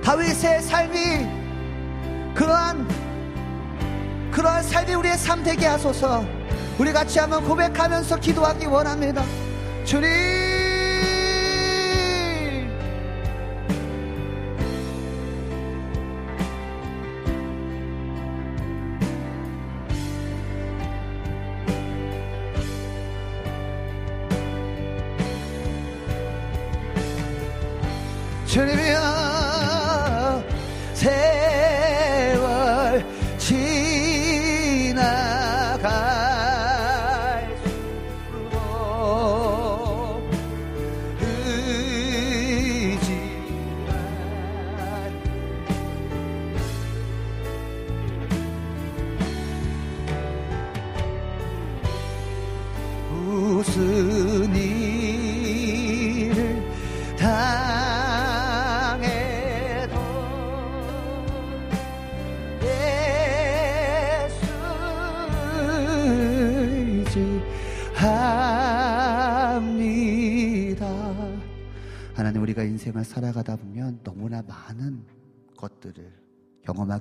다윗의 0.03 0.61
삶이 0.61 0.95
그러한 2.35 2.87
그러한 4.31 4.63
삶이 4.63 4.93
우리의 4.93 5.17
삶 5.17 5.43
되게 5.43 5.65
하소서. 5.65 6.23
우리 6.77 6.93
같이 6.93 7.19
한번 7.19 7.43
고백하면서 7.43 8.17
기도하기 8.17 8.67
원합니다. 8.67 9.23
주님. 9.83 10.50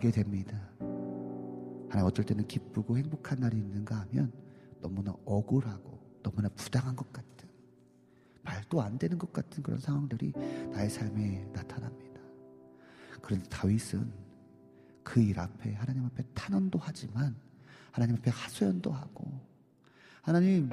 경험하게 0.01 0.11
됩니다 0.11 0.59
하나님 1.89 2.07
어떨 2.07 2.25
때는 2.25 2.47
기쁘고 2.49 2.97
행복한 2.97 3.41
날이 3.41 3.59
있는가 3.59 4.01
하면 4.01 4.33
너무나 4.81 5.15
억울하고 5.25 6.01
너무나 6.23 6.49
부당한 6.51 6.97
것 6.97 7.13
같은 7.13 7.49
말도 8.43 8.81
안 8.81 8.99
되는 8.99 9.19
것 9.19 9.33
같은 9.33 9.63
그런 9.63 9.79
상황들이 9.79 10.33
나의 10.73 10.89
삶에 10.89 11.47
나타납니다. 11.53 12.21
그런데 13.21 13.49
다윗은 13.49 14.11
그 15.03 15.21
일 15.21 15.41
앞에 15.41 15.75
하나님 15.75 16.05
앞에 16.07 16.23
탄원도 16.35 16.79
하지만 16.81 17.35
하나님 17.91 18.17
앞에 18.17 18.31
하소연도 18.31 18.93
하고 18.93 19.29
하나님 20.23 20.71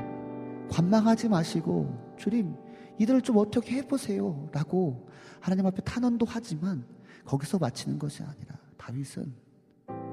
관망하지 0.70 1.30
마시고 1.30 2.16
주님 2.20 2.56
이들을 2.99 3.24
좀 3.24 3.38
어떻게 3.38 3.78
해보세요 3.78 4.49
라고 4.52 5.10
하나님 5.40 5.66
앞에 5.66 5.82
탄원도 5.82 6.28
하지만 6.30 6.86
거기서 7.26 7.58
마치는 7.58 7.98
것이 7.98 8.22
아니라 8.22 8.57
다윗은 8.88 9.34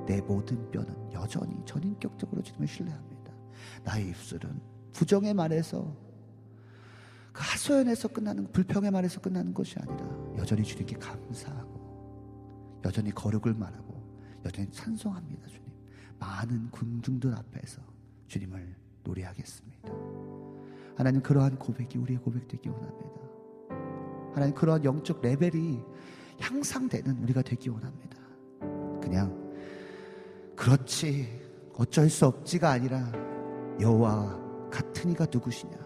내 0.05 0.20
모든 0.20 0.68
뼈는 0.72 1.12
여전히 1.12 1.64
전인격적으로 1.64 2.42
주님을 2.42 2.66
신뢰합니다. 2.66 3.32
나의 3.84 4.09
입술은 4.09 4.60
부정의 4.92 5.32
말에서 5.32 5.96
그 7.32 7.40
하소연에서 7.40 8.09
끝나는 8.09 8.51
불평의 8.51 8.90
말에서 8.90 9.20
끝나는 9.20 9.55
것이 9.55 9.76
아니라 9.78 10.09
여전히 10.38 10.64
주님께 10.64 10.96
감사하고 10.96 12.80
여전히 12.84 13.12
거룩을 13.12 13.55
말하고 13.55 13.94
여전히 14.44 14.70
찬송합니다 14.72 15.46
주님. 15.46 15.70
많은 16.18 16.70
군중들 16.70 17.32
앞에서 17.32 17.80
주님을 18.26 18.76
노래하겠습니다. 19.05 19.92
하나님 20.96 21.22
그러한 21.22 21.59
고백이 21.59 21.98
우리의 21.98 22.18
고백 22.20 22.48
되기 22.48 22.68
원합니다. 22.68 23.20
하나님 24.34 24.55
그러한 24.55 24.84
영적 24.84 25.20
레벨이 25.22 25.80
향상되는 26.40 27.22
우리가 27.22 27.42
되기 27.42 27.68
원합니다 27.68 28.14
그냥 29.05 29.39
그렇지 30.56 31.28
어쩔 31.76 32.09
수 32.09 32.26
없지가 32.26 32.70
아니라 32.70 33.12
여호와 33.81 34.70
같은 34.70 35.10
이가 35.10 35.26
누구시냐 35.31 35.85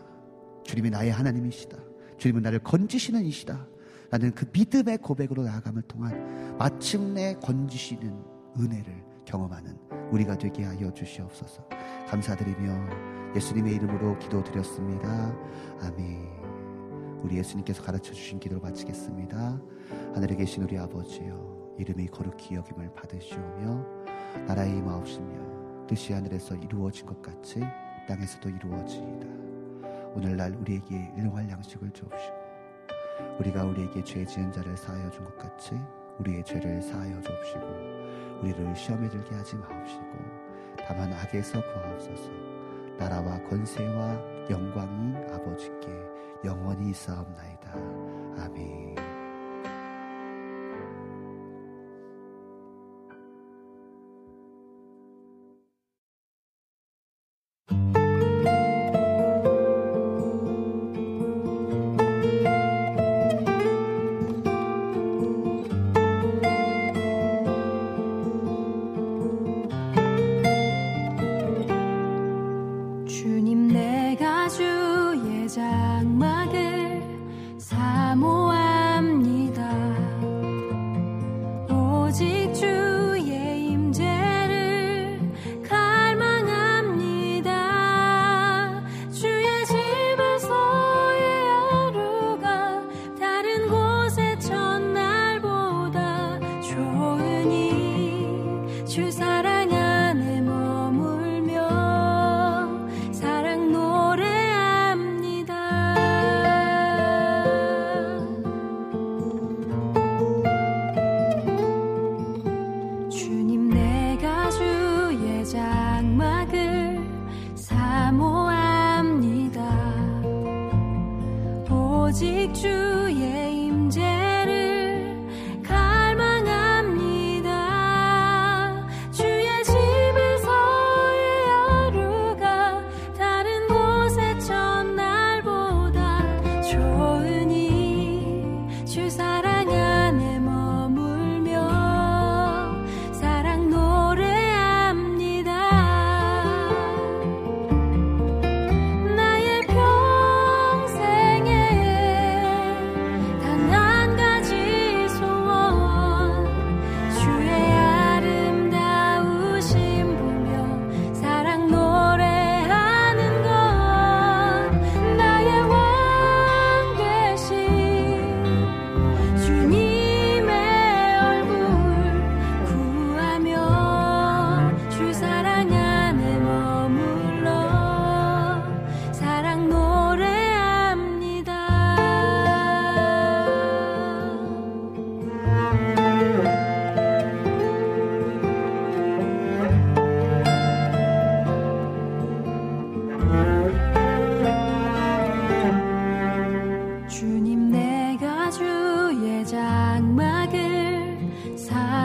주님이 0.68 0.90
나의 0.90 1.10
하나님이시다. 1.10 1.78
주님은 2.18 2.42
나를 2.42 2.58
건지시는 2.58 3.24
이시다. 3.24 3.66
라는 4.10 4.34
그 4.34 4.44
믿음의 4.52 4.98
고백으로 4.98 5.42
나아감을 5.44 5.82
통한 5.82 6.56
마침내 6.58 7.34
건지시는 7.42 8.22
은혜를 8.58 9.04
경험하는 9.24 9.78
우리가 10.10 10.36
되게 10.36 10.64
하여 10.64 10.92
주시옵소서. 10.92 11.66
감사드리며 12.08 13.34
예수님의 13.34 13.74
이름으로 13.76 14.18
기도드렸습니다. 14.18 15.34
아멘. 15.80 17.22
우리 17.22 17.38
예수님께서 17.38 17.82
가르쳐 17.82 18.12
주신 18.12 18.38
기도를 18.38 18.62
마치겠습니다. 18.62 19.60
하늘에 20.14 20.36
계신 20.36 20.62
우리 20.64 20.76
아버지여 20.78 21.57
이름이 21.78 22.08
거룩히 22.08 22.56
여김을 22.56 22.92
받으시오며 22.94 23.84
나라의 24.46 24.76
임하옵시며 24.78 25.86
뜻이 25.86 26.12
하늘에서 26.12 26.54
이루어진 26.56 27.06
것 27.06 27.20
같이 27.22 27.60
땅에서도 28.06 28.48
이루어지이다. 28.48 29.26
오늘날 30.14 30.54
우리에게 30.54 31.12
일용할 31.16 31.48
양식을 31.48 31.90
주옵시고 31.92 32.36
우리가 33.40 33.64
우리에게 33.64 34.02
죄 34.04 34.24
지은 34.24 34.52
자를 34.52 34.76
사하여 34.76 35.10
준 35.10 35.24
것 35.24 35.36
같이 35.38 35.74
우리의 36.18 36.44
죄를 36.44 36.82
사하여 36.82 37.20
주옵시고 37.20 37.60
우리를 38.42 38.76
시험에 38.76 39.08
들게 39.08 39.34
하지 39.34 39.56
마옵시고 39.56 40.04
다만 40.86 41.12
악에서 41.12 41.60
구하옵소서. 41.60 42.30
나라와 42.98 43.40
권세와 43.44 44.48
영광이 44.50 45.16
아버지께 45.32 45.88
영원히 46.44 46.90
있사옵나이다. 46.90 47.72
아멘 48.42 49.07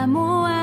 More. 0.06 0.63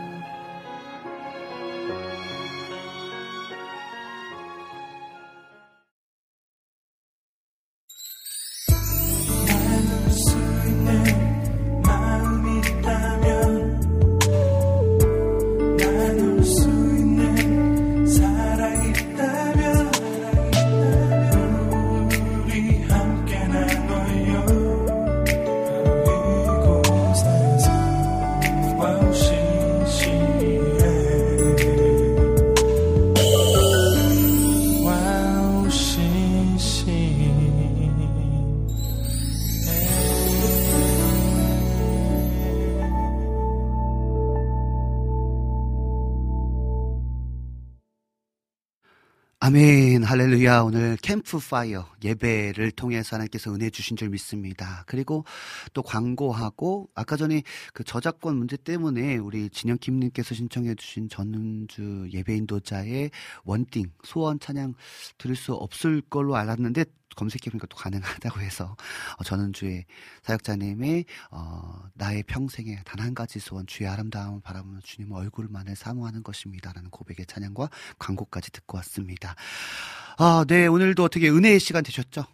아멘, 49.51 50.03
할렐루야. 50.03 50.61
오늘 50.61 50.95
캠프파이어 51.01 51.85
예배를 52.01 52.71
통해서 52.71 53.17
하나님께서 53.17 53.53
은혜 53.53 53.69
주신 53.69 53.97
줄 53.97 54.07
믿습니다. 54.07 54.85
그리고 54.87 55.25
또 55.73 55.83
광고하고 55.83 56.89
아까 56.95 57.17
전에 57.17 57.43
그 57.73 57.83
저작권 57.83 58.37
문제 58.37 58.55
때문에 58.55 59.17
우리 59.17 59.49
진영킴님께서 59.49 60.35
신청해 60.35 60.75
주신 60.75 61.09
전주 61.09 62.07
예배 62.13 62.33
인도자의 62.33 63.11
원띵 63.43 63.91
소원 64.05 64.39
찬양 64.39 64.73
들을 65.17 65.35
수 65.35 65.51
없을 65.51 66.01
걸로 66.09 66.37
알았는데 66.37 66.85
검색해보니까 67.15 67.67
또 67.67 67.75
가능하다고 67.75 68.39
해서 68.41 68.75
어, 69.17 69.23
전은주의 69.23 69.85
사역자님의 70.23 71.05
어, 71.31 71.83
나의 71.95 72.23
평생에 72.23 72.81
단 72.85 73.01
한 73.01 73.15
가지 73.15 73.39
소원 73.39 73.65
주의 73.65 73.89
아름다움을 73.89 74.41
바라보며 74.41 74.79
주님 74.83 75.11
얼굴만을 75.11 75.75
사모하는 75.75 76.21
것입니다라는 76.23 76.91
고백의 76.91 77.25
찬양과 77.25 77.69
광고까지 77.97 78.51
듣고 78.51 78.77
왔습니다. 78.77 79.35
아, 80.17 80.45
네 80.47 80.67
오늘도 80.67 81.03
어떻게 81.03 81.29
은혜의 81.29 81.59
시간 81.59 81.83
되셨죠? 81.83 82.25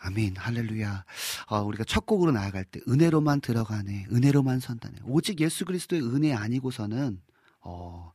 아멘, 0.00 0.36
할렐루야. 0.36 1.04
아, 1.46 1.58
우리가 1.60 1.84
첫 1.84 2.04
곡으로 2.06 2.32
나아갈 2.32 2.64
때 2.64 2.80
은혜로만 2.88 3.40
들어가네, 3.40 4.06
은혜로만 4.12 4.60
선다네. 4.60 4.96
오직 5.04 5.40
예수 5.40 5.64
그리스도의 5.64 6.02
은혜 6.02 6.34
아니고서는 6.34 7.22
어, 7.60 8.12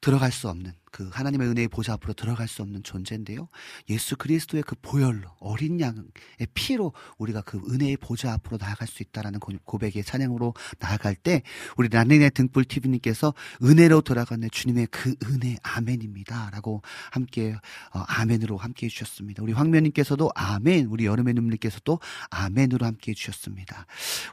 들어갈 0.00 0.32
수 0.32 0.48
없는 0.48 0.72
그 0.92 1.08
하나님의 1.10 1.48
은혜의 1.48 1.68
보좌 1.68 1.94
앞으로 1.94 2.12
들어갈 2.12 2.46
수 2.46 2.60
없는 2.60 2.82
존재인데요. 2.82 3.48
예수 3.88 4.14
그리스도의 4.16 4.62
그 4.62 4.76
보혈로 4.82 5.26
어린 5.40 5.80
양의 5.80 6.04
피로 6.52 6.92
우리가 7.16 7.40
그 7.40 7.58
은혜의 7.70 7.96
보좌 7.96 8.30
앞으로 8.34 8.58
나아갈 8.58 8.86
수 8.86 9.02
있다라는 9.02 9.40
고- 9.40 9.52
고백의 9.64 10.04
찬양으로 10.04 10.52
나아갈 10.78 11.14
때 11.14 11.42
우리 11.78 11.88
란린의 11.88 12.32
등불 12.32 12.66
TV님께서 12.66 13.32
은혜로 13.62 14.02
들어가는 14.02 14.50
주님의 14.52 14.88
그 14.90 15.14
은혜 15.24 15.56
아멘입니다라고 15.62 16.82
함께 17.10 17.56
어, 17.94 17.98
아멘으로 18.00 18.58
함께 18.58 18.86
해주셨습니다. 18.86 19.42
우리 19.42 19.54
황면님께서도 19.54 20.30
아멘, 20.34 20.86
우리 20.86 21.06
여름의 21.06 21.32
눈님께서도 21.34 22.00
아멘으로 22.28 22.84
함께 22.84 23.12
해주셨습니다. 23.12 23.86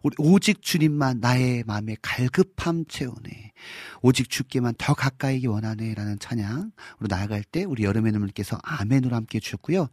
우리 0.03 0.13
오직 0.17 0.61
주님만 0.61 1.21
나의 1.21 1.63
마음에 1.65 1.95
갈급함 2.01 2.83
채우네. 2.89 3.53
오직 4.01 4.29
주께만 4.29 4.75
더 4.77 4.93
가까이 4.93 5.45
원하네라는 5.45 6.19
찬양 6.19 6.48
으로 6.57 7.07
나아갈 7.07 7.43
때 7.43 7.63
우리 7.63 7.83
여름의 7.83 8.11
눈물께서 8.11 8.59
아멘으로 8.63 9.15
함께 9.15 9.37
해주셨고요. 9.37 9.89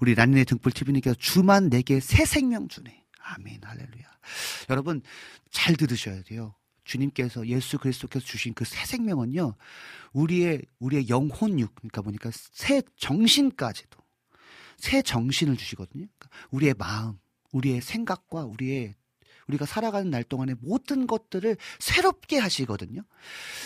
우리 0.00 0.14
란린의 0.14 0.44
등불 0.46 0.72
TV님께서 0.72 1.14
주만 1.18 1.68
내게 1.70 2.00
새 2.00 2.24
생명 2.24 2.68
주네. 2.68 3.04
아멘, 3.20 3.60
할렐루야. 3.62 4.04
여러분 4.70 5.02
잘 5.50 5.76
들으셔야 5.76 6.22
돼요. 6.22 6.54
주님께서 6.84 7.46
예수 7.48 7.78
그리스도께서 7.78 8.24
주신 8.24 8.54
그 8.54 8.64
새 8.64 8.86
생명은요. 8.86 9.54
우리의 10.12 10.62
우리의 10.78 11.08
영혼육 11.08 11.74
그러니까 11.74 12.00
보니까 12.02 12.30
새 12.32 12.82
정신까지도 12.96 13.98
새 14.78 15.02
정신을 15.02 15.56
주시거든요. 15.56 16.06
그러니까 16.18 16.28
우리의 16.50 16.74
마음, 16.78 17.18
우리의 17.52 17.80
생각과 17.82 18.44
우리의 18.44 18.94
우리가 19.48 19.66
살아가는 19.66 20.10
날 20.10 20.22
동안에 20.24 20.54
모든 20.60 21.06
것들을 21.06 21.56
새롭게 21.78 22.38
하시거든요. 22.38 23.02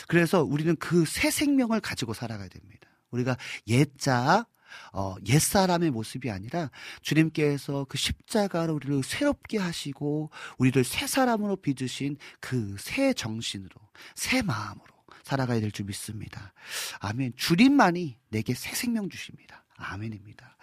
그래서 0.08 0.42
우리는 0.42 0.74
그 0.76 1.04
새 1.06 1.30
생명을 1.30 1.80
가지고 1.80 2.14
살아가야 2.14 2.48
됩니다. 2.48 2.88
우리가 3.10 3.36
옛자, 3.66 4.46
어, 4.92 5.16
옛사람의 5.26 5.90
모습이 5.90 6.30
아니라 6.30 6.70
주님께서 7.02 7.84
그 7.88 7.98
십자가로 7.98 8.74
우리를 8.76 9.02
새롭게 9.02 9.58
하시고 9.58 10.30
우리를 10.58 10.82
새 10.84 11.06
사람으로 11.06 11.56
빚으신 11.56 12.16
그 12.40 12.76
새 12.78 13.12
정신으로, 13.12 13.70
새 14.14 14.40
마음으로 14.42 14.86
살아가야 15.24 15.60
될 15.60 15.70
줄 15.70 15.86
믿습니다. 15.86 16.52
아멘. 17.00 17.34
주님만이 17.36 18.16
내게 18.30 18.54
새 18.54 18.74
생명 18.74 19.08
주십니다. 19.10 19.64
아멘입니다. 19.76 20.56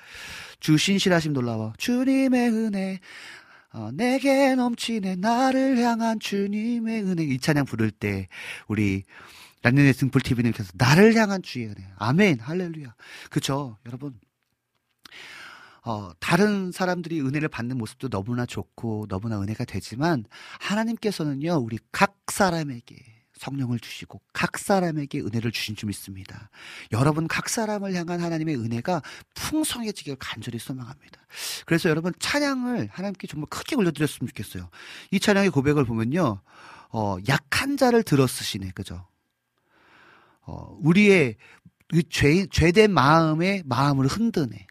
주 0.59 0.77
신실하심 0.77 1.33
놀라워. 1.33 1.73
주님의 1.77 2.49
은혜. 2.49 2.99
어, 3.71 3.91
내게 3.93 4.55
넘치네 4.55 5.17
나를 5.17 5.77
향한 5.77 6.19
주님의 6.19 7.03
은혜. 7.03 7.23
이 7.23 7.39
찬양 7.39 7.65
부를 7.65 7.91
때 7.91 8.27
우리 8.67 9.03
란년의 9.61 9.93
등불 9.93 10.21
TV님께서 10.21 10.71
나를 10.75 11.15
향한 11.15 11.41
주의 11.41 11.67
은혜. 11.67 11.87
아멘. 11.97 12.39
할렐루야. 12.39 12.95
그쵸? 13.29 13.77
여러분. 13.85 14.19
어, 15.85 16.11
다른 16.19 16.71
사람들이 16.71 17.21
은혜를 17.21 17.47
받는 17.47 17.77
모습도 17.77 18.09
너무나 18.09 18.45
좋고 18.45 19.07
너무나 19.07 19.41
은혜가 19.41 19.63
되지만 19.65 20.25
하나님께서는요 20.59 21.53
우리 21.55 21.79
각 21.91 22.17
사람에게 22.27 23.18
성령을 23.39 23.79
주시고 23.79 24.21
각 24.33 24.57
사람에게 24.57 25.21
은혜를 25.21 25.51
주신 25.51 25.75
줄 25.75 25.87
믿습니다. 25.87 26.49
여러분 26.91 27.27
각 27.27 27.47
사람을 27.47 27.93
향한 27.93 28.19
하나님의 28.19 28.57
은혜가 28.57 29.01
풍성해지길 29.33 30.17
간절히 30.17 30.59
소망합니다. 30.59 31.21
그래서 31.65 31.89
여러분 31.89 32.13
찬양을 32.19 32.89
하나님께 32.91 33.27
정말 33.27 33.47
크게 33.49 33.75
올려드렸으면 33.77 34.27
좋겠어요. 34.27 34.69
이 35.11 35.19
찬양의 35.19 35.51
고백을 35.51 35.85
보면요, 35.85 36.41
어, 36.91 37.17
약한 37.29 37.77
자를 37.77 38.03
들어 38.03 38.27
쓰시네, 38.27 38.71
그죠? 38.75 39.07
어, 40.41 40.77
우리의 40.81 41.37
그 41.87 42.03
죄, 42.09 42.45
죄된 42.47 42.91
마음의 42.91 43.63
마음을 43.65 44.05
흔드네. 44.07 44.67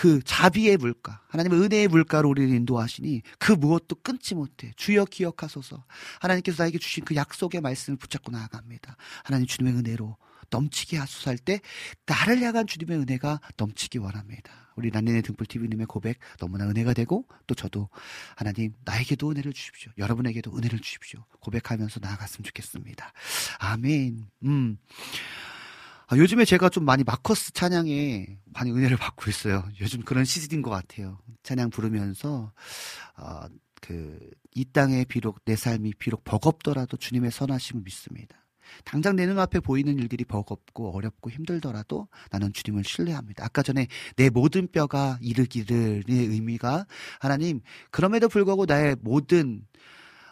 그 0.00 0.22
자비의 0.24 0.78
물가, 0.78 1.20
하나님의 1.28 1.60
은혜의 1.60 1.88
물가로 1.88 2.30
우리를 2.30 2.48
인도하시니 2.54 3.20
그 3.38 3.52
무엇도 3.52 3.96
끊지 3.96 4.34
못해. 4.34 4.72
주여 4.76 5.04
기억하소서. 5.04 5.84
하나님께서 6.20 6.62
나에게 6.62 6.78
주신 6.78 7.04
그 7.04 7.14
약속의 7.14 7.60
말씀을 7.60 7.98
붙잡고 7.98 8.32
나아갑니다. 8.32 8.96
하나님 9.24 9.46
주님의 9.46 9.78
은혜로 9.78 10.16
넘치게 10.48 10.96
하소서 10.96 11.28
할 11.30 11.36
때 11.36 11.60
나를 12.06 12.40
향한 12.40 12.66
주님의 12.66 12.98
은혜가 13.00 13.40
넘치기 13.58 13.98
원합니다. 13.98 14.72
우리 14.74 14.90
난린의 14.90 15.20
등불 15.20 15.44
TV님의 15.44 15.84
고백 15.84 16.18
너무나 16.38 16.64
은혜가 16.64 16.94
되고 16.94 17.26
또 17.46 17.54
저도 17.54 17.90
하나님 18.36 18.72
나에게도 18.86 19.30
은혜를 19.30 19.52
주십시오. 19.52 19.92
여러분에게도 19.98 20.56
은혜를 20.56 20.78
주십시오. 20.78 21.26
고백하면서 21.40 22.00
나아갔으면 22.00 22.44
좋겠습니다. 22.44 23.12
아멘. 23.58 24.30
음. 24.44 24.78
아, 26.10 26.16
요즘에 26.16 26.44
제가 26.44 26.70
좀 26.70 26.84
많이 26.84 27.04
마커스 27.04 27.52
찬양에 27.52 28.26
많이 28.52 28.72
은혜를 28.72 28.96
받고 28.96 29.30
있어요. 29.30 29.62
요즘 29.80 30.02
그런 30.02 30.24
시즌인 30.24 30.60
것 30.60 30.68
같아요. 30.68 31.20
찬양 31.44 31.70
부르면서, 31.70 32.52
어, 33.16 33.40
그, 33.80 34.18
이 34.52 34.64
땅에 34.64 35.04
비록 35.04 35.44
내 35.44 35.54
삶이 35.54 35.94
비록 36.00 36.24
버겁더라도 36.24 36.96
주님의 36.96 37.30
선하심을 37.30 37.82
믿습니다. 37.84 38.44
당장 38.84 39.14
내 39.14 39.24
눈앞에 39.24 39.60
보이는 39.60 39.96
일들이 40.00 40.24
버겁고 40.24 40.96
어렵고 40.96 41.30
힘들더라도 41.30 42.08
나는 42.32 42.52
주님을 42.52 42.82
신뢰합니다. 42.82 43.44
아까 43.44 43.62
전에 43.62 43.86
내 44.16 44.30
모든 44.30 44.66
뼈가 44.66 45.16
이르기를의 45.20 46.04
의미가 46.08 46.86
하나님 47.20 47.60
그럼에도 47.90 48.28
불구하고 48.28 48.66
나의 48.66 48.96
모든 49.00 49.64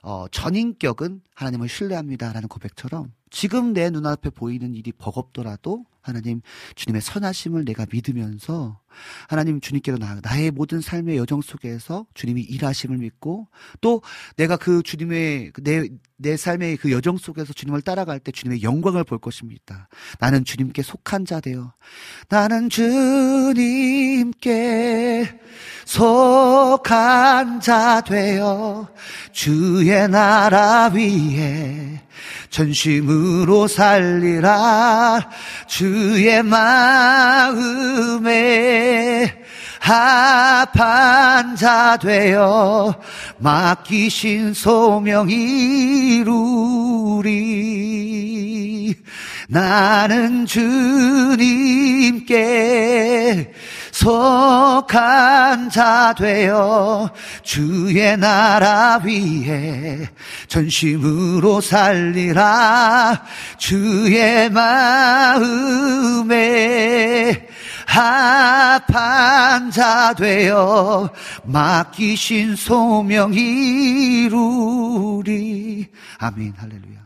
어, 0.03 0.27
전인격은 0.29 1.23
하나님을 1.35 1.69
신뢰합니다라는 1.69 2.49
고백처럼 2.49 3.13
지금 3.31 3.73
내 3.73 3.91
눈앞에 3.91 4.31
보이는 4.31 4.75
일이 4.75 4.93
버겁더라도 4.93 5.85
하나님 6.09 6.41
주님의 6.75 7.03
선하심을 7.03 7.65
내가 7.65 7.87
믿으면서 7.91 8.81
하나님 9.29 9.61
주님께로 9.61 9.99
나아가 9.99 10.21
나의 10.23 10.51
모든 10.51 10.81
삶의 10.81 11.19
여정 11.19 11.43
속에서 11.43 12.07
주님이 12.15 12.41
일하심을 12.43 12.97
믿고 12.99 13.47
또 13.81 14.03
내가 14.37 14.57
그 14.57 14.83
주님의 14.83 15.53
내, 15.63 15.89
내 16.17 16.37
삶의 16.37 16.79
그 16.79 16.91
여정 16.91 17.19
속에서 17.19 17.53
주님을 17.53 17.83
따라갈 17.83 18.19
때 18.19 18.33
주님의 18.33 18.63
영광을 18.63 19.05
볼 19.05 19.19
것입니다. 19.19 19.89
나는 20.19 20.45
주님께 20.45 20.83
속한 20.83 21.27
자 21.27 21.41
되어 21.41 21.75
나는 22.29 22.71
주님께 22.71 24.09
속한 25.85 27.61
자 27.61 28.01
되어 28.01 28.89
주의 29.33 30.09
나라 30.09 30.89
위에 30.89 32.08
전심으로 32.51 33.69
살리라. 33.69 35.29
주의 35.67 36.43
마음에 36.43 37.79
합한 39.81 41.57
자 41.57 41.97
되어 41.97 42.95
맡기신 43.39 44.53
소명 44.55 45.31
이루리. 45.31 46.39
나는 49.49 50.45
주님께 50.47 51.49
속한 53.99 55.71
자 55.71 56.15
되어 56.17 57.11
주의 57.43 58.17
나라 58.17 59.01
위에 59.05 60.09
전심으로 60.47 61.61
살리라. 61.61 63.25
주의 63.59 64.49
마음에 64.51 65.49
합한 67.89 69.73
자 69.73 70.15
되어 70.15 71.13
맡기신 71.43 72.55
소명 72.55 73.35
이루리. 73.35 74.29
아멘. 76.19 76.55
할렐루야. 76.57 76.99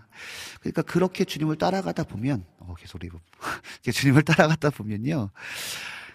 그러니까 0.60 0.82
그렇게 0.82 1.24
주님을 1.24 1.56
따라가다 1.56 2.02
보면 2.04 2.44
어 2.58 2.74
개소리 2.78 3.08
주님을 3.90 4.24
따라가다 4.24 4.68
보면요 4.68 5.30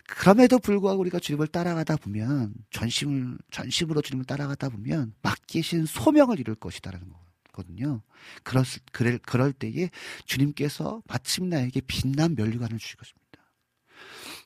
그럼에도 0.07 0.57
불구하고 0.57 1.01
우리가 1.01 1.19
주님을 1.19 1.47
따라가다 1.47 1.97
보면 1.97 2.53
전심을 2.71 3.37
전심으로 3.51 4.01
주님을 4.01 4.25
따라가다 4.25 4.69
보면 4.69 5.13
맡기신 5.21 5.85
소명을 5.85 6.39
이룰 6.39 6.55
것이다라는 6.55 7.07
거거든요. 7.51 8.01
그럴 8.43 8.63
그럴 8.93 9.19
그럴 9.19 9.53
때에 9.53 9.89
주님께서 10.25 11.03
마침 11.07 11.49
나에게 11.49 11.81
빛난 11.81 12.35
면류관을 12.35 12.77
주실 12.77 12.95
것입니다. 12.95 13.27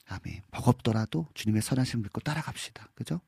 아멘. 0.07 0.41
버겁더라도 0.51 1.27
주님의 1.35 1.61
선하심을 1.61 2.03
믿고 2.03 2.21
따라갑시다. 2.21 2.89
그죠? 2.95 3.21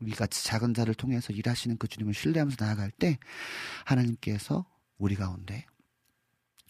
우리 0.00 0.12
같이 0.12 0.42
작은 0.44 0.74
자를 0.74 0.94
통해서 0.94 1.32
일하시는 1.32 1.76
그 1.78 1.86
주님을 1.86 2.14
신뢰하면서 2.14 2.64
나아갈 2.64 2.90
때 2.90 3.18
하나님께서 3.84 4.66
우리 4.96 5.14
가운데 5.16 5.66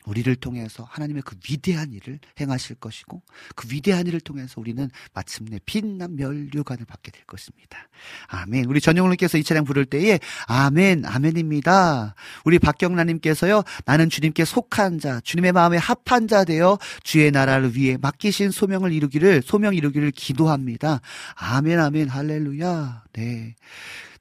우리를 0.05 0.35
통해서 0.37 0.87
하나님의 0.91 1.23
그 1.23 1.37
위대한 1.49 1.93
일을 1.93 2.19
행하실 2.39 2.77
것이고 2.77 3.23
그 3.55 3.69
위대한 3.71 4.07
일을 4.07 4.21
통해서 4.21 4.61
우리는 4.61 4.91
마침내 5.13 5.59
빛난 5.65 6.17
멸류관을 6.17 6.85
받게 6.85 7.11
될 7.11 7.25
것입니다. 7.25 7.89
아멘. 8.29 8.67
우리 8.67 8.81
전영훈님께서 8.81 9.39
이 9.39 9.45
차량 9.45 9.65
부를 9.65 9.85
때에 9.85 10.19
아멘, 10.47 11.05
아멘입니다. 11.07 12.15
우리 12.45 12.59
박경란님께서요 12.59 13.63
나는 13.87 14.11
주님께 14.11 14.45
속한 14.45 14.99
자, 14.99 15.21
주님의 15.21 15.53
마음에 15.53 15.79
합한 15.79 16.29
자 16.29 16.45
되어 16.45 16.79
주의 17.03 17.31
나라를 17.31 17.75
위해 17.77 17.97
맡기신 18.01 18.51
소명을 18.51 18.93
이루기를 18.93 19.43
소명 19.45 19.75
이루기를 19.75 20.11
기도합니다. 20.11 21.01
아멘, 21.35 21.81
아멘, 21.81 22.09
할렐루야. 22.09 23.05
네. 23.15 23.55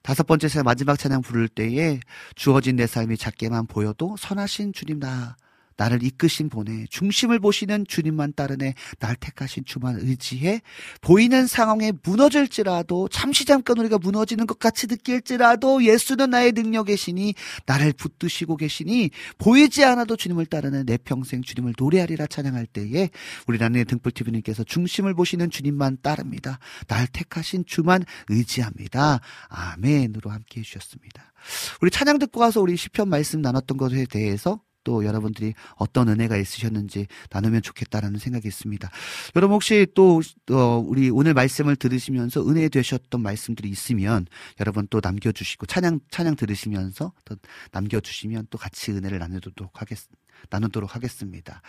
다섯 0.02 0.28
번째 0.28 0.48
마지막 0.64 1.00
찬양 1.00 1.22
부를 1.22 1.48
때에 1.48 2.00
주어진 2.36 2.76
내 2.76 2.88
삶이 2.88 3.16
작게만 3.16 3.68
보여도 3.68 4.18
선하신 4.20 4.74
주님 4.74 5.00
나 5.00 5.38
나를 5.78 6.04
이끄신 6.04 6.50
보내 6.50 6.86
중심을 6.90 7.40
보시는 7.40 7.86
주님만 7.88 8.34
따르네 8.36 8.74
날 9.00 9.16
택하신 9.16 9.66
주만 9.66 9.98
의지해 10.00 10.62
보이는 11.02 11.48
상황에 11.48 11.92
무너질지라도 12.04 13.10
잠시 13.10 13.46
잠깐 13.46 13.78
우리가 13.78 13.98
무너지는 13.98 14.48
것 14.48 14.60
같이 14.60 14.88
느낄지라도 14.88 15.84
예수는 15.84 16.32
나의 16.32 16.52
능력이시니 16.54 17.34
나를 17.66 17.94
붙드시고 17.94 18.58
계시니 18.58 19.12
보이지 19.38 19.84
않아도 19.84 20.16
주님을 20.16 20.46
따르는 20.46 20.86
내 20.86 20.98
평생 20.98 21.42
주님을 21.42 21.74
노래하리라 21.78 22.28
찬양할 22.28 22.66
때에 22.68 23.10
우리 23.48 23.58
나의 23.58 23.86
등불TV님께서 23.86 24.64
중심을 24.64 25.14
보시는 25.14 25.50
주님만 25.50 25.98
따릅니다. 26.02 26.60
날 26.88 27.08
택하신 27.08 27.66
주만 27.66 28.04
의지합니다. 28.30 29.20
아멘으로 29.50 30.30
함께 30.30 30.62
해주셨습니다. 30.62 31.34
우리 31.82 31.92
찬양 31.92 32.20
듣고 32.20 32.42
와서 32.42 32.62
우리 32.62 32.78
시편 32.78 33.10
말씀 33.10 33.42
나눴던 33.42 33.78
것에 33.78 34.06
대해서 34.06 34.62
또 34.84 35.06
여러분들이 35.06 35.54
어떤 35.76 36.10
은혜가 36.10 36.38
있으셨는지 36.38 37.08
나누면 37.32 37.62
좋겠다라는 37.62 38.20
생각이 38.20 38.48
있습니다. 38.48 38.90
여러분 39.36 39.56
혹시 39.56 39.88
또 39.94 40.22
어, 40.52 40.84
우리 40.86 41.10
오늘 41.10 41.34
말씀을 41.34 41.76
들으시면서 41.76 42.48
은혜 42.48 42.70
되셨던 42.70 43.22
말씀들이 43.22 43.70
있으면 43.70 44.26
여러분 44.60 44.88
또 44.90 45.00
남겨주시고 45.04 45.66
찬양 45.66 46.02
찬양 46.10 46.36
들으시면서 46.36 47.14
또 47.26 47.36
남겨주시면 47.72 48.48
또 48.50 48.58
같이 48.58 48.92
은혜를 48.92 49.20
나누도록 49.20 49.82
하겠습니다. 49.82 50.24
나누도록 50.50 50.96
하겠습니다. 50.96 51.62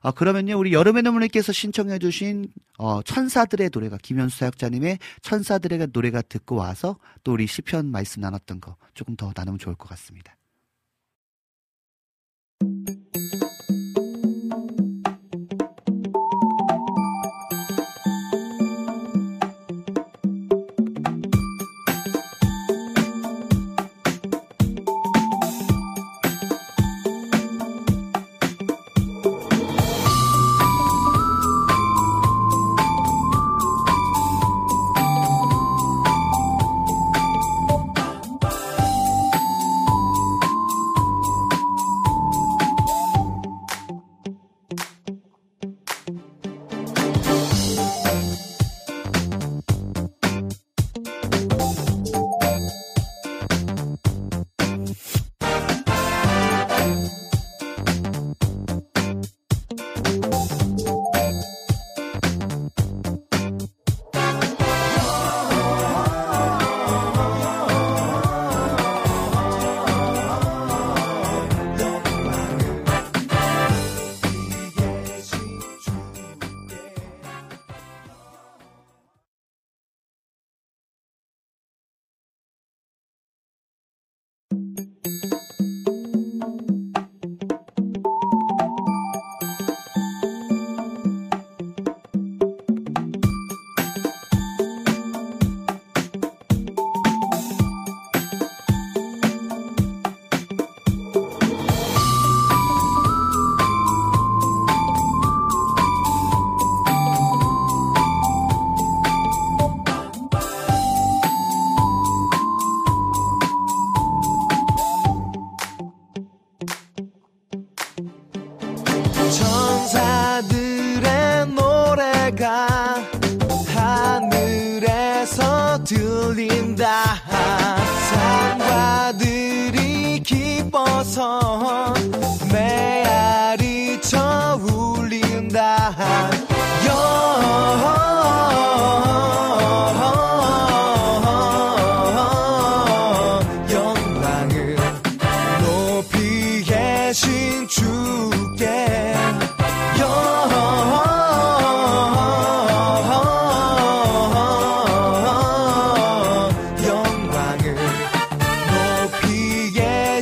아, 0.00 0.10
그러면요, 0.10 0.58
우리 0.58 0.72
여름의 0.72 1.02
눈물님께서 1.02 1.52
신청해주신, 1.52 2.48
어, 2.78 3.02
천사들의 3.02 3.70
노래가, 3.72 3.98
김현수 4.02 4.38
사역자님의 4.38 4.98
천사들의 5.20 5.88
노래가 5.92 6.22
듣고 6.22 6.56
와서 6.56 6.96
또 7.24 7.32
우리 7.32 7.46
시편 7.46 7.90
말씀 7.90 8.22
나눴던 8.22 8.60
거 8.60 8.76
조금 8.94 9.16
더 9.16 9.32
나누면 9.34 9.58
좋을 9.58 9.74
것 9.76 9.88
같습니다. 9.90 10.34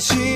계 0.01 0.30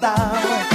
따 0.00 0.71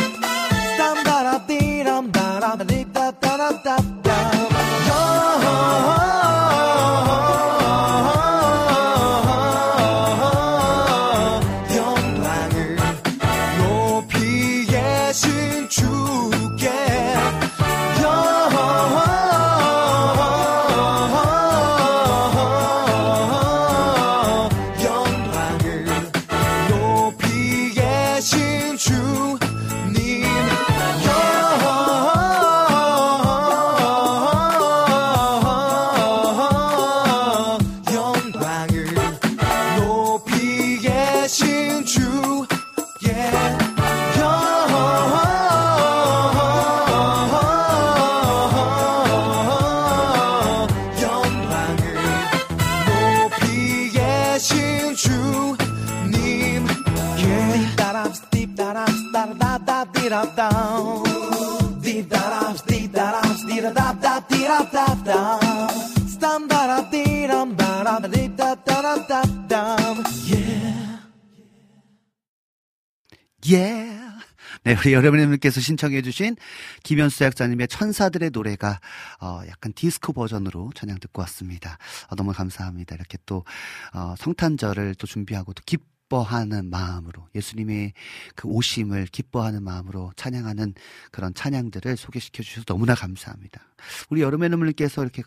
네, 74.68 74.76
우리 74.78 74.92
여러분들께서 74.92 75.62
신청해주신 75.62 76.36
김현수 76.84 77.24
약자님의 77.24 77.70
천사들의 77.70 78.32
노래가 78.32 78.82
어, 79.22 79.40
약간 79.48 79.72
디스코 79.72 80.12
버전으로 80.12 80.72
찬양 80.76 81.00
듣고 81.00 81.22
왔습니다. 81.22 81.78
어, 82.10 82.16
너무 82.16 82.34
감사합니다. 82.34 82.96
이렇게 82.96 83.18
또 83.26 83.46
어, 83.94 84.14
성탄절을 84.18 84.96
또 84.96 85.08
준비하고 85.08 85.54
또 85.54 85.64
기뻐하는 85.66 86.70
마음으로 86.70 87.30
예수님의 87.34 87.94
그 88.36 88.50
오심을 88.50 89.06
기뻐하는 89.06 89.64
마음으로 89.64 90.12
찬양하는 90.18 90.74
그런 91.14 91.34
찬양들을 91.34 91.96
소개시켜 91.96 92.44
주셔서 92.44 92.66
너무나 92.66 92.94
감사합니다. 92.94 93.62
우리 94.10 94.22
여름의 94.22 94.50
눈물님께서 94.50 95.04
이렇게 95.04 95.24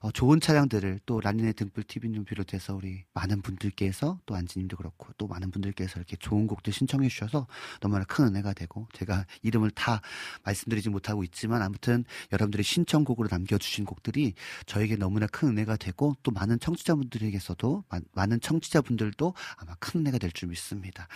어, 0.00 0.10
좋은 0.12 0.40
찬양들을 0.40 1.00
또 1.06 1.20
라니네 1.20 1.52
등불 1.52 1.84
TV님 1.84 2.24
비롯해서 2.24 2.74
우리 2.74 3.04
많은 3.14 3.42
분들께서 3.42 4.20
또 4.26 4.34
안지님도 4.34 4.76
그렇고 4.76 5.08
또 5.18 5.26
많은 5.26 5.50
분들께서 5.50 5.98
이렇게 5.98 6.16
좋은 6.16 6.46
곡들 6.46 6.72
신청해 6.72 7.08
주셔서 7.08 7.46
너무나 7.80 8.04
큰 8.04 8.26
은혜가 8.26 8.52
되고 8.54 8.86
제가 8.92 9.26
이름을 9.42 9.70
다 9.72 10.00
말씀드리지 10.44 10.88
못하고 10.90 11.24
있지만 11.24 11.62
아무튼 11.62 12.04
여러분들의 12.32 12.62
신청곡으로 12.64 13.28
남겨주신 13.30 13.84
곡들이 13.84 14.34
저에게 14.66 14.96
너무나 14.96 15.26
큰 15.26 15.48
은혜가 15.48 15.76
되고 15.76 16.14
또 16.22 16.30
많은 16.30 16.58
청취자분들에게서도 16.60 17.84
마- 17.88 18.00
많은 18.12 18.40
청취자분들도 18.40 19.34
아마 19.56 19.74
큰 19.80 20.00
은혜가 20.00 20.18
될 20.18 20.28
줄 20.32 20.48
믿습니다. 20.50 21.08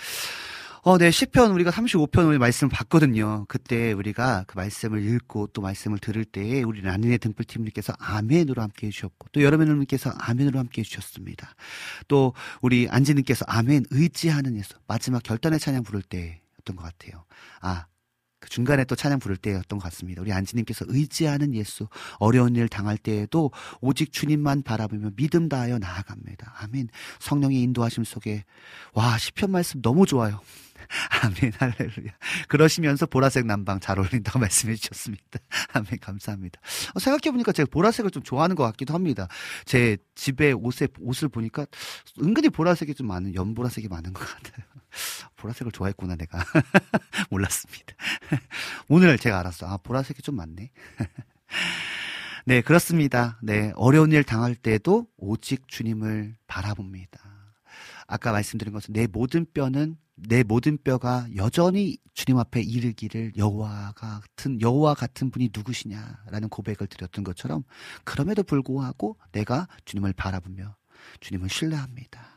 어, 0.84 0.98
네, 0.98 1.10
10편, 1.10 1.54
우리가 1.54 1.70
35편 1.70 2.26
우리 2.26 2.38
말씀을 2.38 2.68
봤거든요. 2.72 3.44
그때 3.46 3.92
우리가 3.92 4.42
그 4.48 4.56
말씀을 4.56 5.04
읽고 5.04 5.46
또 5.52 5.62
말씀을 5.62 5.98
들을 5.98 6.24
때에 6.24 6.64
우리 6.64 6.80
라니네 6.80 7.18
등불팀님께서 7.18 7.92
아멘으로 8.00 8.60
함께 8.60 8.88
해주셨고, 8.88 9.28
또 9.30 9.44
여러분들께서 9.44 10.10
아멘으로 10.10 10.58
함께 10.58 10.80
해주셨습니다. 10.80 11.54
또 12.08 12.34
우리 12.62 12.88
안지님께서 12.90 13.44
아멘, 13.46 13.84
의지하는 13.90 14.56
예수. 14.56 14.74
마지막 14.88 15.22
결단의 15.22 15.60
찬양 15.60 15.84
부를 15.84 16.02
때였던 16.02 16.74
것 16.74 16.82
같아요. 16.82 17.26
아, 17.60 17.84
그 17.84 17.91
중간에 18.52 18.84
또 18.84 18.94
찬양 18.94 19.18
부를 19.18 19.38
때였던 19.38 19.78
것 19.78 19.84
같습니다. 19.84 20.20
우리 20.20 20.30
안지님께서 20.30 20.84
의지하는 20.86 21.54
예수, 21.54 21.88
어려운 22.18 22.54
일 22.54 22.68
당할 22.68 22.98
때에도 22.98 23.50
오직 23.80 24.12
주님만 24.12 24.62
바라보며 24.62 25.12
믿음 25.16 25.48
다하여 25.48 25.78
나아갑니다. 25.78 26.56
아멘. 26.58 26.88
성령의 27.18 27.62
인도하심 27.62 28.04
속에, 28.04 28.44
와, 28.92 29.16
시편 29.16 29.50
말씀 29.50 29.80
너무 29.80 30.04
좋아요. 30.04 30.38
아멘, 31.22 31.52
할렐루야. 31.58 32.12
그러시면서 32.48 33.06
보라색 33.06 33.46
남방 33.46 33.80
잘 33.80 33.98
어울린다고 33.98 34.38
말씀해 34.40 34.74
주셨습니다. 34.74 35.38
아멘, 35.72 35.86
감사합니다. 36.02 36.60
어, 36.94 36.98
생각해 36.98 37.32
보니까 37.32 37.52
제가 37.52 37.68
보라색을 37.70 38.10
좀 38.10 38.22
좋아하는 38.22 38.54
것 38.54 38.64
같기도 38.64 38.92
합니다. 38.92 39.28
제 39.64 39.96
집에 40.14 40.52
옷에, 40.52 40.88
옷을 41.00 41.30
보니까 41.30 41.64
은근히 42.20 42.50
보라색이 42.50 42.92
좀 42.96 43.06
많은, 43.06 43.34
연보라색이 43.34 43.88
많은 43.88 44.12
것 44.12 44.26
같아요. 44.26 44.66
보라색을 45.36 45.72
좋아했구나, 45.72 46.16
내가. 46.16 46.38
몰랐습니다. 47.30 47.94
오늘 48.88 49.18
제가 49.18 49.40
알았어. 49.40 49.66
아, 49.66 49.76
보라색이 49.78 50.22
좀 50.22 50.36
많네. 50.36 50.70
네, 52.44 52.60
그렇습니다. 52.60 53.38
네, 53.42 53.72
어려운 53.76 54.12
일 54.12 54.24
당할 54.24 54.54
때도 54.54 55.06
오직 55.16 55.68
주님을 55.68 56.36
바라봅니다. 56.46 57.20
아까 58.06 58.32
말씀드린 58.32 58.72
것은 58.72 58.92
내 58.92 59.06
모든 59.06 59.46
뼈는 59.52 59.96
내 60.14 60.42
모든 60.42 60.76
뼈가 60.76 61.26
여전히 61.36 61.98
주님 62.14 62.38
앞에 62.38 62.60
이르기를 62.60 63.32
여호와 63.36 63.92
같은 63.96 64.60
여호와 64.60 64.94
같은 64.94 65.30
분이 65.30 65.50
누구시냐라는 65.54 66.48
고백을 66.48 66.86
드렸던 66.86 67.24
것처럼 67.24 67.64
그럼에도 68.04 68.42
불구하고 68.42 69.16
내가 69.32 69.66
주님을 69.84 70.12
바라보며 70.12 70.76
주님을 71.20 71.48
신뢰합니다. 71.48 72.31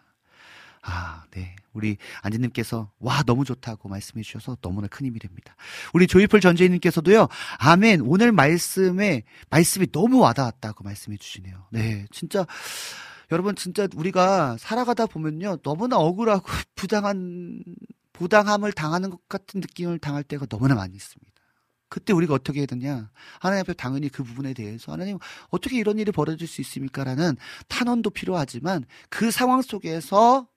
아, 0.86 1.24
네. 1.32 1.56
우리 1.74 1.98
안지님께서 2.22 2.92
와 3.00 3.24
너무 3.24 3.44
좋다고 3.44 3.90
말씀해 3.90 4.24
주셔서 4.24 4.56
너무나 4.62 4.88
큰 4.88 5.06
힘이 5.06 5.20
됩니다. 5.20 5.56
우리 5.94 6.08
조이풀 6.08 6.40
전재희님께서도요. 6.40 7.28
아멘. 7.60 8.02
오늘 8.02 8.32
말씀에 8.32 9.24
말씀이 9.50 9.88
너무 9.92 10.20
와닿았다고 10.20 10.84
말씀해 10.84 11.18
주시네요. 11.18 11.68
네, 11.72 12.06
진짜 12.12 12.46
여러분 13.32 13.56
진짜 13.56 13.88
우리가 13.96 14.58
살아가다 14.60 15.08
보면요 15.08 15.58
너무나 15.64 15.98
억울하고 15.98 16.46
부당한 16.76 17.62
부당함을 18.14 18.72
당하는 18.72 19.10
것 19.10 19.28
같은 19.28 19.60
느낌을 19.60 20.00
당할 20.00 20.24
때가 20.24 20.46
너무나 20.46 20.76
많이 20.76 20.96
있습니다. 20.96 21.36
그때 21.90 22.14
우리가 22.14 22.34
어떻게 22.34 22.60
해야 22.60 22.66
되냐? 22.66 23.10
하나님 23.40 23.62
앞에 23.62 23.74
당연히 23.74 24.10
그 24.10 24.24
부분에 24.24 24.54
대해서 24.54 24.92
하나님 24.92 25.18
어떻게 25.50 25.78
이런 25.78 26.00
일이 26.00 26.12
벌어질 26.12 26.48
수 26.48 26.62
있습니까라는 26.62 27.38
탄원도 27.68 28.10
필요하지만 28.10 28.86
그 29.10 29.32
상황 29.32 29.62
속에서 29.62 30.48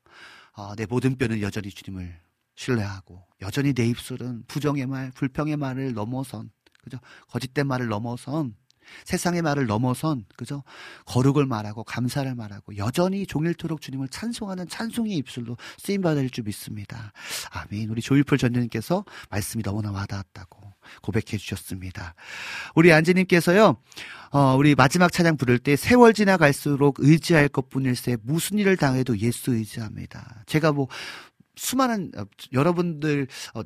아, 0.58 0.74
내 0.76 0.86
모든 0.86 1.14
뼈는 1.16 1.40
여전히 1.40 1.70
주님을 1.70 2.12
신뢰하고 2.56 3.24
여전히 3.40 3.72
내 3.72 3.86
입술은 3.86 4.42
부정의 4.48 4.86
말, 4.86 5.12
불평의 5.12 5.56
말을 5.56 5.94
넘어선 5.94 6.50
그죠? 6.82 6.98
거짓된 7.28 7.68
말을 7.68 7.86
넘어선 7.86 8.56
세상의 9.04 9.42
말을 9.42 9.66
넘어선 9.66 10.24
그죠? 10.36 10.64
거룩을 11.04 11.46
말하고 11.46 11.84
감사를 11.84 12.34
말하고 12.34 12.76
여전히 12.76 13.24
종일토록 13.24 13.80
주님을 13.80 14.08
찬송하는 14.08 14.66
찬송의 14.66 15.12
입술로 15.18 15.56
쓰임 15.78 16.00
받을 16.00 16.28
줄 16.28 16.42
믿습니다. 16.42 17.12
아멘. 17.50 17.90
우리 17.90 18.02
조일풀 18.02 18.36
전님께서 18.36 19.04
말씀이 19.30 19.62
너무나 19.62 19.92
와닿았다고 19.92 20.67
고백해 21.02 21.36
주셨습니다. 21.38 22.14
우리 22.74 22.92
안지님께서요. 22.92 23.80
어, 24.30 24.56
우리 24.56 24.74
마지막 24.74 25.10
찬양 25.10 25.36
부를 25.36 25.58
때 25.58 25.76
세월 25.76 26.12
지나갈수록 26.12 26.96
의지할 26.98 27.48
것 27.48 27.68
뿐일세 27.68 28.18
무슨 28.22 28.58
일을 28.58 28.76
당해도 28.76 29.18
예수 29.18 29.54
의지합니다. 29.54 30.42
제가 30.46 30.72
뭐 30.72 30.88
수많은 31.56 32.12
어, 32.16 32.24
여러분들 32.52 33.26
어, 33.54 33.62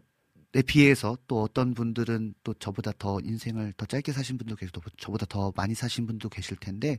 에 0.55 0.61
비해서 0.61 1.17
또 1.29 1.41
어떤 1.41 1.73
분들은 1.73 2.35
또 2.45 2.53
저보다 2.53 2.93
더 2.99 3.19
인생을 3.25 3.73
더 3.79 3.87
짧게 3.87 4.13
사신 4.13 4.37
분도 4.37 4.55
계시고 4.55 4.83
저보다 4.99 5.25
더 5.25 5.51
많이 5.57 5.75
사신 5.75 6.07
분도 6.07 6.29
계실 6.29 6.59
텐데 6.59 6.99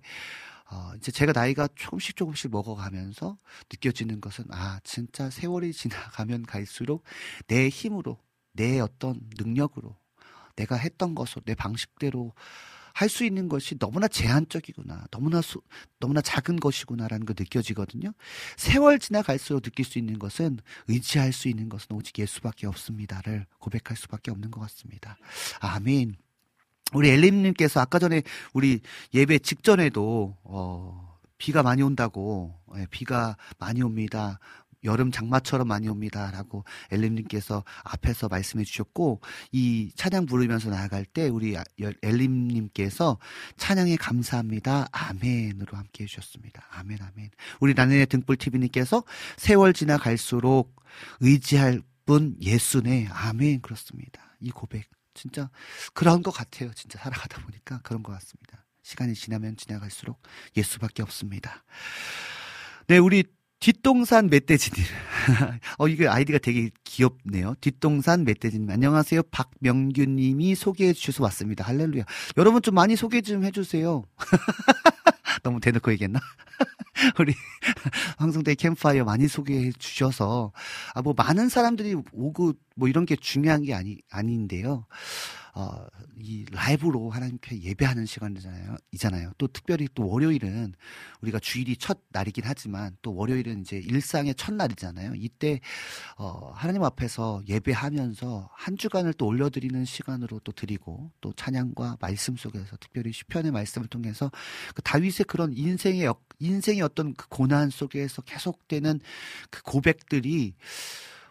어, 0.72 0.92
이제 0.98 1.12
제가 1.12 1.34
나이가 1.34 1.68
조금씩 1.76 2.16
조금씩 2.16 2.50
먹어가면서 2.50 3.38
느껴지는 3.72 4.22
것은 4.22 4.46
아 4.50 4.80
진짜 4.84 5.30
세월이 5.30 5.72
지나가면 5.72 6.44
갈수록 6.44 7.04
내 7.46 7.70
힘으로 7.70 8.18
내 8.54 8.80
어떤 8.80 9.20
능력으로 9.38 9.96
내가 10.56 10.76
했던 10.76 11.16
것으로 11.16 11.42
내 11.46 11.56
방식대로 11.56 12.34
할 12.94 13.10
수 13.10 13.26
있는 13.26 13.50
것이 13.50 13.78
너무나 13.78 14.08
제한적이구나 14.08 15.08
너무나 15.12 15.42
수, 15.42 15.62
너무나 16.00 16.22
작은 16.22 16.60
것이구나라는 16.60 17.26
거 17.26 17.34
느껴지거든요. 17.38 18.14
세월 18.56 19.00
지나갈수록 19.00 19.64
느낄 19.64 19.84
수 19.84 19.98
있는 19.98 20.20
것은 20.20 20.60
의지할 20.88 21.34
수 21.34 21.48
있는 21.48 21.70
것은 21.70 21.96
오직 21.96 22.20
예수밖에 22.20 22.68
없습니다를 22.68 23.46
고백할 23.60 23.98
수밖에 23.98 24.32
없는 24.32 24.52
것 24.52 24.62
같습니다. 24.62 25.18
아멘. 25.60 26.16
우리 26.94 27.10
엘림님께서 27.10 27.80
아까 27.80 27.98
전에 27.98 28.22
우리 28.54 28.80
예배 29.14 29.40
직전에도 29.40 30.38
어, 30.44 31.18
비가 31.38 31.64
많이 31.64 31.82
온다고 31.82 32.54
예, 32.78 32.86
비가 32.90 33.36
많이 33.58 33.82
옵니다. 33.82 34.40
여름 34.84 35.12
장마처럼 35.12 35.68
많이 35.68 35.88
옵니다라고 35.90 36.64
엘림님께서 36.92 37.64
앞에서 37.84 38.28
말씀해 38.28 38.64
주셨고 38.64 39.22
이 39.52 39.92
찬양 39.96 40.26
부르면서 40.26 40.70
나아갈 40.70 41.06
때 41.06 41.28
우리 41.30 41.58
아- 41.58 41.64
여- 41.82 41.92
엘림님께서 42.02 43.18
찬양에 43.58 43.96
감사합니다. 43.96 44.88
아멘으로 44.92 45.78
함께 45.78 46.04
해주셨습니다. 46.04 46.68
아멘 46.72 47.00
아멘. 47.02 47.30
우리 47.60 47.74
나는의 47.74 48.08
등불 48.08 48.38
TV님께서 48.38 49.04
세월 49.38 49.74
지나 49.74 49.98
갈수록 49.98 50.76
의지할 51.20 51.82
분 52.06 52.36
예수네. 52.42 53.08
아멘. 53.12 53.62
그렇습니다. 53.62 54.36
이 54.42 54.50
고백 54.52 54.90
진짜 55.14 55.50
그런 55.94 56.22
것 56.24 56.32
같아요. 56.32 56.74
진짜 56.74 57.00
살아가다 57.00 57.42
보니까 57.44 57.80
그런 57.84 58.04
것 58.04 58.12
같습니다. 58.14 58.66
시간이 58.82 59.14
지나면 59.14 59.56
지나갈수록 59.56 60.22
예수밖에 60.58 61.02
없습니다. 61.04 61.64
네 62.88 62.98
우리 62.98 63.24
뒷동산 63.64 64.28
멧돼지님. 64.28 64.84
어, 65.80 65.88
이거 65.88 66.10
아이디가 66.12 66.40
되게 66.40 66.70
귀엽네요. 66.84 67.56
뒷동산 67.62 68.26
멧돼지님. 68.26 68.70
안녕하세요. 68.70 69.22
박명규님이 69.32 70.54
소개해 70.56 70.92
주셔서 70.92 71.24
왔습니다. 71.24 71.64
할렐루야. 71.64 72.04
여러분 72.36 72.62
좀 72.62 72.76
많이 72.76 72.98
소개 72.98 73.22
좀 73.22 73.46
해주세요. 73.46 74.04
너무 75.44 75.62
대놓고 75.62 75.94
얘기했나? 75.94 76.20
우리 77.20 77.34
황성대 78.18 78.56
캠파이어 78.56 79.06
많이 79.06 79.30
소개해 79.30 79.72
주셔서 79.80 80.52
아 80.94 81.02
뭐 81.02 81.14
많은 81.16 81.48
사람들이 81.48 81.96
오고 82.12 82.54
뭐 82.76 82.90
이런 82.90 83.06
게 83.06 83.16
중요한 83.16 83.64
게 83.64 83.74
아니 83.74 83.98
아닌데요. 84.12 84.88
어, 85.56 85.86
이 86.18 86.46
라이브로 86.52 87.12
하나님께 87.12 87.62
예배하는 87.62 88.08
시간이잖아요. 88.08 88.76
이잖아요. 88.92 89.34
또 89.38 89.48
특별히 89.48 89.88
또 89.94 90.08
월요일은 90.08 90.74
우리가 91.22 91.40
주일이 91.40 91.78
첫 91.78 92.00
날이긴 92.10 92.44
하지만 92.48 92.98
또 93.04 93.14
월요일은 93.16 93.62
이제 93.62 93.78
일상의 93.78 94.34
첫 94.36 94.56
날이잖아요. 94.56 95.14
이때 95.16 95.60
어, 96.18 96.52
하나님 96.56 96.84
앞에서 96.84 97.44
예배하면서 97.48 98.50
한 98.52 98.78
주간을 98.78 99.14
또 99.14 99.28
올려드리는 99.28 99.86
시간으로 99.86 100.40
또 100.44 100.52
드리고 100.52 101.12
또 101.22 101.34
찬양과 101.34 101.98
말씀 102.00 102.36
속에서 102.36 102.76
특별히 102.80 103.12
시편의 103.12 103.52
말씀을 103.52 103.88
통해서 103.88 104.32
그 104.74 104.82
다윗의 104.82 105.26
그런 105.28 105.54
인생의 105.54 106.06
역- 106.06 106.24
인생의 106.40 106.82
어떤 106.82 107.14
그 107.14 107.28
고난 107.30 107.70
속에서 107.70 108.24
계속되는 108.24 109.00
그 109.52 109.62
고백들이 109.62 110.56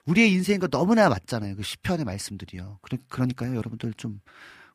우리의 0.07 0.33
인생과 0.33 0.69
너무나 0.69 1.09
맞잖아요. 1.09 1.57
그 1.57 1.63
시편의 1.63 2.05
말씀들이요. 2.05 2.79
그러, 2.83 2.99
그러니까요, 3.09 3.55
여러분들 3.57 3.95
좀 3.95 4.21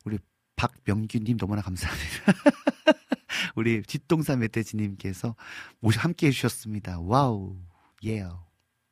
우리 0.04 0.18
박명규님 0.56 1.36
너무나 1.36 1.62
감사합니다. 1.62 2.32
우리 3.54 3.82
뒷동산 3.82 4.40
멧돼지님께서 4.40 5.36
모시 5.80 5.98
함께 5.98 6.28
해주셨습니다. 6.28 7.00
wow, 7.00 7.56
예. 8.04 8.24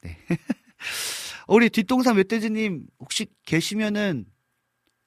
네. 0.03 0.19
우리 1.49 1.71
뒷동산 1.71 2.17
멧돼지님 2.17 2.87
혹시 2.99 3.27
계시면은 3.45 4.27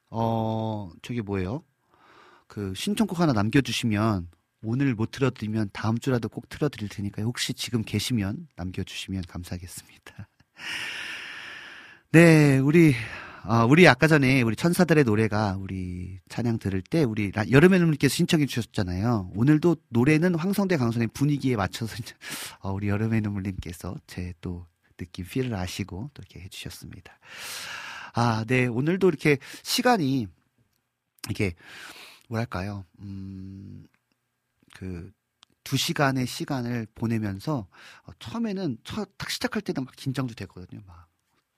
어 0.10 0.90
저기 1.02 1.22
뭐예요? 1.22 1.64
그 2.48 2.74
신청곡 2.76 3.20
하나 3.20 3.34
남겨주시면 3.34 4.30
오늘 4.64 4.96
못 4.96 5.12
틀어드리면 5.12 5.70
다음 5.72 5.98
주라도 6.00 6.28
꼭 6.28 6.50
틀어드릴 6.50 6.90
테니까 6.90 7.22
혹시 7.22 7.54
지금 7.54 7.84
계시면 7.84 8.48
남겨주시면 8.56 9.24
감사하겠습니다. 9.28 10.28
네, 12.12 12.58
우리 12.58 12.94
아, 13.44 13.64
우리 13.66 13.88
아까 13.88 14.08
전에 14.08 14.42
우리 14.42 14.56
천사들의 14.56 15.04
노래가 15.06 15.58
우리 15.60 16.20
찬양 16.30 16.60
들을 16.60 16.82
때 16.82 17.04
우리 17.04 17.32
라- 17.32 17.50
여름의 17.50 17.80
눈물께서 17.80 18.14
신청해 18.14 18.46
주셨잖아요. 18.48 19.32
오늘도 19.36 19.78
노래는 19.90 20.36
황성대 20.36 20.78
강선의 20.78 21.10
분위기에 21.14 21.56
맞춰서 21.56 21.96
어, 22.62 22.72
우리 22.72 22.90
여름의 22.90 23.22
눈물님께서 23.22 23.96
제 24.08 24.34
또 24.42 24.68
느낌 24.98 25.26
필을 25.26 25.54
아시고 25.56 26.12
또 26.14 26.22
이렇게 26.22 26.42
해주셨습니다. 26.42 27.20
아, 28.14 28.44
네, 28.48 28.66
오늘도 28.68 29.08
이렇게 29.08 29.38
시간이 29.64 30.28
이게 31.30 31.54
뭐랄까요, 32.28 32.86
음, 33.00 33.86
그, 34.76 35.12
두 35.64 35.78
시간의 35.78 36.28
시간을 36.28 36.88
보내면서, 36.96 37.68
어, 38.06 38.12
처음에는, 38.20 38.78
첫, 38.84 39.10
딱 39.18 39.30
시작할 39.30 39.62
때는 39.62 39.86
막 39.86 39.96
긴장도 39.96 40.34
되거든요. 40.36 40.82
막, 40.88 41.09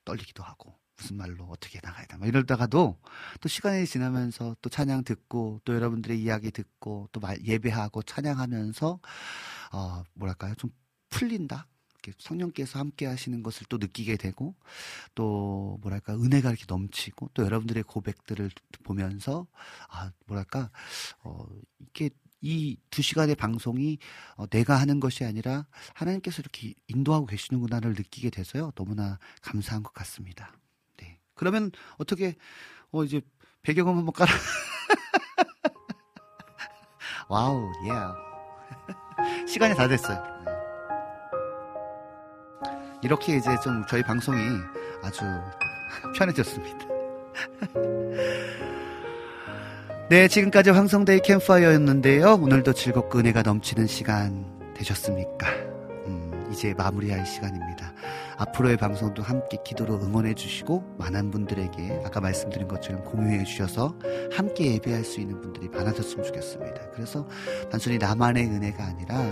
떨리기도 0.06 0.44
하고, 0.44 0.78
무슨 0.98 1.18
말로 1.18 1.46
어떻게 1.46 1.80
나가야 1.82 2.06
되나, 2.06 2.20
막 2.20 2.28
이러다가도, 2.28 3.00
또 3.40 3.50
시간이 3.50 3.86
지나면서 3.88 4.56
또 4.62 4.70
찬양 4.70 5.04
듣고, 5.04 5.62
또 5.66 5.74
여러분들의 5.74 6.22
이야기 6.22 6.52
듣고, 6.52 7.10
또 7.12 7.20
말, 7.20 7.44
예배하고 7.44 8.04
찬양하면서, 8.04 9.00
어, 9.74 10.04
뭐랄까요, 10.14 10.56
좀 10.56 10.70
풀린다? 11.10 11.68
이렇게 12.04 12.18
성령께서 12.20 12.80
함께 12.80 13.06
하시는 13.06 13.44
것을 13.44 13.68
또 13.70 13.78
느끼게 13.78 14.18
되고, 14.18 14.56
또, 15.16 15.78
뭐랄까, 15.82 16.14
은혜가 16.16 16.50
이렇게 16.50 16.66
넘치고, 16.68 17.32
또 17.34 17.44
여러분들의 17.44 17.84
고백들을 17.84 18.50
보면서, 18.84 19.48
아, 19.90 20.12
뭐랄까, 20.28 20.72
어, 21.24 21.46
이게 21.80 22.10
이 22.42 22.78
두 22.90 23.02
시간의 23.02 23.36
방송이 23.36 23.98
어, 24.36 24.48
내가 24.48 24.76
하는 24.76 25.00
것이 25.00 25.24
아니라 25.24 25.66
하나님께서 25.94 26.42
이렇게 26.42 26.74
인도하고 26.88 27.26
계시는구나를 27.26 27.92
느끼게 27.94 28.30
돼서요. 28.30 28.72
너무나 28.76 29.20
감사한 29.42 29.84
것 29.84 29.94
같습니다. 29.94 30.52
네. 30.98 31.20
그러면 31.36 31.72
어떻게, 31.98 32.36
어, 32.92 33.04
이제 33.04 33.22
배경음 33.62 33.98
한번 33.98 34.14
깔아. 34.14 34.32
와우, 37.30 37.72
예. 37.86 37.92
시간이 39.48 39.76
다 39.76 39.88
됐어요. 39.88 40.22
네. 40.46 40.52
이렇게 43.04 43.38
이제 43.38 43.50
좀 43.64 43.86
저희 43.88 44.04
방송이 44.04 44.42
아주 45.02 45.22
편해졌습니다. 46.18 46.86
네, 50.12 50.28
지금까지 50.28 50.72
황성대의 50.72 51.22
캠파이어였는데요. 51.22 52.34
오늘도 52.34 52.74
즐겁고 52.74 53.20
은혜가 53.20 53.44
넘치는 53.44 53.88
시간 53.88 54.46
되셨습니까? 54.74 55.48
음, 56.06 56.50
이제 56.52 56.74
마무리할 56.74 57.26
시간입니다. 57.26 57.94
앞으로의 58.36 58.76
방송도 58.76 59.24
함께 59.24 59.56
기도로 59.64 60.02
응원해 60.02 60.34
주시고 60.34 60.96
많은 60.98 61.32
분들에게 61.32 62.02
아까 62.04 62.20
말씀드린 62.20 62.68
것처럼 62.68 63.06
공유해 63.06 63.46
주셔서 63.46 63.96
함께 64.34 64.74
예배할 64.74 65.06
수 65.06 65.22
있는 65.22 65.40
분들이 65.40 65.70
많아졌으면 65.70 66.26
좋겠습니다. 66.26 66.90
그래서 66.90 67.26
단순히 67.72 67.98
나만의 67.98 68.48
은혜가 68.48 68.84
아니라 68.84 69.32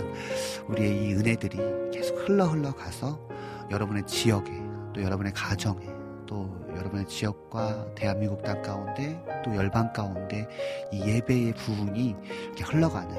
우리의 0.66 1.04
이 1.04 1.12
은혜들이 1.12 1.58
계속 1.92 2.26
흘러 2.26 2.46
흘러 2.46 2.72
가서 2.74 3.20
여러분의 3.70 4.06
지역에 4.06 4.50
또 4.94 5.02
여러분의 5.02 5.34
가정에 5.34 5.84
또 6.26 6.59
여러분의 6.80 7.06
지역과 7.06 7.94
대한민국 7.94 8.42
땅 8.42 8.60
가운데 8.62 9.22
또 9.44 9.54
열방 9.54 9.92
가운데 9.92 10.48
이 10.92 11.00
예배의 11.00 11.54
부흥이 11.54 12.16
이렇게 12.46 12.64
흘러가는 12.64 13.14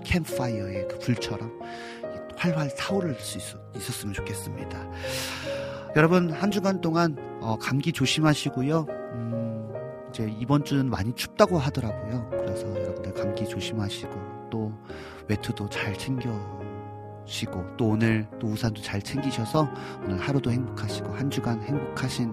이 0.00 0.04
캠파이어의 0.04 0.88
그 0.88 0.98
불처럼 0.98 1.60
이 2.04 2.34
활활 2.36 2.74
타오를 2.74 3.14
수 3.16 3.38
있, 3.38 3.42
있었으면 3.76 4.14
좋겠습니다. 4.14 4.90
여러분 5.96 6.30
한 6.30 6.50
주간 6.50 6.80
동안 6.80 7.16
어, 7.40 7.56
감기 7.58 7.92
조심하시고요. 7.92 8.86
음, 8.88 9.72
이제 10.08 10.32
이번 10.38 10.64
주는 10.64 10.88
많이 10.88 11.12
춥다고 11.14 11.58
하더라고요. 11.58 12.28
그래서 12.30 12.68
여러분들 12.68 13.12
감기 13.12 13.46
조심하시고 13.46 14.48
또 14.50 14.72
외투도 15.28 15.68
잘 15.68 15.96
챙겨 15.98 16.30
쉬고 17.26 17.64
또 17.76 17.90
오늘 17.90 18.26
또 18.40 18.48
우산도 18.48 18.82
잘 18.82 19.00
챙기셔서 19.00 19.68
오늘 20.04 20.18
하루도 20.18 20.50
행복하시고 20.50 21.14
한 21.14 21.30
주간 21.30 21.62
행복하신 21.62 22.32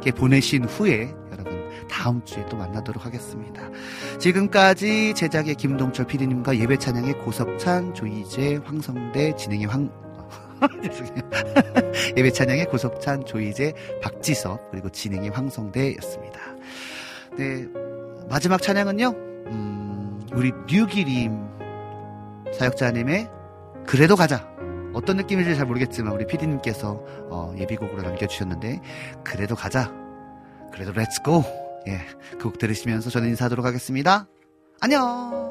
게 0.00 0.10
보내신 0.12 0.64
후에 0.64 1.12
여러분 1.32 1.68
다음 1.88 2.24
주에 2.24 2.44
또 2.46 2.56
만나도록 2.56 3.04
하겠습니다. 3.04 3.62
지금까지 4.18 5.14
제작의 5.14 5.54
김동철 5.54 6.06
PD님과 6.06 6.58
예배 6.58 6.78
찬양의 6.78 7.18
고석찬, 7.20 7.94
조이재, 7.94 8.60
황성대 8.64 9.36
진행의 9.36 9.66
황. 9.66 9.90
예배 12.16 12.30
찬양의 12.30 12.66
고석찬, 12.66 13.26
조이재, 13.26 13.74
박지섭 14.02 14.70
그리고 14.70 14.88
진행의 14.88 15.30
황성대였습니다. 15.30 16.40
네 17.36 17.66
마지막 18.28 18.62
찬양은요. 18.62 19.08
음, 19.48 20.20
우리 20.32 20.52
류기림 20.68 21.46
사역자님의 22.52 23.28
그래도 23.86 24.16
가자. 24.16 24.48
어떤 24.92 25.16
느낌인지 25.16 25.56
잘 25.56 25.66
모르겠지만 25.66 26.12
우리 26.12 26.26
PD님께서 26.26 27.02
어, 27.30 27.54
예비곡으로 27.58 28.02
남겨주셨는데 28.02 28.80
그래도 29.24 29.54
가자. 29.54 29.92
그래도 30.72 30.92
let's 30.92 31.24
go. 31.24 31.44
예, 31.88 31.98
그 32.32 32.38
곡 32.38 32.58
들으시면서 32.58 33.10
저는 33.10 33.28
인사하도록 33.28 33.64
하겠습니다. 33.64 34.26
안녕. 34.80 35.45